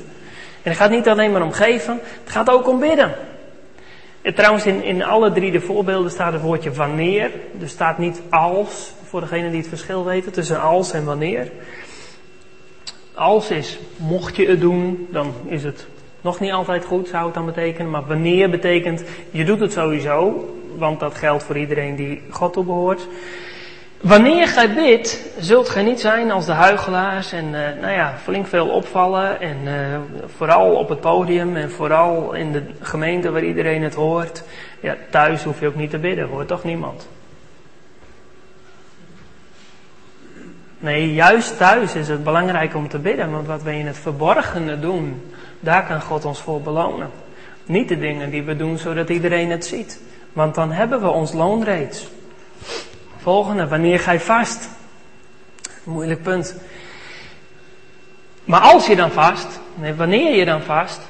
En 0.67 0.73
het 0.73 0.82
gaat 0.82 0.91
niet 0.91 1.08
alleen 1.08 1.32
maar 1.32 1.41
om 1.41 1.51
geven, 1.51 1.99
het 2.23 2.32
gaat 2.32 2.49
ook 2.49 2.67
om 2.67 2.80
bidden. 2.80 3.15
En 4.21 4.34
trouwens, 4.34 4.65
in, 4.65 4.84
in 4.84 5.03
alle 5.03 5.32
drie 5.32 5.51
de 5.51 5.60
voorbeelden 5.60 6.12
staat 6.12 6.34
het 6.34 6.41
woordje 6.41 6.71
wanneer. 6.71 7.32
Er 7.62 7.69
staat 7.69 7.97
niet 7.97 8.21
als, 8.30 8.91
voor 9.03 9.21
degene 9.21 9.49
die 9.49 9.60
het 9.60 9.67
verschil 9.67 10.06
weten, 10.06 10.32
tussen 10.32 10.62
als 10.62 10.91
en 10.91 11.06
wanneer. 11.06 11.51
Als 13.13 13.49
is, 13.49 13.80
mocht 13.97 14.36
je 14.36 14.47
het 14.47 14.62
doen, 14.62 15.08
dan 15.12 15.34
is 15.45 15.63
het 15.63 15.88
nog 16.21 16.39
niet 16.39 16.51
altijd 16.51 16.86
goed, 16.86 17.08
zou 17.08 17.25
het 17.25 17.34
dan 17.34 17.45
betekenen. 17.45 17.91
Maar 17.91 18.06
wanneer 18.06 18.49
betekent, 18.49 19.03
je 19.32 19.43
doet 19.45 19.60
het 19.60 19.71
sowieso, 19.71 20.49
want 20.77 20.99
dat 20.99 21.15
geldt 21.15 21.43
voor 21.43 21.58
iedereen 21.58 21.95
die 21.95 22.21
God 22.30 22.53
toebehoort. 22.53 23.08
Wanneer 24.01 24.47
gij 24.47 24.73
bidt, 24.73 25.25
zult 25.39 25.69
gij 25.69 25.83
niet 25.83 25.99
zijn 25.99 26.31
als 26.31 26.45
de 26.45 26.51
huigelaars 26.51 27.31
en 27.31 27.45
uh, 27.45 27.51
nou 27.81 27.93
ja, 27.93 28.13
flink 28.23 28.47
veel 28.47 28.67
opvallen 28.67 29.41
en 29.41 29.57
uh, 29.63 29.73
vooral 30.38 30.75
op 30.75 30.89
het 30.89 30.99
podium 30.99 31.55
en 31.55 31.71
vooral 31.71 32.33
in 32.33 32.51
de 32.51 32.63
gemeente 32.81 33.31
waar 33.31 33.43
iedereen 33.43 33.83
het 33.83 33.93
hoort. 33.93 34.43
Ja, 34.81 34.95
thuis 35.10 35.43
hoef 35.43 35.60
je 35.60 35.67
ook 35.67 35.75
niet 35.75 35.89
te 35.89 35.97
bidden, 35.97 36.27
hoort 36.27 36.47
toch 36.47 36.63
niemand. 36.63 37.07
Nee, 40.79 41.13
juist 41.13 41.57
thuis 41.57 41.95
is 41.95 42.07
het 42.07 42.23
belangrijk 42.23 42.75
om 42.75 42.88
te 42.88 42.99
bidden, 42.99 43.31
want 43.31 43.47
wat 43.47 43.63
wij 43.63 43.79
in 43.79 43.88
het 43.88 43.97
verborgene 43.97 44.79
doen, 44.79 45.31
daar 45.60 45.86
kan 45.88 46.01
God 46.01 46.25
ons 46.25 46.41
voor 46.41 46.62
belonen. 46.62 47.10
Niet 47.65 47.89
de 47.89 47.99
dingen 47.99 48.29
die 48.29 48.43
we 48.43 48.55
doen 48.55 48.77
zodat 48.77 49.10
iedereen 49.10 49.51
het 49.51 49.65
ziet, 49.65 50.01
want 50.33 50.55
dan 50.55 50.71
hebben 50.71 51.01
we 51.01 51.10
ons 51.10 51.33
loon 51.33 51.63
reeds. 51.63 52.07
Volgende, 53.17 53.67
wanneer 53.67 53.99
gij 53.99 54.19
vast. 54.19 54.69
Moeilijk 55.84 56.21
punt. 56.21 56.56
Maar 58.43 58.62
als 58.62 58.88
je 58.88 58.95
dan 58.95 59.12
vast, 59.12 59.60
nee, 59.75 59.93
wanneer 59.93 60.36
je 60.36 60.45
dan 60.45 60.62
vast, 60.62 61.01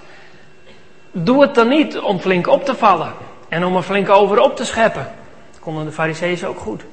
doe 1.12 1.42
het 1.42 1.56
dan 1.56 1.68
niet 1.68 1.98
om 1.98 2.20
flink 2.20 2.48
op 2.48 2.66
te 2.66 2.76
vallen 2.76 3.14
en 3.50 3.66
om 3.66 3.76
er 3.76 3.84
flink 3.84 4.10
over 4.10 4.40
op 4.40 4.56
te 4.56 4.66
scheppen. 4.66 5.14
Dat 5.52 5.60
konden 5.60 5.86
de 5.86 5.92
fariseeën 5.92 6.46
ook 6.46 6.60
goed. 6.60 6.84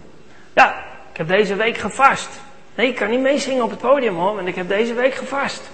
Ja, 0.54 0.84
ik 1.10 1.16
heb 1.16 1.28
deze 1.28 1.54
week 1.56 1.76
gevast. 1.78 2.28
Nee, 2.74 2.88
ik 2.88 2.96
kan 2.96 3.10
niet 3.10 3.20
meezingen 3.20 3.64
op 3.64 3.70
het 3.70 3.78
podium 3.78 4.14
hoor, 4.16 4.34
want 4.34 4.48
ik 4.48 4.54
heb 4.54 4.68
deze 4.68 4.94
week 4.94 5.14
gevast. 5.14 5.70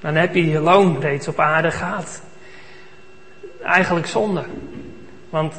Dan 0.00 0.14
heb 0.14 0.34
je 0.34 0.48
je 0.48 0.60
loon 0.60 1.00
reeds 1.00 1.28
op 1.28 1.40
aarde 1.40 1.70
gehad. 1.70 2.22
Eigenlijk 3.62 4.06
zonde. 4.06 4.44
Want 5.30 5.54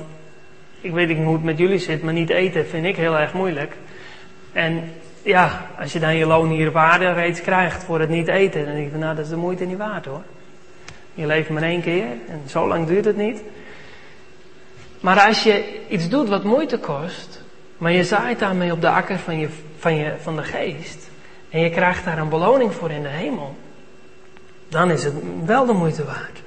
ik 0.84 0.92
weet 0.92 1.08
niet 1.08 1.18
hoe 1.18 1.34
het 1.34 1.44
met 1.44 1.58
jullie 1.58 1.78
zit, 1.78 2.04
maar 2.04 2.14
niet 2.14 2.30
eten 2.30 2.68
vind 2.68 2.86
ik 2.86 2.96
heel 2.96 3.18
erg 3.18 3.34
moeilijk. 3.34 3.76
En 4.52 4.92
ja, 5.22 5.66
als 5.80 5.94
je 5.94 6.00
dan 6.00 6.16
je 6.16 6.26
loon 6.26 6.50
hier 6.50 6.68
op 6.68 6.76
aarde 6.76 7.14
reeds 7.14 7.42
krijgt 7.42 7.84
voor 7.84 8.00
het 8.00 8.10
niet 8.10 8.28
eten, 8.28 8.66
dan 8.66 8.76
denk 8.76 8.92
van 8.92 9.00
nou, 9.00 9.16
dat 9.16 9.26
is 9.26 9.32
de 9.32 9.38
moeite 9.38 9.66
niet 9.66 9.78
waard 9.78 10.06
hoor. 10.06 10.24
Je 11.14 11.26
leeft 11.26 11.50
maar 11.50 11.64
één 11.64 11.82
keer 11.82 12.06
en 12.28 12.42
zo 12.48 12.68
lang 12.68 12.88
duurt 12.88 13.06
het 13.06 13.18
niet. 13.18 13.42
Maar 15.00 15.20
als 15.20 15.44
je 15.44 15.80
iets 15.88 16.10
doet 16.10 16.30
wat 16.30 16.44
moeite 16.44 16.78
kost, 16.78 17.42
maar 17.78 17.92
je 17.92 18.04
zaait 18.04 18.40
daarmee 18.40 18.72
op 18.72 18.82
de 18.82 18.90
akker 18.90 19.20
van, 19.20 19.40
je, 19.40 19.50
van, 19.78 19.96
je, 19.96 20.14
van 20.22 20.36
de 20.36 20.44
geest, 20.44 21.10
en 21.50 21.60
je 21.60 21.70
krijgt 21.70 22.06
daar 22.06 22.18
een 22.18 22.30
beloning 22.30 22.74
voor 22.74 22.92
in 22.92 23.02
de 23.02 23.10
hemel, 23.10 23.56
dan 24.70 24.92
is 24.92 25.04
het 25.04 25.14
wel 25.46 25.66
de 25.66 25.74
moeite 25.74 26.06
waard. 26.06 26.42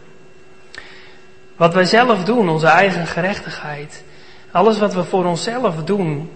Wat 1.56 1.74
wij 1.74 1.84
zelf 1.84 2.24
doen, 2.24 2.48
onze 2.48 2.66
eigen 2.66 3.06
gerechtigheid, 3.06 4.04
alles 4.56 4.78
wat 4.78 4.94
we 4.94 5.04
voor 5.04 5.24
onszelf 5.24 5.84
doen, 5.84 6.30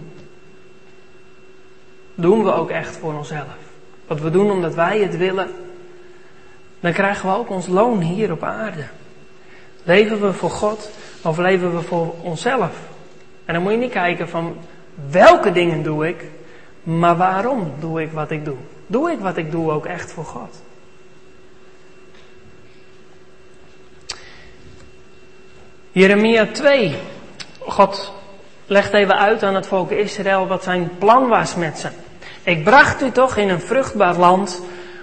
doen 2.15 2.45
we 2.45 2.53
ook 2.53 2.71
echt 2.71 2.97
voor 2.97 3.15
onszelf. 3.15 3.57
wat 4.07 4.21
we 4.21 4.31
doen 4.31 4.51
omdat 4.51 4.75
wij 4.75 4.99
het 4.99 5.17
willen, 5.17 5.51
dan 6.81 6.93
krijgen 6.93 7.29
we 7.29 7.37
ook 7.37 7.51
ons 7.51 7.67
loon 7.67 8.01
hier 8.01 8.33
op 8.33 8.43
aarde. 8.43 8.85
Leven 9.83 10.21
we 10.21 10.33
voor 10.33 10.51
God 10.51 10.91
of 11.23 11.39
leven 11.39 11.77
we 11.77 11.83
voor 11.83 12.15
onszelf? 12.23 12.71
En 13.45 13.55
dan 13.55 13.63
moet 13.63 13.73
je 13.73 13.79
niet 13.79 13.91
kijken 13.91 14.29
van 14.29 14.57
welke 15.11 15.53
dingen 15.53 15.83
doe 15.83 16.09
ik, 16.09 16.25
maar 16.83 17.17
waarom 17.17 17.73
doe 17.79 18.03
ik 18.03 18.13
wat 18.13 18.31
ik 18.31 18.45
doe? 18.45 18.57
Doe 18.87 19.11
ik 19.11 19.19
wat 19.19 19.37
ik 19.37 19.51
doe 19.51 19.71
ook 19.71 19.87
echt 19.87 20.13
voor 20.13 20.25
God? 20.25 20.63
Jeremia 25.93 26.47
2. 26.47 26.97
God 27.71 28.13
legt 28.67 28.93
even 28.93 29.19
uit 29.19 29.43
aan 29.43 29.55
het 29.55 29.67
volk 29.67 29.91
Israël 29.91 30.47
wat 30.47 30.63
zijn 30.63 30.91
plan 30.99 31.29
was 31.29 31.55
met 31.55 31.79
ze. 31.79 31.89
Ik 32.43 32.65
bracht 32.65 33.03
u 33.03 33.11
toch 33.11 33.37
in 33.37 33.49
een 33.49 33.61
vruchtbaar 33.61 34.17
land 34.17 34.63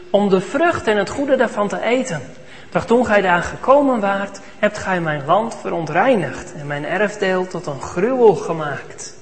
om 0.10 0.30
de 0.30 0.42
vrucht 0.42 0.88
en 0.88 0.98
het 0.98 1.10
goede 1.10 1.36
daarvan 1.36 1.68
te 1.68 1.82
eten. 1.82 2.22
Doch 2.72 2.86
toen 2.86 3.06
gij 3.06 3.22
daar 3.22 3.44
gekomen 3.44 4.00
waart, 4.00 4.40
hebt 4.60 4.78
gij 4.78 5.02
mijn 5.02 5.26
land 5.26 5.58
verontreinigd 5.62 6.54
en 6.54 6.68
mijn 6.68 6.86
erfdeel 6.86 7.48
tot 7.48 7.66
een 7.66 7.82
gruwel 7.82 8.36
gemaakt. 8.36 9.18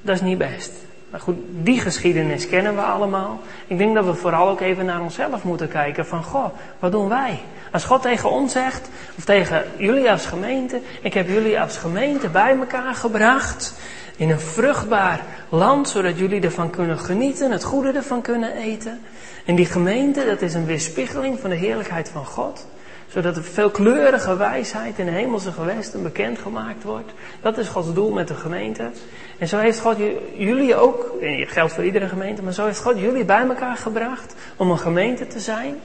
Dat 0.00 0.14
is 0.14 0.20
niet 0.20 0.38
best. 0.38 0.72
Maar 1.12 1.20
goed, 1.20 1.36
die 1.50 1.80
geschiedenis 1.80 2.48
kennen 2.48 2.74
we 2.74 2.80
allemaal. 2.80 3.40
Ik 3.66 3.78
denk 3.78 3.94
dat 3.94 4.04
we 4.04 4.14
vooral 4.14 4.48
ook 4.48 4.60
even 4.60 4.84
naar 4.84 5.00
onszelf 5.00 5.44
moeten 5.44 5.68
kijken 5.68 6.06
van, 6.06 6.24
goh, 6.24 6.46
wat 6.78 6.92
doen 6.92 7.08
wij? 7.08 7.40
Als 7.72 7.84
God 7.84 8.02
tegen 8.02 8.30
ons 8.30 8.52
zegt, 8.52 8.88
of 9.16 9.24
tegen 9.24 9.64
jullie 9.76 10.10
als 10.10 10.26
gemeente, 10.26 10.80
ik 11.02 11.14
heb 11.14 11.28
jullie 11.28 11.60
als 11.60 11.76
gemeente 11.76 12.28
bij 12.28 12.56
elkaar 12.58 12.94
gebracht 12.94 13.74
in 14.16 14.30
een 14.30 14.40
vruchtbaar 14.40 15.20
land, 15.48 15.88
zodat 15.88 16.18
jullie 16.18 16.40
ervan 16.40 16.70
kunnen 16.70 16.98
genieten, 16.98 17.50
het 17.50 17.64
goede 17.64 17.92
ervan 17.92 18.22
kunnen 18.22 18.52
eten. 18.56 19.00
En 19.44 19.54
die 19.54 19.66
gemeente, 19.66 20.24
dat 20.24 20.42
is 20.42 20.54
een 20.54 20.66
weerspiegeling 20.66 21.38
van 21.40 21.50
de 21.50 21.56
heerlijkheid 21.56 22.08
van 22.08 22.24
God 22.24 22.66
zodat 23.12 23.34
de 23.34 23.42
veelkleurige 23.42 24.36
wijsheid 24.36 24.98
in 24.98 25.04
de 25.04 25.10
hemelse 25.10 25.52
gewesten 25.52 26.02
bekendgemaakt 26.02 26.82
wordt. 26.82 27.12
Dat 27.40 27.58
is 27.58 27.68
Gods 27.68 27.94
doel 27.94 28.10
met 28.10 28.28
de 28.28 28.34
gemeente. 28.34 28.90
En 29.38 29.48
zo 29.48 29.58
heeft 29.58 29.80
God 29.80 29.96
jullie 30.36 30.76
ook, 30.76 31.14
en 31.20 31.40
het 31.40 31.50
geldt 31.50 31.72
voor 31.72 31.84
iedere 31.84 32.08
gemeente, 32.08 32.42
maar 32.42 32.52
zo 32.52 32.64
heeft 32.64 32.80
God 32.80 32.98
jullie 32.98 33.24
bij 33.24 33.46
elkaar 33.46 33.76
gebracht 33.76 34.34
om 34.56 34.70
een 34.70 34.78
gemeente 34.78 35.26
te 35.26 35.40
zijn. 35.40 35.80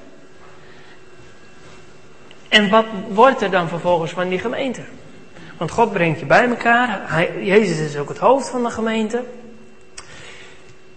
En 2.50 2.70
wat 2.70 2.86
wordt 3.10 3.42
er 3.42 3.52
dan 3.52 3.68
vervolgens 3.68 4.12
van 4.12 4.30
die 4.30 4.40
gemeente? 4.40 4.82
Want 5.58 5.72
God 5.72 5.92
brengt 5.92 6.20
je 6.20 6.26
bij 6.26 6.50
elkaar. 6.50 7.02
Hij, 7.12 7.44
Jezus 7.44 7.80
is 7.80 7.98
ook 7.98 8.10
het 8.10 8.18
hoofd 8.18 8.50
van 8.50 8.64
de 8.64 8.70
gemeente. 8.70 9.24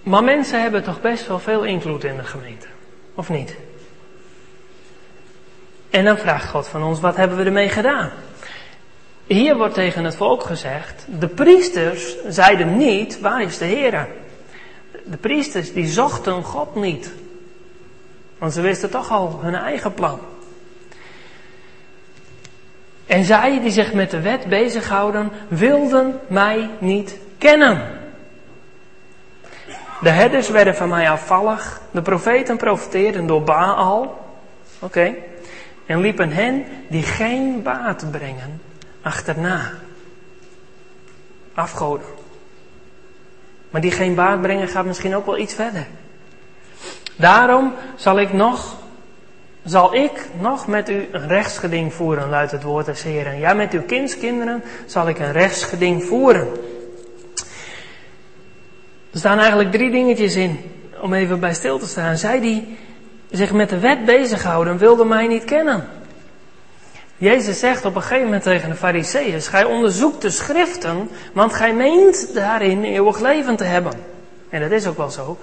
Maar 0.02 0.24
mensen 0.24 0.62
hebben 0.62 0.82
toch 0.82 1.00
best 1.00 1.26
wel 1.26 1.38
veel 1.38 1.64
invloed 1.64 2.04
in 2.04 2.16
de 2.16 2.24
gemeente. 2.24 2.66
Of 3.14 3.28
niet? 3.28 3.56
En 5.90 6.04
dan 6.04 6.18
vraagt 6.18 6.48
God 6.48 6.68
van 6.68 6.82
ons, 6.82 7.00
wat 7.00 7.16
hebben 7.16 7.36
we 7.36 7.44
ermee 7.44 7.68
gedaan? 7.68 8.10
Hier 9.26 9.56
wordt 9.56 9.74
tegen 9.74 10.04
het 10.04 10.16
volk 10.16 10.42
gezegd, 10.42 11.06
de 11.18 11.28
priesters 11.28 12.16
zeiden 12.28 12.76
niet, 12.76 13.20
waar 13.20 13.42
is 13.42 13.58
de 13.58 13.64
Heer? 13.64 14.08
De 15.04 15.16
priesters 15.16 15.72
die 15.72 15.86
zochten 15.86 16.42
God 16.42 16.74
niet. 16.74 17.12
Want 18.38 18.52
ze 18.52 18.60
wisten 18.60 18.90
toch 18.90 19.10
al 19.10 19.38
hun 19.42 19.54
eigen 19.54 19.94
plan. 19.94 20.20
En 23.06 23.24
zij 23.24 23.60
die 23.60 23.70
zich 23.70 23.92
met 23.92 24.10
de 24.10 24.20
wet 24.20 24.46
bezighouden, 24.46 25.30
wilden 25.48 26.20
mij 26.26 26.70
niet 26.78 27.16
kennen. 27.38 27.98
De 30.00 30.10
herders 30.10 30.48
werden 30.48 30.74
van 30.74 30.88
mij 30.88 31.10
afvallig. 31.10 31.80
De 31.90 32.02
profeten 32.02 32.56
profeteerden 32.56 33.26
door 33.26 33.42
Baal. 33.42 34.24
Oké 34.78 35.14
en 35.90 36.00
liepen 36.00 36.30
hen 36.30 36.64
die 36.88 37.02
geen 37.02 37.62
baat 37.62 38.10
brengen 38.10 38.60
achterna. 39.02 39.70
Afgoden. 41.54 42.06
Maar 43.70 43.80
die 43.80 43.90
geen 43.90 44.14
baat 44.14 44.40
brengen 44.40 44.68
gaat 44.68 44.84
misschien 44.84 45.16
ook 45.16 45.26
wel 45.26 45.38
iets 45.38 45.54
verder. 45.54 45.86
Daarom 47.16 47.74
zal 47.96 48.20
ik 48.20 48.32
nog, 48.32 48.76
zal 49.64 49.94
ik 49.94 50.28
nog 50.40 50.66
met 50.66 50.88
u 50.88 51.08
een 51.12 51.28
rechtsgeding 51.28 51.94
voeren, 51.94 52.28
luidt 52.28 52.52
het 52.52 52.62
woord 52.62 52.86
des 52.86 53.02
Heren. 53.02 53.38
Ja, 53.38 53.52
met 53.52 53.72
uw 53.72 53.82
kindskinderen 53.82 54.62
zal 54.86 55.08
ik 55.08 55.18
een 55.18 55.32
rechtsgeding 55.32 56.04
voeren. 56.04 56.48
Er 59.12 59.18
staan 59.18 59.38
eigenlijk 59.38 59.72
drie 59.72 59.90
dingetjes 59.90 60.36
in, 60.36 60.60
om 61.00 61.14
even 61.14 61.40
bij 61.40 61.54
stil 61.54 61.78
te 61.78 61.86
staan. 61.86 62.16
Zij 62.16 62.40
die 62.40 62.78
zich 63.30 63.52
met 63.52 63.68
de 63.68 63.78
wet 63.78 64.04
bezighouden, 64.04 64.78
wilden 64.78 65.08
mij 65.08 65.26
niet 65.26 65.44
kennen. 65.44 65.88
Jezus 67.16 67.58
zegt 67.58 67.84
op 67.84 67.94
een 67.94 68.02
gegeven 68.02 68.24
moment 68.24 68.42
tegen 68.42 68.70
de 68.70 68.76
fariseeërs, 68.76 69.48
gij 69.48 69.64
onderzoekt 69.64 70.22
de 70.22 70.30
schriften, 70.30 71.10
want 71.32 71.54
gij 71.54 71.74
meent 71.74 72.34
daarin 72.34 72.84
eeuwig 72.84 73.20
leven 73.20 73.56
te 73.56 73.64
hebben. 73.64 73.92
En 74.48 74.60
dat 74.60 74.70
is 74.70 74.86
ook 74.86 74.96
wel 74.96 75.10
zo. 75.10 75.38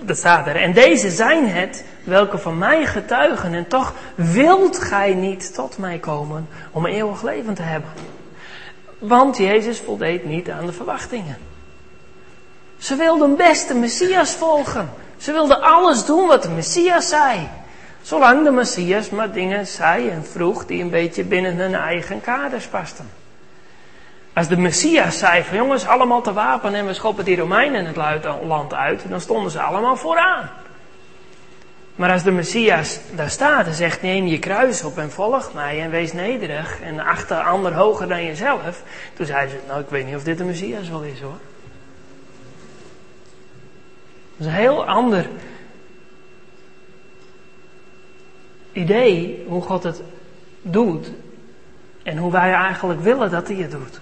Dat 0.00 0.16
staat 0.16 0.46
er. 0.46 0.56
En 0.56 0.72
deze 0.72 1.10
zijn 1.10 1.48
het, 1.48 1.84
welke 2.04 2.38
van 2.38 2.58
mij 2.58 2.86
getuigen, 2.86 3.54
en 3.54 3.66
toch 3.66 3.94
wilt 4.14 4.78
gij 4.78 5.14
niet 5.14 5.54
tot 5.54 5.78
mij 5.78 5.98
komen 5.98 6.48
om 6.70 6.86
eeuwig 6.86 7.22
leven 7.22 7.54
te 7.54 7.62
hebben. 7.62 7.90
Want 8.98 9.36
Jezus 9.36 9.78
voldeed 9.78 10.24
niet 10.24 10.50
aan 10.50 10.66
de 10.66 10.72
verwachtingen. 10.72 11.36
Ze 12.78 12.96
wilden 12.96 13.36
best 13.36 13.68
de 13.68 13.74
Messias 13.74 14.34
volgen. 14.34 14.90
Ze 15.16 15.32
wilden 15.32 15.62
alles 15.62 16.04
doen 16.04 16.26
wat 16.26 16.42
de 16.42 16.48
Messias 16.48 17.08
zei. 17.08 17.48
Zolang 18.02 18.44
de 18.44 18.50
Messias 18.50 19.10
maar 19.10 19.32
dingen 19.32 19.66
zei 19.66 20.08
en 20.08 20.24
vroeg 20.24 20.66
die 20.66 20.82
een 20.82 20.90
beetje 20.90 21.24
binnen 21.24 21.56
hun 21.56 21.74
eigen 21.74 22.20
kaders 22.20 22.66
pasten. 22.66 23.10
Als 24.32 24.48
de 24.48 24.56
Messias 24.56 25.18
zei 25.18 25.42
van 25.42 25.56
jongens, 25.56 25.86
allemaal 25.86 26.22
te 26.22 26.32
wapen 26.32 26.74
en 26.74 26.86
we 26.86 26.94
schoppen 26.94 27.24
die 27.24 27.36
Romeinen 27.36 27.86
het 27.86 27.96
land 28.42 28.74
uit, 28.74 29.02
dan 29.08 29.20
stonden 29.20 29.50
ze 29.50 29.60
allemaal 29.60 29.96
vooraan. 29.96 30.50
Maar 31.94 32.10
als 32.10 32.22
de 32.22 32.30
Messias 32.30 32.98
daar 33.14 33.30
staat 33.30 33.66
en 33.66 33.74
zegt 33.74 34.02
neem 34.02 34.26
je 34.26 34.38
kruis 34.38 34.82
op 34.82 34.98
en 34.98 35.10
volg 35.10 35.52
mij 35.54 35.82
en 35.82 35.90
wees 35.90 36.12
nederig 36.12 36.80
en 36.80 37.00
acht 37.00 37.28
de 37.28 37.42
ander 37.42 37.74
hoger 37.74 38.08
dan 38.08 38.24
jezelf. 38.24 38.82
Toen 39.14 39.26
zei 39.26 39.48
ze, 39.48 39.58
nou 39.66 39.80
ik 39.80 39.88
weet 39.88 40.06
niet 40.06 40.16
of 40.16 40.22
dit 40.22 40.38
de 40.38 40.44
Messias 40.44 40.88
wel 40.88 41.02
is 41.02 41.20
hoor. 41.20 41.38
Dat 44.36 44.46
is 44.46 44.52
een 44.52 44.58
heel 44.58 44.86
ander 44.86 45.28
idee 48.72 49.44
hoe 49.48 49.62
God 49.62 49.82
het 49.82 50.02
doet 50.62 51.10
en 52.02 52.16
hoe 52.16 52.32
wij 52.32 52.52
eigenlijk 52.52 53.00
willen 53.00 53.30
dat 53.30 53.48
hij 53.48 53.56
het 53.56 53.70
doet. 53.70 54.00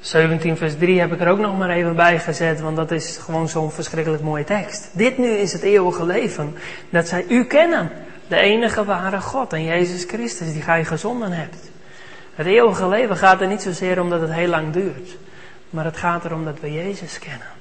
17 0.00 0.56
vers 0.56 0.76
3 0.78 1.00
heb 1.00 1.12
ik 1.12 1.20
er 1.20 1.28
ook 1.28 1.38
nog 1.38 1.58
maar 1.58 1.70
even 1.70 1.96
bij 1.96 2.18
gezet, 2.18 2.60
want 2.60 2.76
dat 2.76 2.90
is 2.90 3.16
gewoon 3.16 3.48
zo'n 3.48 3.70
verschrikkelijk 3.70 4.22
mooie 4.22 4.44
tekst. 4.44 4.90
Dit 4.92 5.18
nu 5.18 5.28
is 5.28 5.52
het 5.52 5.62
eeuwige 5.62 6.06
leven, 6.06 6.54
dat 6.90 7.08
zij 7.08 7.24
u 7.28 7.44
kennen, 7.44 7.90
de 8.28 8.36
enige 8.36 8.84
ware 8.84 9.20
God 9.20 9.52
en 9.52 9.64
Jezus 9.64 10.04
Christus 10.04 10.52
die 10.52 10.62
gij 10.62 10.84
gezonden 10.84 11.32
hebt. 11.32 11.70
Het 12.34 12.46
eeuwige 12.46 12.88
leven 12.88 13.16
gaat 13.16 13.40
er 13.40 13.48
niet 13.48 13.62
zozeer 13.62 14.00
om 14.00 14.10
dat 14.10 14.20
het 14.20 14.32
heel 14.32 14.48
lang 14.48 14.72
duurt, 14.72 15.16
maar 15.70 15.84
het 15.84 15.96
gaat 15.96 16.24
erom 16.24 16.44
dat 16.44 16.60
we 16.60 16.72
Jezus 16.72 17.18
kennen. 17.18 17.59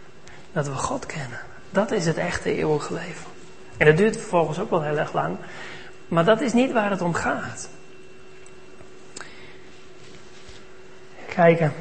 Dat 0.52 0.68
we 0.68 0.74
God 0.74 1.06
kennen. 1.06 1.40
Dat 1.70 1.92
is 1.92 2.06
het 2.06 2.18
echte 2.18 2.56
eeuwige 2.56 2.94
leven. 2.94 3.32
En 3.78 3.86
dat 3.86 3.98
duurt 3.98 4.18
vervolgens 4.18 4.60
ook 4.60 4.70
wel 4.70 4.82
heel 4.82 4.98
erg 4.98 5.14
lang. 5.14 5.38
Maar 6.08 6.26
dat 6.26 6.42
is 6.42 6.54
niet 6.54 6.72
waar 6.72 6.90
het 6.90 7.02
om 7.02 7.14
gaat. 7.14 7.70
Kijken. 11.28 11.74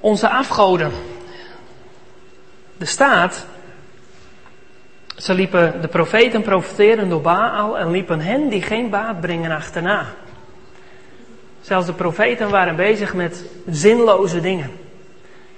Onze 0.00 0.28
afgoden. 0.28 0.92
De 2.76 2.84
staat. 2.84 3.46
Ze 5.16 5.34
liepen, 5.34 5.80
de 5.80 5.88
profeten 5.88 6.42
profeteren 6.42 7.08
door 7.08 7.20
Baal 7.20 7.78
en 7.78 7.90
liepen 7.90 8.20
hen 8.20 8.48
die 8.48 8.62
geen 8.62 8.90
baat 8.90 9.20
brengen 9.20 9.50
achterna. 9.50 10.06
Zelfs 11.60 11.86
de 11.86 11.92
profeten 11.92 12.50
waren 12.50 12.76
bezig 12.76 13.14
met 13.14 13.44
zinloze 13.66 14.40
dingen. 14.40 14.70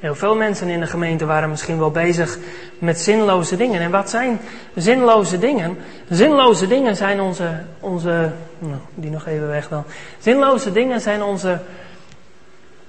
Heel 0.01 0.15
veel 0.15 0.37
mensen 0.37 0.69
in 0.69 0.81
de 0.81 0.87
gemeente 0.87 1.27
waren 1.27 1.51
misschien 1.51 1.79
wel 1.79 1.91
bezig 1.91 2.39
met 2.79 3.01
zinloze 3.01 3.57
dingen. 3.57 3.81
En 3.81 3.91
wat 3.91 4.11
zijn 4.11 4.41
zinloze 4.75 5.39
dingen? 5.39 5.79
Zinloze 6.09 6.67
dingen 6.67 6.97
zijn 6.97 7.21
onze, 7.21 7.63
onze, 7.81 8.33
nou, 8.59 8.81
die 8.95 9.11
nog 9.11 9.27
even 9.27 9.49
weg 9.49 9.69
dan. 9.69 9.85
Zinloze 10.19 10.73
dingen 10.73 11.01
zijn 11.01 11.23
onze 11.23 11.61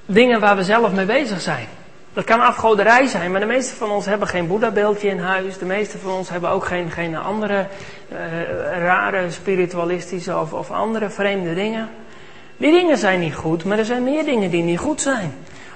dingen 0.05 0.39
waar 0.39 0.55
we 0.55 0.63
zelf 0.63 0.91
mee 0.91 1.05
bezig 1.05 1.41
zijn. 1.41 1.67
Dat 2.13 2.23
kan 2.23 2.39
afgoderij 2.39 3.07
zijn, 3.07 3.31
maar 3.31 3.39
de 3.39 3.45
meeste 3.45 3.75
van 3.75 3.91
ons 3.91 4.05
hebben 4.05 4.27
geen 4.27 4.47
Boeddha-beeldje 4.47 5.07
in 5.07 5.19
huis. 5.19 5.57
De 5.57 5.65
meeste 5.65 5.97
van 5.97 6.11
ons 6.11 6.29
hebben 6.29 6.49
ook 6.49 6.65
geen, 6.65 6.91
geen 6.91 7.17
andere 7.17 7.67
uh, 8.11 8.17
rare 8.79 9.31
spiritualistische 9.31 10.37
of, 10.37 10.53
of 10.53 10.71
andere 10.71 11.09
vreemde 11.09 11.53
dingen. 11.53 11.89
Die 12.57 12.71
dingen 12.71 12.97
zijn 12.97 13.19
niet 13.19 13.35
goed, 13.35 13.63
maar 13.63 13.77
er 13.77 13.85
zijn 13.85 14.03
meer 14.03 14.25
dingen 14.25 14.49
die 14.49 14.63
niet 14.63 14.79
goed 14.79 15.01
zijn. 15.01 15.33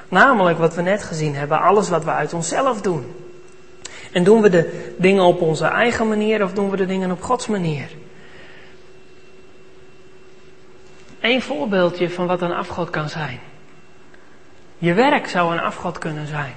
Namelijk 0.10 0.58
wat 0.58 0.76
we 0.76 0.82
net 0.82 1.04
gezien 1.04 1.36
hebben, 1.36 1.62
alles 1.62 1.90
wat 1.90 2.04
we 2.04 2.12
uit 2.12 2.34
onszelf 2.34 2.82
doen. 2.82 3.16
En 4.12 4.24
doen 4.24 4.42
we 4.42 4.50
de 4.50 4.94
dingen 4.98 5.24
op 5.24 5.42
onze 5.42 5.66
eigen 5.66 6.08
manier 6.08 6.44
of 6.44 6.54
doen 6.54 6.70
we 6.70 6.78
de 6.78 6.86
dingen 6.86 7.12
op 7.12 7.22
Gods 7.22 7.48
manier? 7.48 7.90
Eén 11.20 11.42
voorbeeldje 11.42 12.10
van 12.10 12.28
wat 12.28 12.42
een 12.42 12.54
afgod 12.54 12.90
kan 12.90 13.10
zijn. 13.10 13.40
Je 14.78 14.94
werk 14.94 15.28
zou 15.28 15.54
een 15.54 15.60
afgod 15.60 15.98
kunnen 15.98 16.28
zijn. 16.28 16.54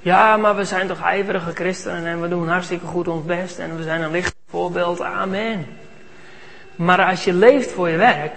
Ja, 0.00 0.36
maar 0.36 0.56
we 0.56 0.64
zijn 0.64 0.86
toch 0.86 1.02
ijverige 1.02 1.52
christenen 1.52 2.06
en 2.06 2.20
we 2.20 2.28
doen 2.28 2.48
hartstikke 2.48 2.86
goed 2.86 3.08
ons 3.08 3.24
best 3.24 3.58
en 3.58 3.76
we 3.76 3.82
zijn 3.82 4.02
een 4.02 4.10
licht 4.10 4.34
voorbeeld. 4.50 5.00
Amen. 5.00 5.66
Maar 6.76 7.04
als 7.04 7.24
je 7.24 7.32
leeft 7.32 7.70
voor 7.70 7.88
je 7.88 7.96
werk, 7.96 8.32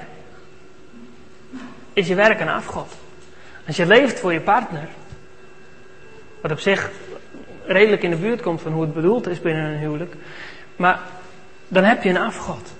is 1.93 2.07
je 2.07 2.15
werk 2.15 2.39
een 2.39 2.49
afgod. 2.49 3.00
Als 3.71 3.79
je 3.79 3.85
leeft 3.85 4.19
voor 4.19 4.33
je 4.33 4.39
partner, 4.39 4.87
wat 6.41 6.51
op 6.51 6.59
zich 6.59 6.91
redelijk 7.65 8.03
in 8.03 8.09
de 8.09 8.15
buurt 8.15 8.41
komt 8.41 8.61
van 8.61 8.71
hoe 8.71 8.81
het 8.81 8.93
bedoeld 8.93 9.27
is 9.27 9.41
binnen 9.41 9.63
een 9.63 9.79
huwelijk, 9.79 10.13
maar 10.75 10.99
dan 11.67 11.83
heb 11.83 12.03
je 12.03 12.09
een 12.09 12.17
afgod. 12.17 12.73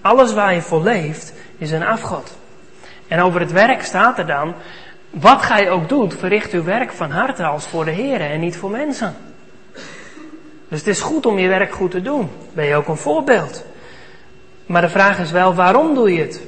Alles 0.00 0.34
waar 0.34 0.54
je 0.54 0.62
voor 0.62 0.82
leeft 0.82 1.32
is 1.56 1.70
een 1.70 1.84
afgod. 1.84 2.38
En 3.08 3.20
over 3.20 3.40
het 3.40 3.52
werk 3.52 3.82
staat 3.82 4.18
er 4.18 4.26
dan, 4.26 4.54
wat 5.10 5.42
gij 5.42 5.70
ook 5.70 5.88
doet, 5.88 6.14
verricht 6.14 6.52
uw 6.52 6.64
werk 6.64 6.92
van 6.92 7.10
harte 7.10 7.44
als 7.44 7.66
voor 7.66 7.84
de 7.84 7.90
Heer 7.90 8.20
en 8.20 8.40
niet 8.40 8.56
voor 8.56 8.70
mensen. 8.70 9.16
Dus 10.68 10.78
het 10.78 10.86
is 10.86 11.00
goed 11.00 11.26
om 11.26 11.38
je 11.38 11.48
werk 11.48 11.72
goed 11.72 11.90
te 11.90 12.02
doen. 12.02 12.30
Ben 12.52 12.66
je 12.66 12.74
ook 12.74 12.88
een 12.88 12.96
voorbeeld. 12.96 13.64
Maar 14.66 14.82
de 14.82 14.88
vraag 14.88 15.18
is 15.18 15.30
wel, 15.30 15.54
waarom 15.54 15.94
doe 15.94 16.12
je 16.12 16.20
het? 16.20 16.40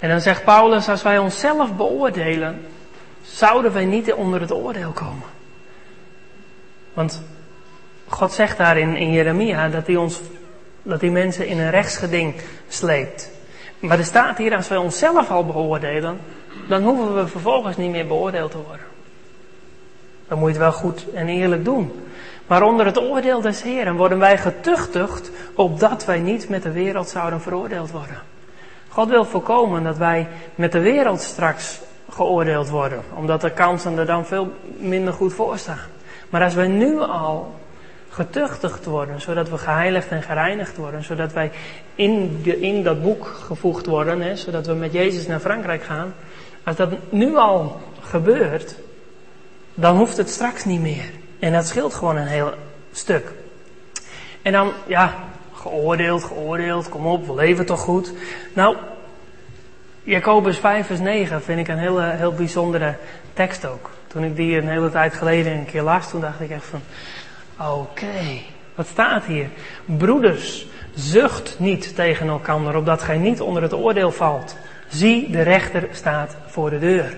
En 0.00 0.08
dan 0.08 0.20
zegt 0.20 0.44
Paulus, 0.44 0.88
als 0.88 1.02
wij 1.02 1.18
onszelf 1.18 1.76
beoordelen, 1.76 2.66
zouden 3.22 3.72
wij 3.72 3.84
niet 3.84 4.12
onder 4.12 4.40
het 4.40 4.52
oordeel 4.52 4.90
komen. 4.90 5.28
Want 6.94 7.22
God 8.08 8.32
zegt 8.32 8.58
daar 8.58 8.78
in, 8.78 8.96
in 8.96 9.12
Jeremia 9.12 9.68
dat 9.68 9.86
hij 9.86 9.96
ons, 9.96 10.20
dat 10.82 11.00
hij 11.00 11.10
mensen 11.10 11.46
in 11.46 11.58
een 11.58 11.70
rechtsgeding 11.70 12.34
sleept. 12.68 13.30
Maar 13.78 13.98
er 13.98 14.04
staat 14.04 14.38
hier, 14.38 14.56
als 14.56 14.68
wij 14.68 14.78
onszelf 14.78 15.30
al 15.30 15.46
beoordelen, 15.46 16.20
dan 16.68 16.82
hoeven 16.82 17.16
we 17.16 17.26
vervolgens 17.26 17.76
niet 17.76 17.90
meer 17.90 18.06
beoordeeld 18.06 18.50
te 18.50 18.62
worden. 18.66 18.86
Dan 20.28 20.38
moet 20.38 20.48
je 20.48 20.54
het 20.54 20.62
wel 20.62 20.72
goed 20.72 21.12
en 21.14 21.28
eerlijk 21.28 21.64
doen. 21.64 21.92
Maar 22.46 22.62
onder 22.62 22.86
het 22.86 22.98
oordeel 22.98 23.40
des 23.40 23.62
Heeren 23.62 23.96
worden 23.96 24.18
wij 24.18 24.38
getuchtigd 24.38 25.30
opdat 25.54 26.04
wij 26.04 26.18
niet 26.18 26.48
met 26.48 26.62
de 26.62 26.72
wereld 26.72 27.08
zouden 27.08 27.40
veroordeeld 27.40 27.90
worden. 27.90 28.22
God 28.90 29.08
wil 29.08 29.24
voorkomen 29.24 29.82
dat 29.82 29.96
wij 29.96 30.28
met 30.54 30.72
de 30.72 30.80
wereld 30.80 31.20
straks 31.20 31.80
geoordeeld 32.10 32.68
worden, 32.68 33.02
omdat 33.14 33.40
de 33.40 33.50
kansen 33.50 33.98
er 33.98 34.06
dan 34.06 34.26
veel 34.26 34.52
minder 34.78 35.12
goed 35.12 35.32
voor 35.32 35.58
staan. 35.58 35.78
Maar 36.28 36.42
als 36.42 36.54
wij 36.54 36.68
nu 36.68 37.00
al 37.00 37.54
getuchtigd 38.08 38.84
worden, 38.84 39.20
zodat 39.20 39.48
we 39.48 39.58
geheiligd 39.58 40.08
en 40.08 40.22
gereinigd 40.22 40.76
worden, 40.76 41.04
zodat 41.04 41.32
wij 41.32 41.50
in, 41.94 42.40
de, 42.42 42.60
in 42.60 42.82
dat 42.82 43.02
boek 43.02 43.26
gevoegd 43.26 43.86
worden, 43.86 44.20
hè, 44.20 44.36
zodat 44.36 44.66
we 44.66 44.74
met 44.74 44.92
Jezus 44.92 45.26
naar 45.26 45.40
Frankrijk 45.40 45.82
gaan. 45.82 46.14
Als 46.64 46.76
dat 46.76 46.90
nu 47.08 47.36
al 47.36 47.80
gebeurt, 48.00 48.74
dan 49.74 49.96
hoeft 49.96 50.16
het 50.16 50.30
straks 50.30 50.64
niet 50.64 50.80
meer. 50.80 51.10
En 51.38 51.52
dat 51.52 51.66
scheelt 51.66 51.94
gewoon 51.94 52.16
een 52.16 52.26
heel 52.26 52.52
stuk. 52.92 53.32
En 54.42 54.52
dan, 54.52 54.72
ja, 54.86 55.14
geoordeeld, 55.60 56.24
geoordeeld, 56.24 56.88
kom 56.88 57.06
op, 57.06 57.26
we 57.26 57.34
leven 57.34 57.66
toch 57.66 57.80
goed. 57.80 58.12
Nou, 58.54 58.76
Jacobus 60.02 60.58
5 60.58 60.86
vers 60.86 61.00
9 61.00 61.42
vind 61.42 61.58
ik 61.58 61.68
een 61.68 61.78
heel, 61.78 62.00
heel 62.00 62.32
bijzondere 62.32 62.94
tekst 63.32 63.66
ook. 63.66 63.90
Toen 64.06 64.24
ik 64.24 64.36
die 64.36 64.56
een 64.56 64.68
hele 64.68 64.90
tijd 64.90 65.14
geleden 65.14 65.52
een 65.52 65.64
keer 65.64 65.82
las, 65.82 66.10
toen 66.10 66.20
dacht 66.20 66.40
ik 66.40 66.50
echt 66.50 66.64
van, 66.64 66.80
oké, 67.66 68.40
wat 68.74 68.86
staat 68.86 69.24
hier? 69.24 69.46
Broeders, 69.84 70.66
zucht 70.94 71.56
niet 71.58 71.94
tegen 71.94 72.28
elkaar, 72.28 72.76
opdat 72.76 73.02
gij 73.02 73.18
niet 73.18 73.40
onder 73.40 73.62
het 73.62 73.74
oordeel 73.74 74.12
valt. 74.12 74.56
Zie, 74.88 75.30
de 75.30 75.42
rechter 75.42 75.88
staat 75.92 76.36
voor 76.46 76.70
de 76.70 76.78
deur. 76.78 77.16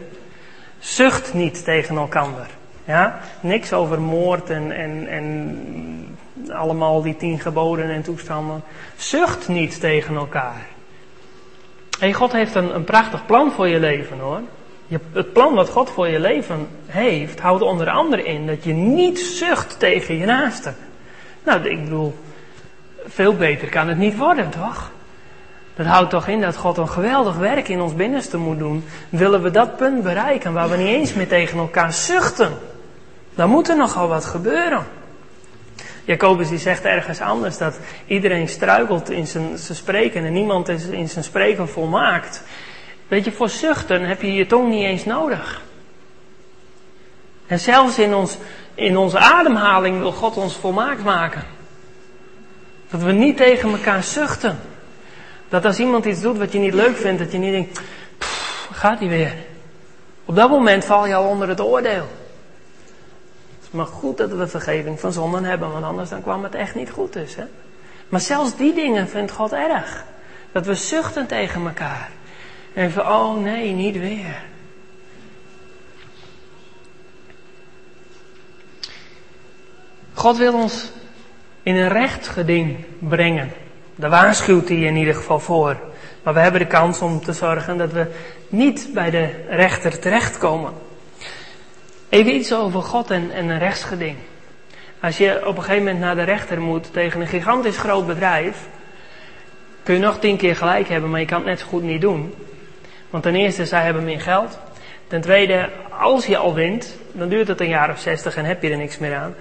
Zucht 0.78 1.34
niet 1.34 1.64
tegen 1.64 1.96
elkaar. 1.96 2.50
Ja? 2.84 3.20
Niks 3.40 3.72
over 3.72 4.00
moord 4.00 4.50
en, 4.50 4.72
en, 4.72 5.06
en 5.08 6.11
allemaal 6.50 7.02
die 7.02 7.16
tien 7.16 7.38
geboden 7.38 7.90
en 7.90 8.02
toestanden. 8.02 8.62
Zucht 8.96 9.48
niet 9.48 9.80
tegen 9.80 10.16
elkaar. 10.16 10.66
Hey, 11.98 12.12
God 12.12 12.32
heeft 12.32 12.54
een, 12.54 12.74
een 12.74 12.84
prachtig 12.84 13.26
plan 13.26 13.52
voor 13.52 13.68
je 13.68 13.78
leven 13.78 14.18
hoor. 14.18 14.40
Je, 14.86 15.00
het 15.12 15.32
plan 15.32 15.54
wat 15.54 15.68
God 15.68 15.90
voor 15.90 16.08
je 16.08 16.20
leven 16.20 16.68
heeft, 16.86 17.40
houdt 17.40 17.62
onder 17.62 17.90
andere 17.90 18.24
in 18.24 18.46
dat 18.46 18.64
je 18.64 18.72
niet 18.72 19.18
zucht 19.18 19.78
tegen 19.78 20.18
je 20.18 20.26
naaste. 20.26 20.72
Nou, 21.44 21.68
ik 21.68 21.84
bedoel, 21.84 22.14
veel 23.06 23.36
beter 23.36 23.68
kan 23.68 23.88
het 23.88 23.98
niet 23.98 24.16
worden, 24.16 24.50
toch? 24.50 24.90
Dat 25.76 25.86
houdt 25.86 26.10
toch 26.10 26.28
in 26.28 26.40
dat 26.40 26.56
God 26.56 26.76
een 26.76 26.88
geweldig 26.88 27.36
werk 27.36 27.68
in 27.68 27.80
ons 27.80 27.94
binnenste 27.94 28.36
moet 28.36 28.58
doen. 28.58 28.84
Willen 29.08 29.42
we 29.42 29.50
dat 29.50 29.76
punt 29.76 30.02
bereiken 30.02 30.52
waar 30.52 30.70
we 30.70 30.76
niet 30.76 30.86
eens 30.86 31.14
meer 31.14 31.28
tegen 31.28 31.58
elkaar 31.58 31.92
zuchten, 31.92 32.52
dan 33.34 33.50
moet 33.50 33.68
er 33.68 33.76
nogal 33.76 34.08
wat 34.08 34.24
gebeuren. 34.24 34.86
Jacobus 36.04 36.48
die 36.48 36.58
zegt 36.58 36.84
ergens 36.84 37.20
anders 37.20 37.58
dat 37.58 37.78
iedereen 38.06 38.48
struikelt 38.48 39.10
in 39.10 39.26
zijn, 39.26 39.58
zijn 39.58 39.78
spreken 39.78 40.24
en 40.24 40.32
niemand 40.32 40.68
is 40.68 40.84
in 40.84 41.08
zijn 41.08 41.24
spreken 41.24 41.68
volmaakt. 41.68 42.42
Weet 43.08 43.24
je, 43.24 43.32
voor 43.32 43.48
zuchten 43.48 44.02
heb 44.02 44.22
je 44.22 44.32
je 44.32 44.46
tong 44.46 44.68
niet 44.68 44.84
eens 44.84 45.04
nodig. 45.04 45.62
En 47.46 47.60
zelfs 47.60 47.98
in, 47.98 48.14
ons, 48.14 48.38
in 48.74 48.96
onze 48.96 49.18
ademhaling 49.18 49.98
wil 49.98 50.12
God 50.12 50.36
ons 50.36 50.54
volmaakt 50.54 51.04
maken. 51.04 51.44
Dat 52.90 53.02
we 53.02 53.12
niet 53.12 53.36
tegen 53.36 53.70
elkaar 53.70 54.02
zuchten. 54.02 54.58
Dat 55.48 55.64
als 55.64 55.78
iemand 55.78 56.04
iets 56.04 56.20
doet 56.20 56.38
wat 56.38 56.52
je 56.52 56.58
niet 56.58 56.74
leuk 56.74 56.96
vindt, 56.96 57.18
dat 57.18 57.32
je 57.32 57.38
niet 57.38 57.52
denkt, 57.52 57.80
gaat 58.72 58.98
hij 58.98 59.08
weer. 59.08 59.32
Op 60.24 60.36
dat 60.36 60.50
moment 60.50 60.84
val 60.84 61.06
je 61.06 61.14
al 61.14 61.28
onder 61.28 61.48
het 61.48 61.60
oordeel. 61.60 62.08
Maar 63.72 63.86
goed 63.86 64.16
dat 64.16 64.30
we 64.30 64.46
vergeving 64.46 65.00
van 65.00 65.12
zonden 65.12 65.44
hebben, 65.44 65.72
want 65.72 65.84
anders 65.84 66.08
dan 66.08 66.22
kwam 66.22 66.42
het 66.42 66.54
echt 66.54 66.74
niet 66.74 66.90
goed 66.90 67.12
dus. 67.12 67.36
Maar 68.08 68.20
zelfs 68.20 68.56
die 68.56 68.74
dingen 68.74 69.08
vindt 69.08 69.32
God 69.32 69.52
erg. 69.52 70.04
Dat 70.52 70.66
we 70.66 70.74
zuchten 70.74 71.26
tegen 71.26 71.66
elkaar. 71.66 72.10
En 72.74 72.90
van, 72.90 73.06
oh 73.06 73.42
nee, 73.42 73.72
niet 73.72 73.98
weer. 73.98 74.42
God 80.14 80.36
wil 80.36 80.54
ons 80.54 80.92
in 81.62 81.76
een 81.76 81.88
rechtsgeding 81.88 82.84
brengen. 82.98 83.52
Daar 83.94 84.10
waarschuwt 84.10 84.68
hij 84.68 84.78
in 84.78 84.96
ieder 84.96 85.14
geval 85.14 85.40
voor. 85.40 85.76
Maar 86.22 86.34
we 86.34 86.40
hebben 86.40 86.60
de 86.60 86.66
kans 86.66 87.00
om 87.00 87.24
te 87.24 87.32
zorgen 87.32 87.78
dat 87.78 87.92
we 87.92 88.06
niet 88.48 88.88
bij 88.94 89.10
de 89.10 89.44
rechter 89.48 89.98
terechtkomen. 89.98 90.72
Even 92.12 92.34
iets 92.34 92.54
over 92.54 92.82
God 92.82 93.10
en, 93.10 93.30
en 93.30 93.48
een 93.48 93.58
rechtsgeding. 93.58 94.16
Als 95.00 95.16
je 95.18 95.46
op 95.46 95.56
een 95.56 95.62
gegeven 95.62 95.84
moment 95.84 96.00
naar 96.00 96.14
de 96.14 96.22
rechter 96.22 96.60
moet 96.60 96.92
tegen 96.92 97.20
een 97.20 97.26
gigantisch 97.26 97.78
groot 97.78 98.06
bedrijf, 98.06 98.68
kun 99.82 99.94
je 99.94 100.00
nog 100.00 100.18
tien 100.18 100.36
keer 100.36 100.56
gelijk 100.56 100.88
hebben, 100.88 101.10
maar 101.10 101.20
je 101.20 101.26
kan 101.26 101.38
het 101.38 101.46
net 101.46 101.60
zo 101.60 101.66
goed 101.66 101.82
niet 101.82 102.00
doen. 102.00 102.34
Want 103.10 103.22
ten 103.22 103.34
eerste, 103.34 103.66
zij 103.66 103.82
hebben 103.82 104.04
meer 104.04 104.20
geld. 104.20 104.58
Ten 105.06 105.20
tweede, 105.20 105.68
als 105.98 106.26
je 106.26 106.36
al 106.36 106.54
wint, 106.54 106.96
dan 107.12 107.28
duurt 107.28 107.48
het 107.48 107.60
een 107.60 107.68
jaar 107.68 107.90
of 107.90 108.00
zestig 108.00 108.36
en 108.36 108.44
heb 108.44 108.62
je 108.62 108.70
er 108.70 108.76
niks 108.76 108.98
meer 108.98 109.16
aan. 109.16 109.34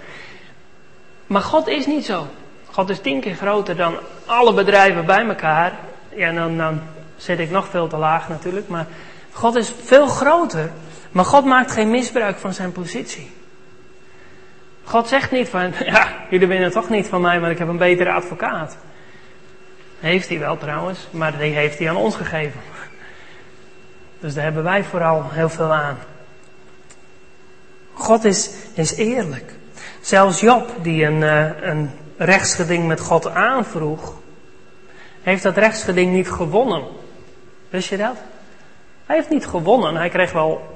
Maar 1.27 1.41
God 1.41 1.67
is 1.67 1.86
niet 1.86 2.05
zo. 2.05 2.27
God 2.65 2.89
is 2.89 2.99
tien 2.99 3.19
keer 3.19 3.36
groter 3.36 3.75
dan 3.75 3.95
alle 4.25 4.53
bedrijven 4.53 5.05
bij 5.05 5.25
elkaar. 5.25 5.73
Ja, 6.15 6.31
dan, 6.31 6.57
dan 6.57 6.81
zit 7.15 7.39
ik 7.39 7.49
nog 7.49 7.67
veel 7.67 7.88
te 7.88 7.97
laag 7.97 8.29
natuurlijk. 8.29 8.67
Maar 8.67 8.88
God 9.31 9.55
is 9.55 9.71
veel 9.84 10.07
groter. 10.07 10.71
Maar 11.12 11.26
God 11.26 11.45
maakt 11.45 11.71
geen 11.71 11.89
misbruik 11.89 12.38
van 12.38 12.54
zijn 12.54 12.71
positie. 12.71 13.32
God 14.84 15.07
zegt 15.07 15.32
niet 15.32 15.49
van, 15.49 15.74
ja, 15.86 16.07
jullie 16.30 16.47
winnen 16.47 16.72
toch 16.72 16.89
niet 16.89 17.07
van 17.07 17.22
mij, 17.22 17.39
maar 17.39 17.51
ik 17.51 17.57
heb 17.57 17.68
een 17.68 17.78
betere 17.78 18.12
advocaat. 18.12 18.78
Heeft 19.99 20.30
hij 20.30 20.39
wel 20.39 20.57
trouwens, 20.57 21.07
maar 21.12 21.38
die 21.38 21.53
heeft 21.53 21.80
hij 21.80 21.89
aan 21.89 21.95
ons 21.95 22.16
gegeven. 22.16 22.59
Dus 24.20 24.34
daar 24.34 24.43
hebben 24.43 24.64
wij 24.64 24.84
vooral 24.84 25.30
heel 25.32 25.49
veel 25.49 25.74
aan. 25.74 25.97
God 27.93 28.24
is, 28.24 28.51
is 28.74 28.95
eerlijk. 28.95 29.53
Zelfs 30.01 30.39
Job, 30.39 30.70
die 30.82 31.05
een, 31.05 31.22
uh, 31.22 31.62
een 31.62 31.91
rechtsgeding 32.18 32.88
met 32.88 32.99
God 32.99 33.28
aanvroeg, 33.28 34.14
heeft 35.22 35.43
dat 35.43 35.57
rechtsgeding 35.57 36.14
niet 36.14 36.32
gewonnen. 36.32 36.84
Wist 37.70 37.89
je 37.89 37.97
dat? 37.97 38.16
Hij 39.05 39.16
heeft 39.16 39.30
niet 39.30 39.45
gewonnen. 39.45 39.95
Hij 39.95 40.09
kreeg 40.09 40.32
wel 40.32 40.70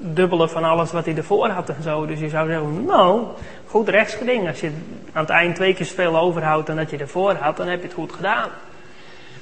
dubbele 0.00 0.48
van 0.48 0.64
alles 0.64 0.92
wat 0.92 1.04
hij 1.04 1.16
ervoor 1.16 1.48
had 1.48 1.68
en 1.68 1.82
zo. 1.82 2.06
Dus 2.06 2.20
je 2.20 2.28
zou 2.28 2.48
zeggen, 2.48 2.84
nou, 2.84 3.22
goed 3.66 3.88
rechtsgeding. 3.88 4.48
Als 4.48 4.60
je 4.60 4.70
aan 5.12 5.22
het 5.22 5.30
eind 5.30 5.54
twee 5.54 5.74
keer 5.74 5.86
zoveel 5.86 6.18
overhoudt 6.18 6.66
dan 6.66 6.76
dat 6.76 6.90
je 6.90 6.96
ervoor 6.96 7.34
had, 7.34 7.56
dan 7.56 7.68
heb 7.68 7.80
je 7.80 7.86
het 7.86 7.96
goed 7.96 8.12
gedaan. 8.12 8.48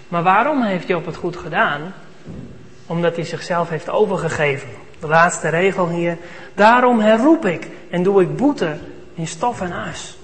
Maar 0.08 0.22
waarom 0.22 0.62
heeft 0.62 0.88
Job 0.88 1.06
het 1.06 1.16
goed 1.16 1.36
gedaan? 1.36 1.94
Omdat 2.86 3.16
hij 3.16 3.24
zichzelf 3.24 3.68
heeft 3.68 3.90
overgegeven. 3.90 4.68
De 5.00 5.06
laatste 5.06 5.48
regel 5.48 5.88
hier. 5.88 6.16
Daarom 6.54 7.00
herroep 7.00 7.46
ik 7.46 7.68
en 7.90 8.02
doe 8.02 8.22
ik 8.22 8.36
boete 8.36 8.76
in 9.14 9.26
stof 9.26 9.60
en 9.60 9.72
as. 9.72 10.16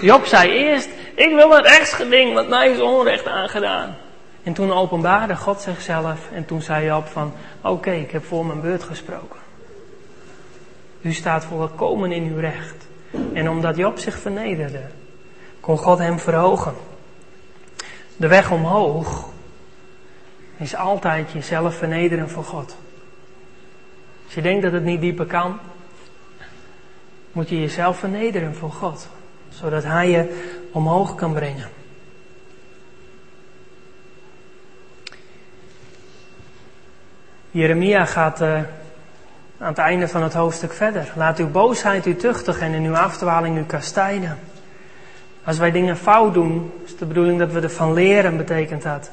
Job 0.00 0.26
zei 0.26 0.50
eerst, 0.50 0.88
ik 1.14 1.34
wil 1.34 1.50
het 1.50 1.66
rechtsgeding, 1.66 2.34
want 2.34 2.48
mij 2.48 2.70
is 2.70 2.80
onrecht 2.80 3.26
aangedaan. 3.26 3.96
En 4.42 4.52
toen 4.52 4.72
openbaarde 4.72 5.36
God 5.36 5.60
zichzelf 5.60 6.18
en 6.34 6.44
toen 6.44 6.62
zei 6.62 6.86
Job 6.86 7.06
van, 7.06 7.32
oké, 7.62 7.90
ik 7.90 8.10
heb 8.10 8.24
voor 8.24 8.46
mijn 8.46 8.60
beurt 8.60 8.82
gesproken. 8.82 9.40
U 11.00 11.12
staat 11.12 11.44
volkomen 11.44 12.12
in 12.12 12.24
uw 12.24 12.38
recht. 12.38 12.88
En 13.32 13.50
omdat 13.50 13.76
Job 13.76 13.98
zich 13.98 14.18
vernederde, 14.18 14.82
kon 15.60 15.78
God 15.78 15.98
hem 15.98 16.18
verhogen. 16.18 16.74
De 18.16 18.28
weg 18.28 18.50
omhoog 18.50 19.28
is 20.56 20.74
altijd 20.74 21.32
jezelf 21.32 21.74
vernederen 21.74 22.30
voor 22.30 22.44
God. 22.44 22.76
Als 24.24 24.34
je 24.34 24.42
denkt 24.42 24.62
dat 24.62 24.72
het 24.72 24.84
niet 24.84 25.00
dieper 25.00 25.26
kan, 25.26 25.58
moet 27.32 27.48
je 27.48 27.60
jezelf 27.60 27.98
vernederen 27.98 28.54
voor 28.54 28.72
God, 28.72 29.08
zodat 29.48 29.84
Hij 29.84 30.10
je 30.10 30.50
omhoog 30.72 31.14
kan 31.14 31.32
brengen. 31.32 31.79
Jeremia 37.50 38.04
gaat 38.04 38.40
uh, 38.40 38.54
aan 39.58 39.68
het 39.68 39.78
einde 39.78 40.08
van 40.08 40.22
het 40.22 40.34
hoofdstuk 40.34 40.72
verder. 40.72 41.12
Laat 41.16 41.38
uw 41.38 41.50
boosheid 41.50 42.06
u 42.06 42.16
tuchtigen 42.16 42.66
en 42.66 42.72
in 42.72 42.84
uw 42.84 42.96
afdwaling 42.96 43.58
u 43.58 43.64
kastijden. 43.64 44.38
Als 45.44 45.58
wij 45.58 45.70
dingen 45.70 45.96
fout 45.96 46.34
doen, 46.34 46.72
is 46.84 46.96
de 46.96 47.06
bedoeling 47.06 47.38
dat 47.38 47.52
we 47.52 47.60
ervan 47.60 47.92
leren, 47.92 48.36
betekent 48.36 48.82
dat. 48.82 49.10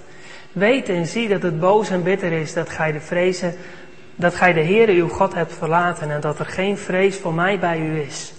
Weet 0.52 0.90
en 0.90 1.08
zie 1.08 1.28
dat 1.28 1.42
het 1.42 1.60
boos 1.60 1.90
en 1.90 2.04
bitter 2.04 2.32
is 2.32 2.54
dat 2.54 2.70
gij 2.70 2.92
de 2.92 3.00
vrezen, 3.00 3.56
dat 4.16 4.36
gij 4.36 4.54
de 4.54 4.64
Heere 4.64 4.92
uw 4.92 5.10
God 5.10 5.34
hebt 5.34 5.54
verlaten 5.54 6.12
en 6.12 6.22
dat 6.22 6.40
er 6.40 6.46
geen 6.46 6.78
vrees 6.78 7.18
voor 7.18 7.34
mij 7.34 7.60
bij 7.60 7.80
u 7.80 8.02
is. 8.02 8.34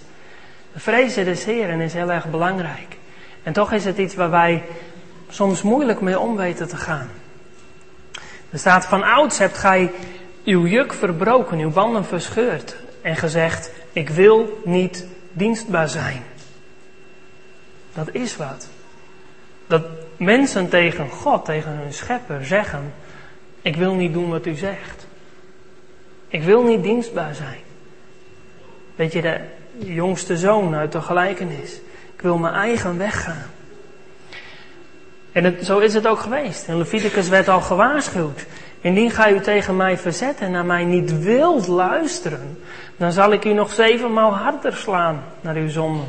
De 0.73 0.79
vrezen 0.79 1.25
des 1.25 1.45
Heeren 1.45 1.81
is 1.81 1.93
heel 1.93 2.11
erg 2.11 2.29
belangrijk. 2.29 2.97
En 3.43 3.53
toch 3.53 3.71
is 3.71 3.85
het 3.85 3.97
iets 3.97 4.15
waar 4.15 4.29
wij 4.29 4.63
soms 5.29 5.61
moeilijk 5.61 6.01
mee 6.01 6.19
om 6.19 6.35
weten 6.35 6.67
te 6.67 6.77
gaan. 6.77 7.09
Er 8.51 8.59
staat 8.59 8.85
van 8.85 9.03
ouds 9.03 9.37
hebt 9.37 9.57
gij 9.57 9.91
uw 10.45 10.67
juk 10.67 10.93
verbroken, 10.93 11.59
uw 11.59 11.71
banden 11.71 12.05
verscheurd 12.05 12.75
en 13.01 13.15
gezegd, 13.15 13.71
ik 13.93 14.09
wil 14.09 14.61
niet 14.65 15.05
dienstbaar 15.31 15.89
zijn. 15.89 16.23
Dat 17.93 18.09
is 18.11 18.37
wat. 18.37 18.67
Dat 19.67 19.83
mensen 20.17 20.69
tegen 20.69 21.09
God, 21.09 21.45
tegen 21.45 21.71
hun 21.71 21.93
schepper 21.93 22.45
zeggen, 22.45 22.93
ik 23.61 23.75
wil 23.75 23.93
niet 23.93 24.13
doen 24.13 24.29
wat 24.29 24.45
u 24.45 24.55
zegt. 24.55 25.07
Ik 26.27 26.43
wil 26.43 26.63
niet 26.63 26.83
dienstbaar 26.83 27.35
zijn. 27.35 27.59
Weet 28.95 29.13
je, 29.13 29.21
de 29.21 29.39
jongste 29.93 30.37
zoon 30.37 30.75
uit 30.75 30.91
de 30.91 31.01
gelijkenis. 31.01 31.73
Ik 32.15 32.21
wil 32.21 32.37
mijn 32.37 32.53
eigen 32.53 32.97
weg 32.97 33.23
gaan. 33.23 33.45
En 35.31 35.65
zo 35.65 35.79
is 35.79 35.93
het 35.93 36.07
ook 36.07 36.19
geweest. 36.19 36.67
In 36.67 36.77
Leviticus 36.77 37.29
werd 37.29 37.47
al 37.47 37.61
gewaarschuwd. 37.61 38.45
Indien 38.81 39.11
gij 39.11 39.33
u 39.33 39.39
tegen 39.39 39.75
mij 39.75 39.97
verzet 39.97 40.39
en 40.39 40.51
naar 40.51 40.65
mij 40.65 40.83
niet 40.83 41.23
wilt 41.23 41.67
luisteren, 41.67 42.59
dan 42.97 43.11
zal 43.11 43.31
ik 43.31 43.45
u 43.45 43.53
nog 43.53 43.71
zevenmaal 43.71 44.35
harder 44.35 44.73
slaan 44.73 45.23
naar 45.41 45.55
uw 45.55 45.69
zonde. 45.69 46.03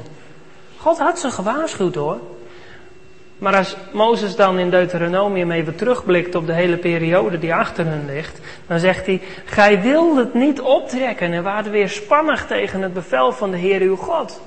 God 0.77 0.99
had 0.99 1.19
ze 1.19 1.31
gewaarschuwd 1.31 1.95
hoor. 1.95 2.19
Maar 3.39 3.57
als 3.57 3.77
Mozes 3.93 4.37
dan 4.37 4.59
in 4.59 4.71
Deuteronomium 4.71 5.51
even 5.51 5.77
terugblikt 5.77 6.35
op 6.35 6.47
de 6.47 6.53
hele 6.53 6.77
periode 6.77 7.39
die 7.39 7.55
achter 7.55 7.87
hun 7.87 8.07
ligt, 8.07 8.41
dan 8.67 8.79
zegt 8.79 9.07
hij, 9.07 9.21
gij 9.45 9.83
wilt 9.83 10.17
het 10.17 10.35
niet 10.35 10.61
optrekken 10.61 11.33
en 11.33 11.43
waart 11.43 11.71
weer 11.71 11.89
spannig 11.89 12.47
tegen 12.47 12.83
het 12.83 12.93
bevel 12.93 13.33
van 13.33 13.51
de 13.51 13.57
Heer 13.57 13.81
uw 13.81 13.97
God. 13.97 14.41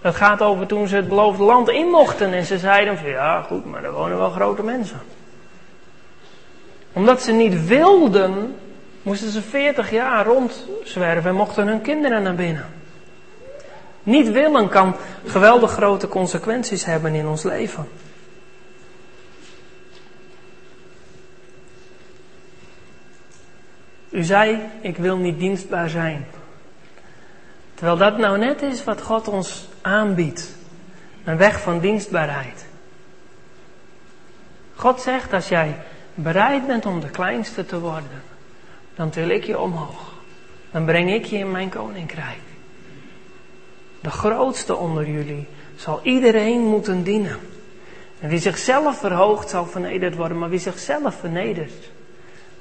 Het 0.00 0.14
gaat 0.14 0.42
over 0.42 0.66
toen 0.66 0.88
ze 0.88 0.96
het 0.96 1.08
beloofde 1.08 1.42
land 1.42 1.68
in 1.68 1.86
mochten 1.86 2.32
en 2.32 2.44
ze 2.44 2.58
zeiden 2.58 2.98
van 2.98 3.08
ja 3.08 3.42
goed, 3.42 3.64
maar 3.64 3.84
er 3.84 3.92
wonen 3.92 4.18
wel 4.18 4.30
grote 4.30 4.62
mensen 4.62 5.00
omdat 6.98 7.22
ze 7.22 7.32
niet 7.32 7.66
wilden, 7.66 8.56
moesten 9.02 9.30
ze 9.30 9.42
40 9.42 9.90
jaar 9.90 10.26
rondzwerven 10.26 11.30
en 11.30 11.36
mochten 11.36 11.66
hun 11.66 11.80
kinderen 11.80 12.22
naar 12.22 12.34
binnen. 12.34 12.66
Niet 14.02 14.30
willen 14.30 14.68
kan 14.68 14.96
geweldig 15.26 15.70
grote 15.70 16.08
consequenties 16.08 16.84
hebben 16.84 17.14
in 17.14 17.26
ons 17.26 17.42
leven. 17.42 17.88
U 24.10 24.22
zei, 24.22 24.60
ik 24.80 24.96
wil 24.96 25.16
niet 25.16 25.38
dienstbaar 25.38 25.88
zijn. 25.88 26.26
Terwijl 27.78 27.96
dat 27.96 28.18
nou 28.18 28.38
net 28.38 28.62
is 28.62 28.84
wat 28.84 29.02
God 29.02 29.28
ons 29.28 29.68
aanbiedt. 29.80 30.54
Een 31.24 31.36
weg 31.36 31.60
van 31.60 31.78
dienstbaarheid. 31.78 32.66
God 34.74 35.00
zegt, 35.00 35.32
als 35.32 35.48
jij 35.48 35.76
bereid 36.14 36.66
bent 36.66 36.86
om 36.86 37.00
de 37.00 37.10
kleinste 37.10 37.66
te 37.66 37.80
worden, 37.80 38.22
dan 38.94 39.10
til 39.10 39.28
ik 39.28 39.44
je 39.44 39.58
omhoog. 39.58 40.12
Dan 40.70 40.84
breng 40.84 41.12
ik 41.12 41.24
je 41.24 41.36
in 41.36 41.50
mijn 41.50 41.68
koninkrijk. 41.68 42.40
De 44.00 44.10
grootste 44.10 44.76
onder 44.76 45.08
jullie 45.10 45.46
zal 45.76 46.00
iedereen 46.02 46.60
moeten 46.60 47.02
dienen. 47.02 47.38
En 48.20 48.28
wie 48.28 48.38
zichzelf 48.38 48.98
verhoogt 48.98 49.50
zal 49.50 49.66
vernederd 49.66 50.14
worden, 50.14 50.38
maar 50.38 50.48
wie 50.48 50.58
zichzelf 50.58 51.14
vernedert, 51.14 51.90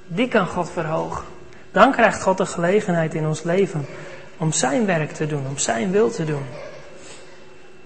die 0.07 0.27
kan 0.27 0.47
God 0.47 0.71
verhogen. 0.71 1.25
Dan 1.71 1.91
krijgt 1.91 2.21
God 2.21 2.37
de 2.37 2.45
gelegenheid 2.45 3.13
in 3.13 3.27
ons 3.27 3.43
leven 3.43 3.85
om 4.37 4.51
zijn 4.51 4.85
werk 4.85 5.11
te 5.11 5.27
doen, 5.27 5.47
om 5.47 5.57
zijn 5.57 5.91
wil 5.91 6.09
te 6.09 6.25
doen. 6.25 6.43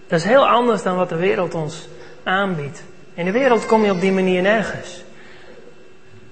Dat 0.08 0.20
is 0.20 0.26
heel 0.26 0.48
anders 0.48 0.84
dan 0.84 0.96
wat 0.96 1.10
de 1.10 1.16
wereld 1.16 1.54
ons 1.54 1.88
aanbiedt. 2.24 2.84
In 3.14 3.26
de 3.26 3.32
wereld 3.32 3.66
kom 3.66 3.84
je 3.84 3.92
op 3.92 4.02
die 4.02 4.12
manier 4.12 4.42
nergens. 4.42 5.04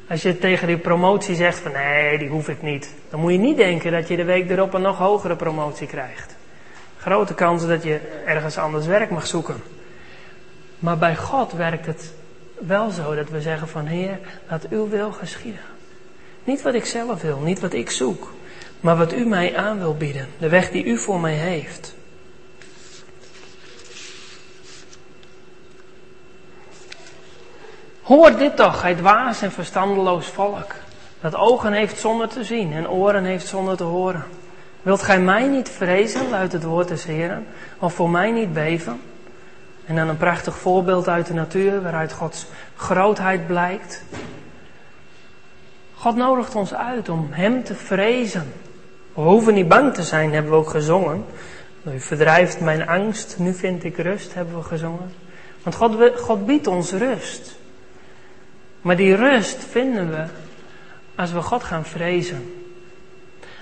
Als 0.10 0.22
je 0.22 0.38
tegen 0.38 0.68
die 0.68 0.78
promotie 0.78 1.36
zegt 1.36 1.60
van 1.60 1.72
nee, 1.72 2.18
die 2.18 2.30
hoef 2.30 2.50
ik 2.50 2.62
niet. 2.62 2.94
Dan 3.10 3.20
moet 3.20 3.32
je 3.32 3.38
niet 3.38 3.58
denken 3.58 3.92
dat 3.92 4.08
je 4.08 4.16
de 4.16 4.24
week 4.24 4.50
erop 4.50 4.74
een 4.74 4.82
nog 4.82 4.98
hogere 4.98 5.36
promotie 5.36 5.88
krijgt. 5.88 6.36
Grote 6.98 7.34
kans 7.34 7.68
dat 7.68 7.84
je 7.84 8.00
ergens 8.26 8.58
anders 8.58 8.86
werk 8.86 9.10
mag 9.10 9.28
zoeken. 9.28 9.62
Maar 10.80 10.98
bij 10.98 11.16
God 11.16 11.52
werkt 11.52 11.86
het 11.86 12.14
wel 12.60 12.90
zo 12.90 13.16
dat 13.16 13.30
we 13.30 13.42
zeggen 13.42 13.68
van 13.68 13.86
Heer, 13.86 14.20
laat 14.50 14.68
uw 14.70 14.90
wil 14.90 15.12
geschieden. 15.12 15.62
Niet 16.44 16.62
wat 16.62 16.74
ik 16.74 16.86
zelf 16.86 17.22
wil, 17.22 17.40
niet 17.40 17.60
wat 17.60 17.74
ik 17.74 17.90
zoek, 17.90 18.34
maar 18.80 18.98
wat 18.98 19.14
u 19.14 19.26
mij 19.26 19.58
aan 19.58 19.78
wil 19.78 19.96
bieden. 19.96 20.28
De 20.38 20.50
weg 20.50 20.72
die 20.72 20.86
u 20.86 20.98
voor 20.98 21.20
mij 21.20 21.34
heeft. 21.34 21.96
Hoor 28.02 28.38
dit 28.38 28.56
toch, 28.56 28.80
gij 28.80 28.96
dwaas 28.96 29.42
en 29.42 29.52
verstandeloos 29.52 30.28
volk, 30.28 30.76
dat 31.22 31.36
ogen 31.36 31.74
heeft 31.74 32.00
zonder 32.00 32.28
te 32.28 32.44
zien 32.44 32.74
en 32.74 32.90
oren 32.90 33.24
heeft 33.24 33.48
zonder 33.48 33.78
te 33.78 33.84
horen. 33.84 34.24
Wilt 34.82 35.02
gij 35.02 35.20
mij 35.20 35.48
niet 35.48 35.70
vrezen, 35.70 36.30
luidt 36.30 36.54
het 36.54 36.64
woord 36.64 36.88
des 36.88 37.04
Heren, 37.04 37.48
of 37.80 37.94
voor 37.94 38.10
mij 38.10 38.32
niet 38.32 38.54
beven? 38.54 39.02
En 39.86 39.96
dan 39.96 40.08
een 40.08 40.18
prachtig 40.18 40.58
voorbeeld 40.58 41.08
uit 41.08 41.28
de 41.28 41.34
natuur, 41.34 41.82
waaruit 41.82 42.12
Gods 42.12 42.46
grootheid 42.76 43.48
blijkt. 43.48 44.04
God 45.96 46.16
nodigt 46.16 46.56
ons 46.56 46.74
uit 46.74 47.10
om 47.10 47.28
Hem 47.32 47.64
te 47.64 47.76
vrezen. 47.76 48.54
We 49.14 49.22
hoeven 49.22 49.54
niet 49.54 49.68
bang 49.68 49.94
te 49.94 50.04
zijn, 50.04 50.34
hebben 50.34 50.52
we 50.52 50.58
ook 50.58 50.70
gezongen. 50.70 51.26
U 51.94 52.00
verdrijft 52.00 52.60
mijn 52.60 52.88
angst, 52.88 53.36
nu 53.40 53.54
vind 53.54 53.84
ik 53.84 53.98
rust, 53.98 54.34
hebben 54.34 54.56
we 54.56 54.64
gezongen. 54.64 55.12
Want 55.64 55.76
God, 55.76 56.20
God 56.20 56.46
biedt 56.46 56.68
ons 56.68 56.92
rust. 56.92 57.58
Maar 58.82 58.96
die 58.96 59.16
rust 59.16 59.64
vinden 59.70 60.10
we 60.10 60.26
als 61.16 61.32
we 61.32 61.42
God 61.42 61.64
gaan 61.64 61.86
vrezen. 61.86 62.54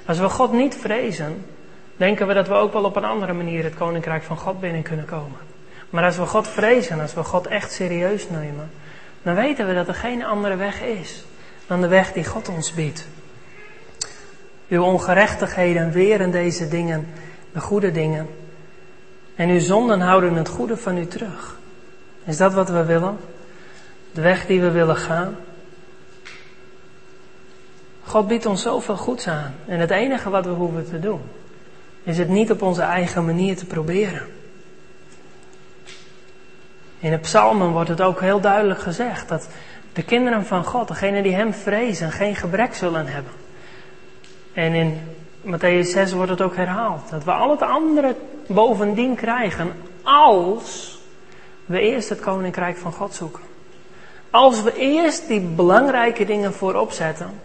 Als 0.06 0.20
we 0.20 0.30
God 0.30 0.52
niet 0.52 0.76
vrezen, 0.76 1.45
denken 1.98 2.28
we 2.28 2.34
dat 2.34 2.48
we 2.48 2.54
ook 2.54 2.74
wel 2.74 2.84
op 2.84 2.95
een 2.95 3.04
andere 3.04 3.34
manier 3.34 3.64
het 3.64 3.76
koninkrijk 3.76 4.24
van 4.24 4.38
God 4.38 4.60
binnen 4.60 4.82
kunnen 4.82 5.06
komen. 5.06 5.39
Maar 5.89 6.04
als 6.04 6.18
we 6.18 6.26
God 6.26 6.48
vrezen, 6.48 7.00
als 7.00 7.14
we 7.14 7.24
God 7.24 7.48
echt 7.48 7.72
serieus 7.72 8.30
nemen, 8.30 8.70
dan 9.24 9.36
weten 9.36 9.68
we 9.68 9.74
dat 9.74 9.88
er 9.88 9.95
geen 9.95 10.26
andere 10.26 10.56
weg 10.56 10.82
is 10.82 11.24
dan 11.68 11.82
de 11.82 11.88
weg 11.88 12.14
die 12.14 12.26
God 12.26 12.50
ons 12.50 12.74
biedt. 12.74 13.08
Uw 14.70 14.84
ongerechtigheden 14.84 15.91
weren 15.91 16.32
deze 16.32 16.68
dingen, 16.68 17.07
de 17.51 17.59
goede 17.59 17.91
dingen. 17.91 18.28
En 19.36 19.49
uw 19.49 19.59
zonden 19.59 19.99
houden 19.99 20.36
het 20.36 20.49
goede 20.49 20.78
van 20.78 20.97
u 20.97 21.05
terug. 21.05 21.59
Is 22.24 22.38
dat 22.38 22.53
wat 22.53 22.70
we 22.70 22.86
willen? 22.86 23.18
de 24.18 24.24
weg 24.24 24.45
die 24.45 24.61
we 24.61 24.72
willen 24.72 24.95
gaan. 24.95 25.36
God 28.03 28.28
biedt 28.28 28.45
ons 28.45 28.61
zoveel 28.61 28.97
goeds 28.97 29.28
aan. 29.28 29.55
En 29.65 29.80
het 29.80 29.91
enige 29.91 30.30
wat 30.30 30.45
we 30.45 30.51
hoeven 30.51 30.86
te 30.89 30.99
doen, 30.99 31.22
is 32.03 32.18
het 32.18 32.30
niet 32.30 32.51
op 32.51 32.61
onze 32.61 32.82
eigen 32.82 33.26
manier 33.26 33.57
te 33.57 33.65
proberen. 33.65 34.28
In 36.99 37.11
de 37.11 37.18
psalmen 37.18 37.72
wordt 37.72 37.89
het 37.89 38.01
ook 38.01 38.22
heel 38.22 38.39
duidelijk 38.39 38.80
gezegd 38.80 39.30
dat 39.30 39.47
de 39.93 40.03
kinderen 40.03 40.45
van 40.45 40.63
God, 40.63 40.88
degenen 40.88 41.24
die 41.24 41.36
Hem 41.36 41.53
vrezen, 41.53 42.11
geen 42.11 42.36
gebrek 42.36 42.74
zullen 42.74 43.07
hebben. 43.07 43.32
En 44.58 44.74
in 44.74 45.01
Matthäus 45.41 45.91
6 45.91 46.12
wordt 46.12 46.32
het 46.32 46.41
ook 46.41 46.55
herhaald. 46.55 47.10
Dat 47.10 47.24
we 47.24 47.32
al 47.32 47.49
het 47.49 47.62
andere 47.62 48.16
bovendien 48.47 49.16
krijgen 49.16 49.74
als 50.03 50.97
we 51.66 51.80
eerst 51.80 52.10
het 52.10 52.20
koninkrijk 52.20 52.78
van 52.78 52.91
God 52.91 53.14
zoeken. 53.14 53.43
Als 54.30 54.62
we 54.62 54.76
eerst 54.78 55.28
die 55.28 55.39
belangrijke 55.39 56.26
dingen 56.26 56.53
voorop 56.53 56.91
zetten. 56.91 57.39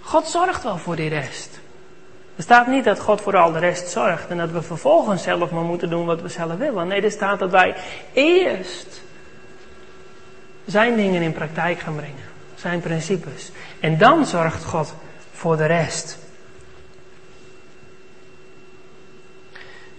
God 0.00 0.26
zorgt 0.26 0.62
wel 0.62 0.76
voor 0.76 0.96
die 0.96 1.08
rest. 1.08 1.60
Er 2.36 2.42
staat 2.42 2.66
niet 2.66 2.84
dat 2.84 3.00
God 3.00 3.20
voor 3.20 3.36
al 3.36 3.52
de 3.52 3.58
rest 3.58 3.88
zorgt 3.88 4.28
en 4.28 4.36
dat 4.36 4.50
we 4.50 4.62
vervolgens 4.62 5.22
zelf 5.22 5.50
maar 5.50 5.64
moeten 5.64 5.90
doen 5.90 6.06
wat 6.06 6.22
we 6.22 6.28
zelf 6.28 6.56
willen. 6.56 6.88
Nee, 6.88 7.02
er 7.02 7.10
staat 7.10 7.38
dat 7.38 7.50
wij 7.50 7.74
eerst 8.12 9.02
zijn 10.64 10.96
dingen 10.96 11.22
in 11.22 11.32
praktijk 11.32 11.78
gaan 11.78 11.96
brengen. 11.96 12.26
Zijn 12.54 12.80
principes. 12.80 13.50
En 13.80 13.98
dan 13.98 14.26
zorgt 14.26 14.64
God 14.64 14.94
voor 15.32 15.56
de 15.56 15.66
rest. 15.66 16.26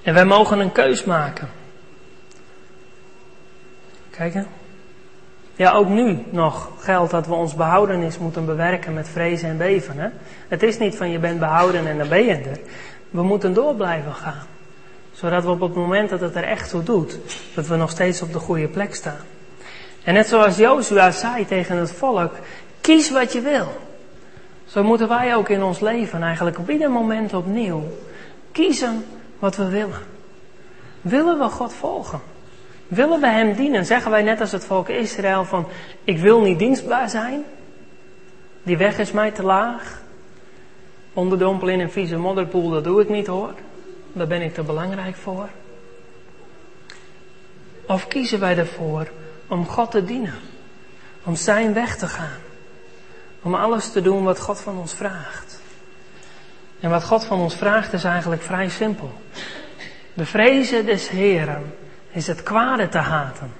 En 0.09 0.15
wij 0.15 0.25
mogen 0.25 0.59
een 0.59 0.71
keus 0.71 1.03
maken. 1.03 1.49
Kijken. 4.09 4.47
Ja, 5.55 5.71
ook 5.71 5.87
nu 5.87 6.23
nog 6.29 6.71
geldt 6.79 7.11
dat 7.11 7.27
we 7.27 7.33
ons 7.33 7.55
behoudenis 7.55 8.17
moeten 8.17 8.45
bewerken 8.45 8.93
met 8.93 9.09
vrezen 9.09 9.49
en 9.49 9.57
beven. 9.57 10.13
Het 10.47 10.63
is 10.63 10.77
niet 10.77 10.95
van 10.95 11.09
je 11.11 11.19
bent 11.19 11.39
behouden 11.39 11.87
en 11.87 11.97
dan 11.97 12.07
ben 12.07 12.25
je 12.25 12.35
er. 12.35 12.59
We 13.09 13.23
moeten 13.23 13.53
door 13.53 13.75
blijven 13.75 14.13
gaan. 14.13 14.45
Zodat 15.11 15.43
we 15.43 15.49
op 15.49 15.59
het 15.59 15.75
moment 15.75 16.09
dat 16.09 16.19
het 16.19 16.35
er 16.35 16.43
echt 16.43 16.69
toe 16.69 16.83
doet, 16.83 17.17
dat 17.55 17.67
we 17.67 17.75
nog 17.75 17.89
steeds 17.89 18.21
op 18.21 18.33
de 18.33 18.39
goede 18.39 18.67
plek 18.67 18.95
staan. 18.95 19.25
En 20.03 20.13
net 20.13 20.27
zoals 20.27 20.57
Jozua 20.57 21.11
zei 21.11 21.45
tegen 21.45 21.77
het 21.77 21.91
volk, 21.91 22.33
kies 22.81 23.11
wat 23.11 23.33
je 23.33 23.41
wil. 23.41 23.67
Zo 24.65 24.83
moeten 24.83 25.07
wij 25.07 25.35
ook 25.35 25.49
in 25.49 25.63
ons 25.63 25.79
leven 25.79 26.23
eigenlijk 26.23 26.57
op 26.57 26.69
ieder 26.69 26.91
moment 26.91 27.33
opnieuw 27.33 27.83
kiezen 28.51 29.05
wat 29.39 29.55
we 29.55 29.69
willen. 29.69 30.01
Willen 31.01 31.39
we 31.39 31.49
God 31.49 31.73
volgen? 31.73 32.21
Willen 32.87 33.21
we 33.21 33.27
Hem 33.27 33.53
dienen? 33.53 33.85
Zeggen 33.85 34.11
wij 34.11 34.21
net 34.21 34.41
als 34.41 34.51
het 34.51 34.65
volk 34.65 34.89
Israël 34.89 35.45
van, 35.45 35.67
ik 36.03 36.19
wil 36.19 36.41
niet 36.41 36.59
dienstbaar 36.59 37.09
zijn. 37.09 37.43
Die 38.63 38.77
weg 38.77 38.99
is 38.99 39.11
mij 39.11 39.31
te 39.31 39.43
laag. 39.43 40.01
Onderdompelen 41.13 41.73
in 41.73 41.79
een 41.79 41.91
vieze 41.91 42.17
modderpoel, 42.17 42.69
dat 42.69 42.83
doe 42.83 43.01
ik 43.01 43.09
niet 43.09 43.27
hoor. 43.27 43.53
Daar 44.13 44.27
ben 44.27 44.41
ik 44.41 44.53
te 44.53 44.63
belangrijk 44.63 45.15
voor. 45.15 45.49
Of 47.87 48.07
kiezen 48.07 48.39
wij 48.39 48.57
ervoor 48.57 49.07
om 49.47 49.67
God 49.67 49.91
te 49.91 50.05
dienen? 50.05 50.35
Om 51.23 51.35
Zijn 51.35 51.73
weg 51.73 51.97
te 51.97 52.07
gaan? 52.07 52.37
Om 53.41 53.55
alles 53.55 53.91
te 53.91 54.01
doen 54.01 54.23
wat 54.23 54.39
God 54.39 54.59
van 54.59 54.77
ons 54.77 54.93
vraagt? 54.93 55.58
En 56.79 56.89
wat 56.89 57.03
God 57.03 57.25
van 57.25 57.39
ons 57.39 57.55
vraagt 57.55 57.93
is 57.93 58.03
eigenlijk 58.03 58.41
vrij 58.41 58.69
simpel. 58.69 59.11
De 60.13 60.25
vrezen 60.25 60.85
des 60.85 61.09
Heren 61.09 61.73
is 62.11 62.27
het 62.27 62.43
kwade 62.43 62.89
te 62.89 62.97
haten. 62.97 63.51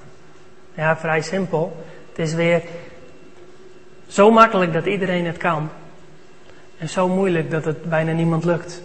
Ja, 0.74 0.98
vrij 0.98 1.22
simpel. 1.22 1.86
Het 2.10 2.20
is 2.20 2.34
weer 2.34 2.62
zo 4.08 4.32
makkelijk 4.32 4.74
dat 4.74 4.86
iedereen 4.86 5.26
het 5.26 5.38
kan. 5.38 5.70
En 6.78 6.90
zo 6.90 7.08
moeilijk 7.08 7.52
dat 7.52 7.66
het 7.66 7.84
bijna 7.84 8.12
niemand 8.12 8.46
lukt. 8.46 8.82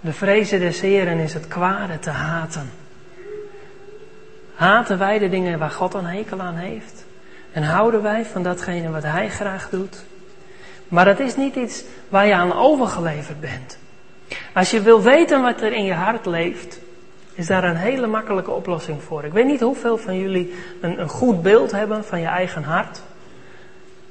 De 0.00 0.12
vrezen 0.12 0.60
des 0.60 0.80
Heren 0.80 1.18
is 1.18 1.34
het 1.34 1.48
kwade 1.48 1.98
te 1.98 2.10
haten. 2.10 2.70
Haten 4.54 4.98
wij 4.98 5.18
de 5.18 5.28
dingen 5.28 5.58
waar 5.58 5.70
God 5.70 5.94
een 5.94 6.06
hekel 6.06 6.40
aan 6.40 6.56
heeft? 6.56 7.04
En 7.52 7.62
houden 7.62 8.02
wij 8.02 8.24
van 8.24 8.42
datgene 8.42 8.90
wat 8.90 9.02
Hij 9.02 9.28
graag 9.28 9.68
doet? 9.70 10.04
Maar 10.88 11.04
dat 11.04 11.18
is 11.18 11.36
niet 11.36 11.54
iets 11.54 11.84
waar 12.08 12.26
je 12.26 12.34
aan 12.34 12.52
overgeleverd 12.52 13.40
bent. 13.40 13.78
Als 14.54 14.70
je 14.70 14.80
wil 14.80 15.02
weten 15.02 15.42
wat 15.42 15.60
er 15.60 15.72
in 15.72 15.84
je 15.84 15.92
hart 15.92 16.26
leeft, 16.26 16.80
is 17.34 17.46
daar 17.46 17.64
een 17.64 17.76
hele 17.76 18.06
makkelijke 18.06 18.50
oplossing 18.50 19.02
voor. 19.02 19.24
Ik 19.24 19.32
weet 19.32 19.46
niet 19.46 19.60
hoeveel 19.60 19.98
van 19.98 20.18
jullie 20.18 20.54
een, 20.80 21.00
een 21.00 21.08
goed 21.08 21.42
beeld 21.42 21.72
hebben 21.72 22.04
van 22.04 22.20
je 22.20 22.26
eigen 22.26 22.62
hart. 22.62 23.02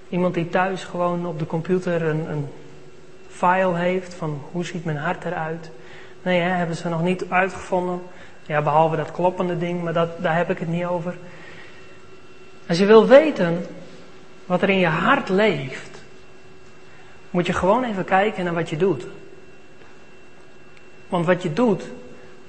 Iemand 0.09 0.33
die 0.33 0.49
thuis 0.49 0.83
gewoon 0.83 1.25
op 1.25 1.39
de 1.39 1.45
computer 1.45 2.01
een, 2.01 2.29
een 2.29 2.47
file 3.27 3.75
heeft 3.75 4.13
van 4.13 4.41
hoe 4.51 4.65
ziet 4.65 4.85
mijn 4.85 4.97
hart 4.97 5.25
eruit. 5.25 5.69
Nee, 6.21 6.39
hebben 6.39 6.75
ze 6.75 6.89
nog 6.89 7.01
niet 7.01 7.25
uitgevonden. 7.29 8.01
Ja, 8.45 8.61
behalve 8.61 8.95
dat 8.95 9.11
kloppende 9.11 9.57
ding, 9.57 9.83
maar 9.83 9.93
dat, 9.93 10.09
daar 10.21 10.35
heb 10.35 10.49
ik 10.49 10.59
het 10.59 10.67
niet 10.67 10.85
over. 10.85 11.15
Als 12.67 12.77
je 12.77 12.85
wil 12.85 13.07
weten 13.07 13.65
wat 14.45 14.61
er 14.61 14.69
in 14.69 14.79
je 14.79 14.87
hart 14.87 15.29
leeft, 15.29 15.96
moet 17.29 17.45
je 17.45 17.53
gewoon 17.53 17.83
even 17.83 18.05
kijken 18.05 18.43
naar 18.43 18.53
wat 18.53 18.69
je 18.69 18.77
doet. 18.77 19.05
Want 21.07 21.25
wat 21.25 21.43
je 21.43 21.53
doet, 21.53 21.83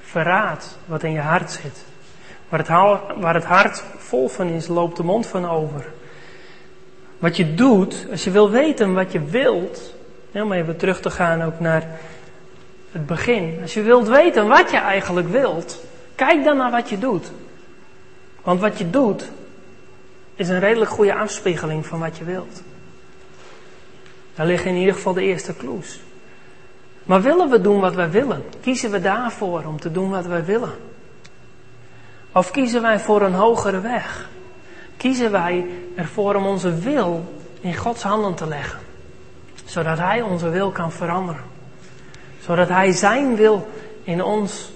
verraadt 0.00 0.78
wat 0.86 1.02
in 1.02 1.12
je 1.12 1.20
hart 1.20 1.50
zit. 1.50 1.84
Waar 2.48 2.58
het, 2.58 2.68
waar 3.20 3.34
het 3.34 3.44
hart 3.44 3.84
vol 3.96 4.28
van 4.28 4.48
is, 4.48 4.66
loopt 4.66 4.96
de 4.96 5.02
mond 5.02 5.26
van 5.26 5.48
over. 5.48 5.92
Wat 7.18 7.36
je 7.36 7.54
doet, 7.54 8.06
als 8.10 8.24
je 8.24 8.30
wil 8.30 8.50
weten 8.50 8.94
wat 8.94 9.12
je 9.12 9.20
wilt, 9.20 9.94
om 10.32 10.52
even 10.52 10.76
terug 10.76 11.00
te 11.00 11.10
gaan 11.10 11.42
ook 11.42 11.60
naar 11.60 11.86
het 12.92 13.06
begin. 13.06 13.58
Als 13.62 13.74
je 13.74 13.82
wilt 13.82 14.08
weten 14.08 14.48
wat 14.48 14.70
je 14.70 14.76
eigenlijk 14.76 15.28
wilt, 15.28 15.84
kijk 16.14 16.44
dan 16.44 16.56
naar 16.56 16.70
wat 16.70 16.88
je 16.88 16.98
doet. 16.98 17.30
Want 18.42 18.60
wat 18.60 18.78
je 18.78 18.90
doet, 18.90 19.30
is 20.34 20.48
een 20.48 20.60
redelijk 20.60 20.90
goede 20.90 21.14
afspiegeling 21.14 21.86
van 21.86 21.98
wat 21.98 22.16
je 22.16 22.24
wilt. 22.24 22.62
Daar 24.38 24.46
liggen 24.46 24.70
in 24.70 24.76
ieder 24.76 24.94
geval 24.94 25.12
de 25.12 25.22
eerste 25.22 25.56
clues. 25.56 26.00
Maar 27.02 27.22
willen 27.22 27.50
we 27.50 27.60
doen 27.60 27.80
wat 27.80 27.94
wij 27.94 28.10
willen? 28.10 28.44
Kiezen 28.60 28.90
we 28.90 29.00
daarvoor 29.00 29.64
om 29.64 29.80
te 29.80 29.92
doen 29.92 30.10
wat 30.10 30.26
wij 30.26 30.44
willen? 30.44 30.72
Of 32.32 32.50
kiezen 32.50 32.82
wij 32.82 33.00
voor 33.00 33.22
een 33.22 33.34
hogere 33.34 33.80
weg? 33.80 34.28
Kiezen 34.96 35.30
wij 35.30 35.66
ervoor 35.96 36.34
om 36.34 36.46
onze 36.46 36.74
wil 36.74 37.24
in 37.60 37.76
Gods 37.76 38.02
handen 38.02 38.34
te 38.34 38.46
leggen? 38.46 38.78
Zodat 39.64 39.98
Hij 39.98 40.22
onze 40.22 40.48
wil 40.48 40.70
kan 40.70 40.92
veranderen. 40.92 41.44
Zodat 42.40 42.68
Hij 42.68 42.92
Zijn 42.92 43.36
wil 43.36 43.68
in 44.02 44.22
ons 44.22 44.72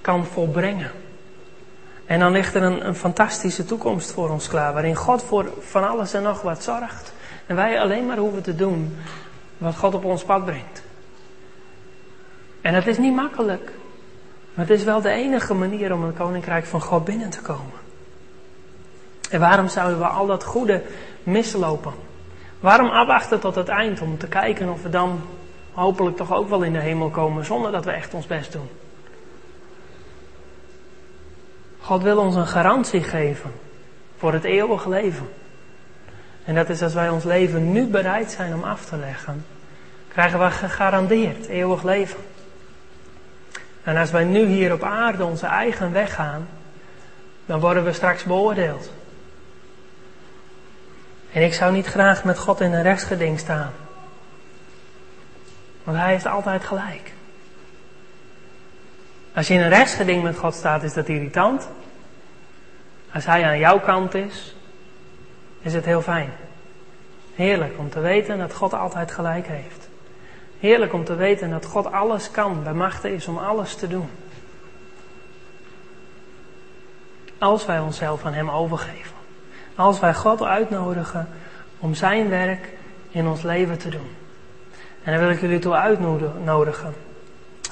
kan 0.00 0.24
volbrengen. 0.24 0.90
En 2.06 2.18
dan 2.18 2.32
ligt 2.32 2.54
er 2.54 2.62
een, 2.62 2.86
een 2.86 2.96
fantastische 2.96 3.64
toekomst 3.64 4.12
voor 4.12 4.30
ons 4.30 4.48
klaar. 4.48 4.72
Waarin 4.72 4.96
God 4.96 5.22
voor 5.22 5.52
van 5.60 5.88
alles 5.88 6.14
en 6.14 6.22
nog 6.22 6.42
wat 6.42 6.62
zorgt. 6.62 7.12
En 7.50 7.56
wij 7.56 7.80
alleen 7.80 8.06
maar 8.06 8.16
hoeven 8.16 8.42
te 8.42 8.54
doen 8.54 8.96
wat 9.58 9.76
God 9.76 9.94
op 9.94 10.04
ons 10.04 10.24
pad 10.24 10.44
brengt. 10.44 10.82
En 12.60 12.74
het 12.74 12.86
is 12.86 12.98
niet 12.98 13.14
makkelijk. 13.14 13.72
Maar 14.54 14.66
het 14.66 14.78
is 14.78 14.84
wel 14.84 15.00
de 15.00 15.10
enige 15.10 15.54
manier 15.54 15.92
om 15.92 16.04
het 16.04 16.16
koninkrijk 16.16 16.64
van 16.64 16.80
God 16.80 17.04
binnen 17.04 17.30
te 17.30 17.40
komen. 17.40 17.78
En 19.30 19.40
waarom 19.40 19.68
zouden 19.68 19.98
we 19.98 20.06
al 20.06 20.26
dat 20.26 20.44
goede 20.44 20.82
mislopen? 21.22 21.92
Waarom 22.60 22.88
afwachten 22.88 23.40
tot 23.40 23.54
het 23.54 23.68
eind 23.68 24.00
om 24.00 24.18
te 24.18 24.28
kijken 24.28 24.68
of 24.68 24.82
we 24.82 24.88
dan 24.88 25.20
hopelijk 25.72 26.16
toch 26.16 26.32
ook 26.32 26.48
wel 26.48 26.62
in 26.62 26.72
de 26.72 26.80
hemel 26.80 27.10
komen 27.10 27.44
zonder 27.44 27.72
dat 27.72 27.84
we 27.84 27.90
echt 27.90 28.14
ons 28.14 28.26
best 28.26 28.52
doen? 28.52 28.68
God 31.80 32.02
wil 32.02 32.18
ons 32.18 32.34
een 32.34 32.46
garantie 32.46 33.02
geven 33.02 33.52
voor 34.16 34.32
het 34.32 34.44
eeuwige 34.44 34.88
leven. 34.88 35.28
En 36.50 36.56
dat 36.56 36.68
is 36.68 36.82
als 36.82 36.94
wij 36.94 37.08
ons 37.08 37.24
leven 37.24 37.72
nu 37.72 37.86
bereid 37.86 38.30
zijn 38.30 38.54
om 38.54 38.64
af 38.64 38.84
te 38.84 38.96
leggen, 38.96 39.46
krijgen 40.08 40.38
we 40.38 40.50
gegarandeerd 40.50 41.46
eeuwig 41.46 41.82
leven. 41.82 42.20
En 43.82 43.96
als 43.96 44.10
wij 44.10 44.24
nu 44.24 44.46
hier 44.46 44.72
op 44.72 44.82
aarde 44.82 45.24
onze 45.24 45.46
eigen 45.46 45.92
weg 45.92 46.14
gaan, 46.14 46.48
dan 47.46 47.60
worden 47.60 47.84
we 47.84 47.92
straks 47.92 48.24
beoordeeld. 48.24 48.90
En 51.32 51.42
ik 51.42 51.54
zou 51.54 51.72
niet 51.72 51.86
graag 51.86 52.24
met 52.24 52.38
God 52.38 52.60
in 52.60 52.72
een 52.72 52.82
rechtsgeding 52.82 53.38
staan. 53.38 53.72
Want 55.84 55.98
hij 55.98 56.10
heeft 56.10 56.26
altijd 56.26 56.64
gelijk. 56.64 57.12
Als 59.34 59.48
je 59.48 59.54
in 59.54 59.60
een 59.60 59.68
rechtsgeding 59.68 60.22
met 60.22 60.38
God 60.38 60.54
staat, 60.54 60.82
is 60.82 60.94
dat 60.94 61.08
irritant. 61.08 61.68
Als 63.12 63.24
hij 63.26 63.44
aan 63.44 63.58
jouw 63.58 63.80
kant 63.80 64.14
is, 64.14 64.54
is 65.60 65.74
het 65.74 65.84
heel 65.84 66.02
fijn. 66.02 66.30
Heerlijk 67.34 67.78
om 67.78 67.90
te 67.90 68.00
weten 68.00 68.38
dat 68.38 68.54
God 68.54 68.74
altijd 68.74 69.10
gelijk 69.10 69.46
heeft. 69.46 69.88
Heerlijk 70.58 70.92
om 70.92 71.04
te 71.04 71.14
weten 71.14 71.50
dat 71.50 71.64
God 71.64 71.92
alles 71.92 72.30
kan, 72.30 72.62
bij 72.62 72.72
machten 72.72 73.12
is 73.12 73.26
om 73.26 73.38
alles 73.38 73.74
te 73.74 73.88
doen. 73.88 74.08
Als 77.38 77.66
wij 77.66 77.80
onszelf 77.80 78.24
aan 78.24 78.32
Hem 78.32 78.50
overgeven. 78.50 79.16
Als 79.74 80.00
wij 80.00 80.14
God 80.14 80.42
uitnodigen 80.42 81.28
om 81.78 81.94
Zijn 81.94 82.28
werk 82.28 82.68
in 83.10 83.26
ons 83.26 83.42
leven 83.42 83.78
te 83.78 83.88
doen. 83.88 84.16
En 85.02 85.12
dan 85.12 85.20
wil 85.20 85.30
ik 85.30 85.40
jullie 85.40 85.58
toe 85.58 85.74
uitnodigen. 85.74 86.94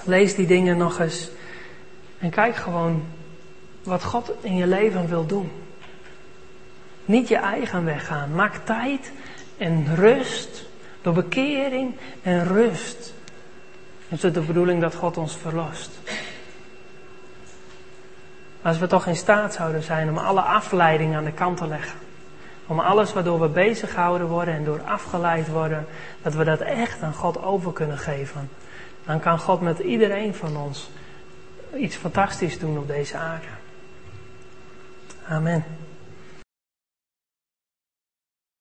Lees 0.04 0.34
die 0.34 0.46
dingen 0.46 0.76
nog 0.76 1.00
eens. 1.00 1.30
En 2.18 2.30
kijk 2.30 2.56
gewoon 2.56 3.04
wat 3.82 4.04
God 4.04 4.32
in 4.40 4.56
je 4.56 4.66
leven 4.66 5.08
wil 5.08 5.26
doen. 5.26 5.50
Niet 7.08 7.28
je 7.28 7.36
eigen 7.36 7.84
weg 7.84 8.06
gaan. 8.06 8.34
Maak 8.34 8.54
tijd 8.64 9.12
en 9.56 9.94
rust 9.94 10.66
door 11.02 11.12
bekering 11.12 11.94
en 12.22 12.44
rust 12.46 13.14
Is 14.08 14.22
het 14.22 14.34
de 14.34 14.40
bedoeling 14.40 14.80
dat 14.80 14.94
God 14.94 15.16
ons 15.16 15.36
verlost? 15.36 15.90
Als 18.62 18.78
we 18.78 18.86
toch 18.86 19.06
in 19.06 19.16
staat 19.16 19.54
zouden 19.54 19.82
zijn 19.82 20.08
om 20.08 20.18
alle 20.18 20.40
afleiding 20.40 21.16
aan 21.16 21.24
de 21.24 21.32
kant 21.32 21.56
te 21.56 21.66
leggen. 21.66 21.98
Om 22.66 22.80
alles 22.80 23.12
waardoor 23.12 23.40
we 23.40 23.48
bezig 23.48 23.92
gehouden 23.92 24.26
worden 24.26 24.54
en 24.54 24.64
door 24.64 24.82
afgeleid 24.82 25.48
worden, 25.48 25.86
dat 26.22 26.34
we 26.34 26.44
dat 26.44 26.60
echt 26.60 27.02
aan 27.02 27.14
God 27.14 27.42
over 27.42 27.72
kunnen 27.72 27.98
geven. 27.98 28.50
Dan 29.04 29.20
kan 29.20 29.38
God 29.38 29.60
met 29.60 29.78
iedereen 29.78 30.34
van 30.34 30.56
ons 30.56 30.90
iets 31.76 31.96
fantastisch 31.96 32.58
doen 32.58 32.78
op 32.78 32.88
deze 32.88 33.16
aarde. 33.16 33.46
Amen. 35.28 35.87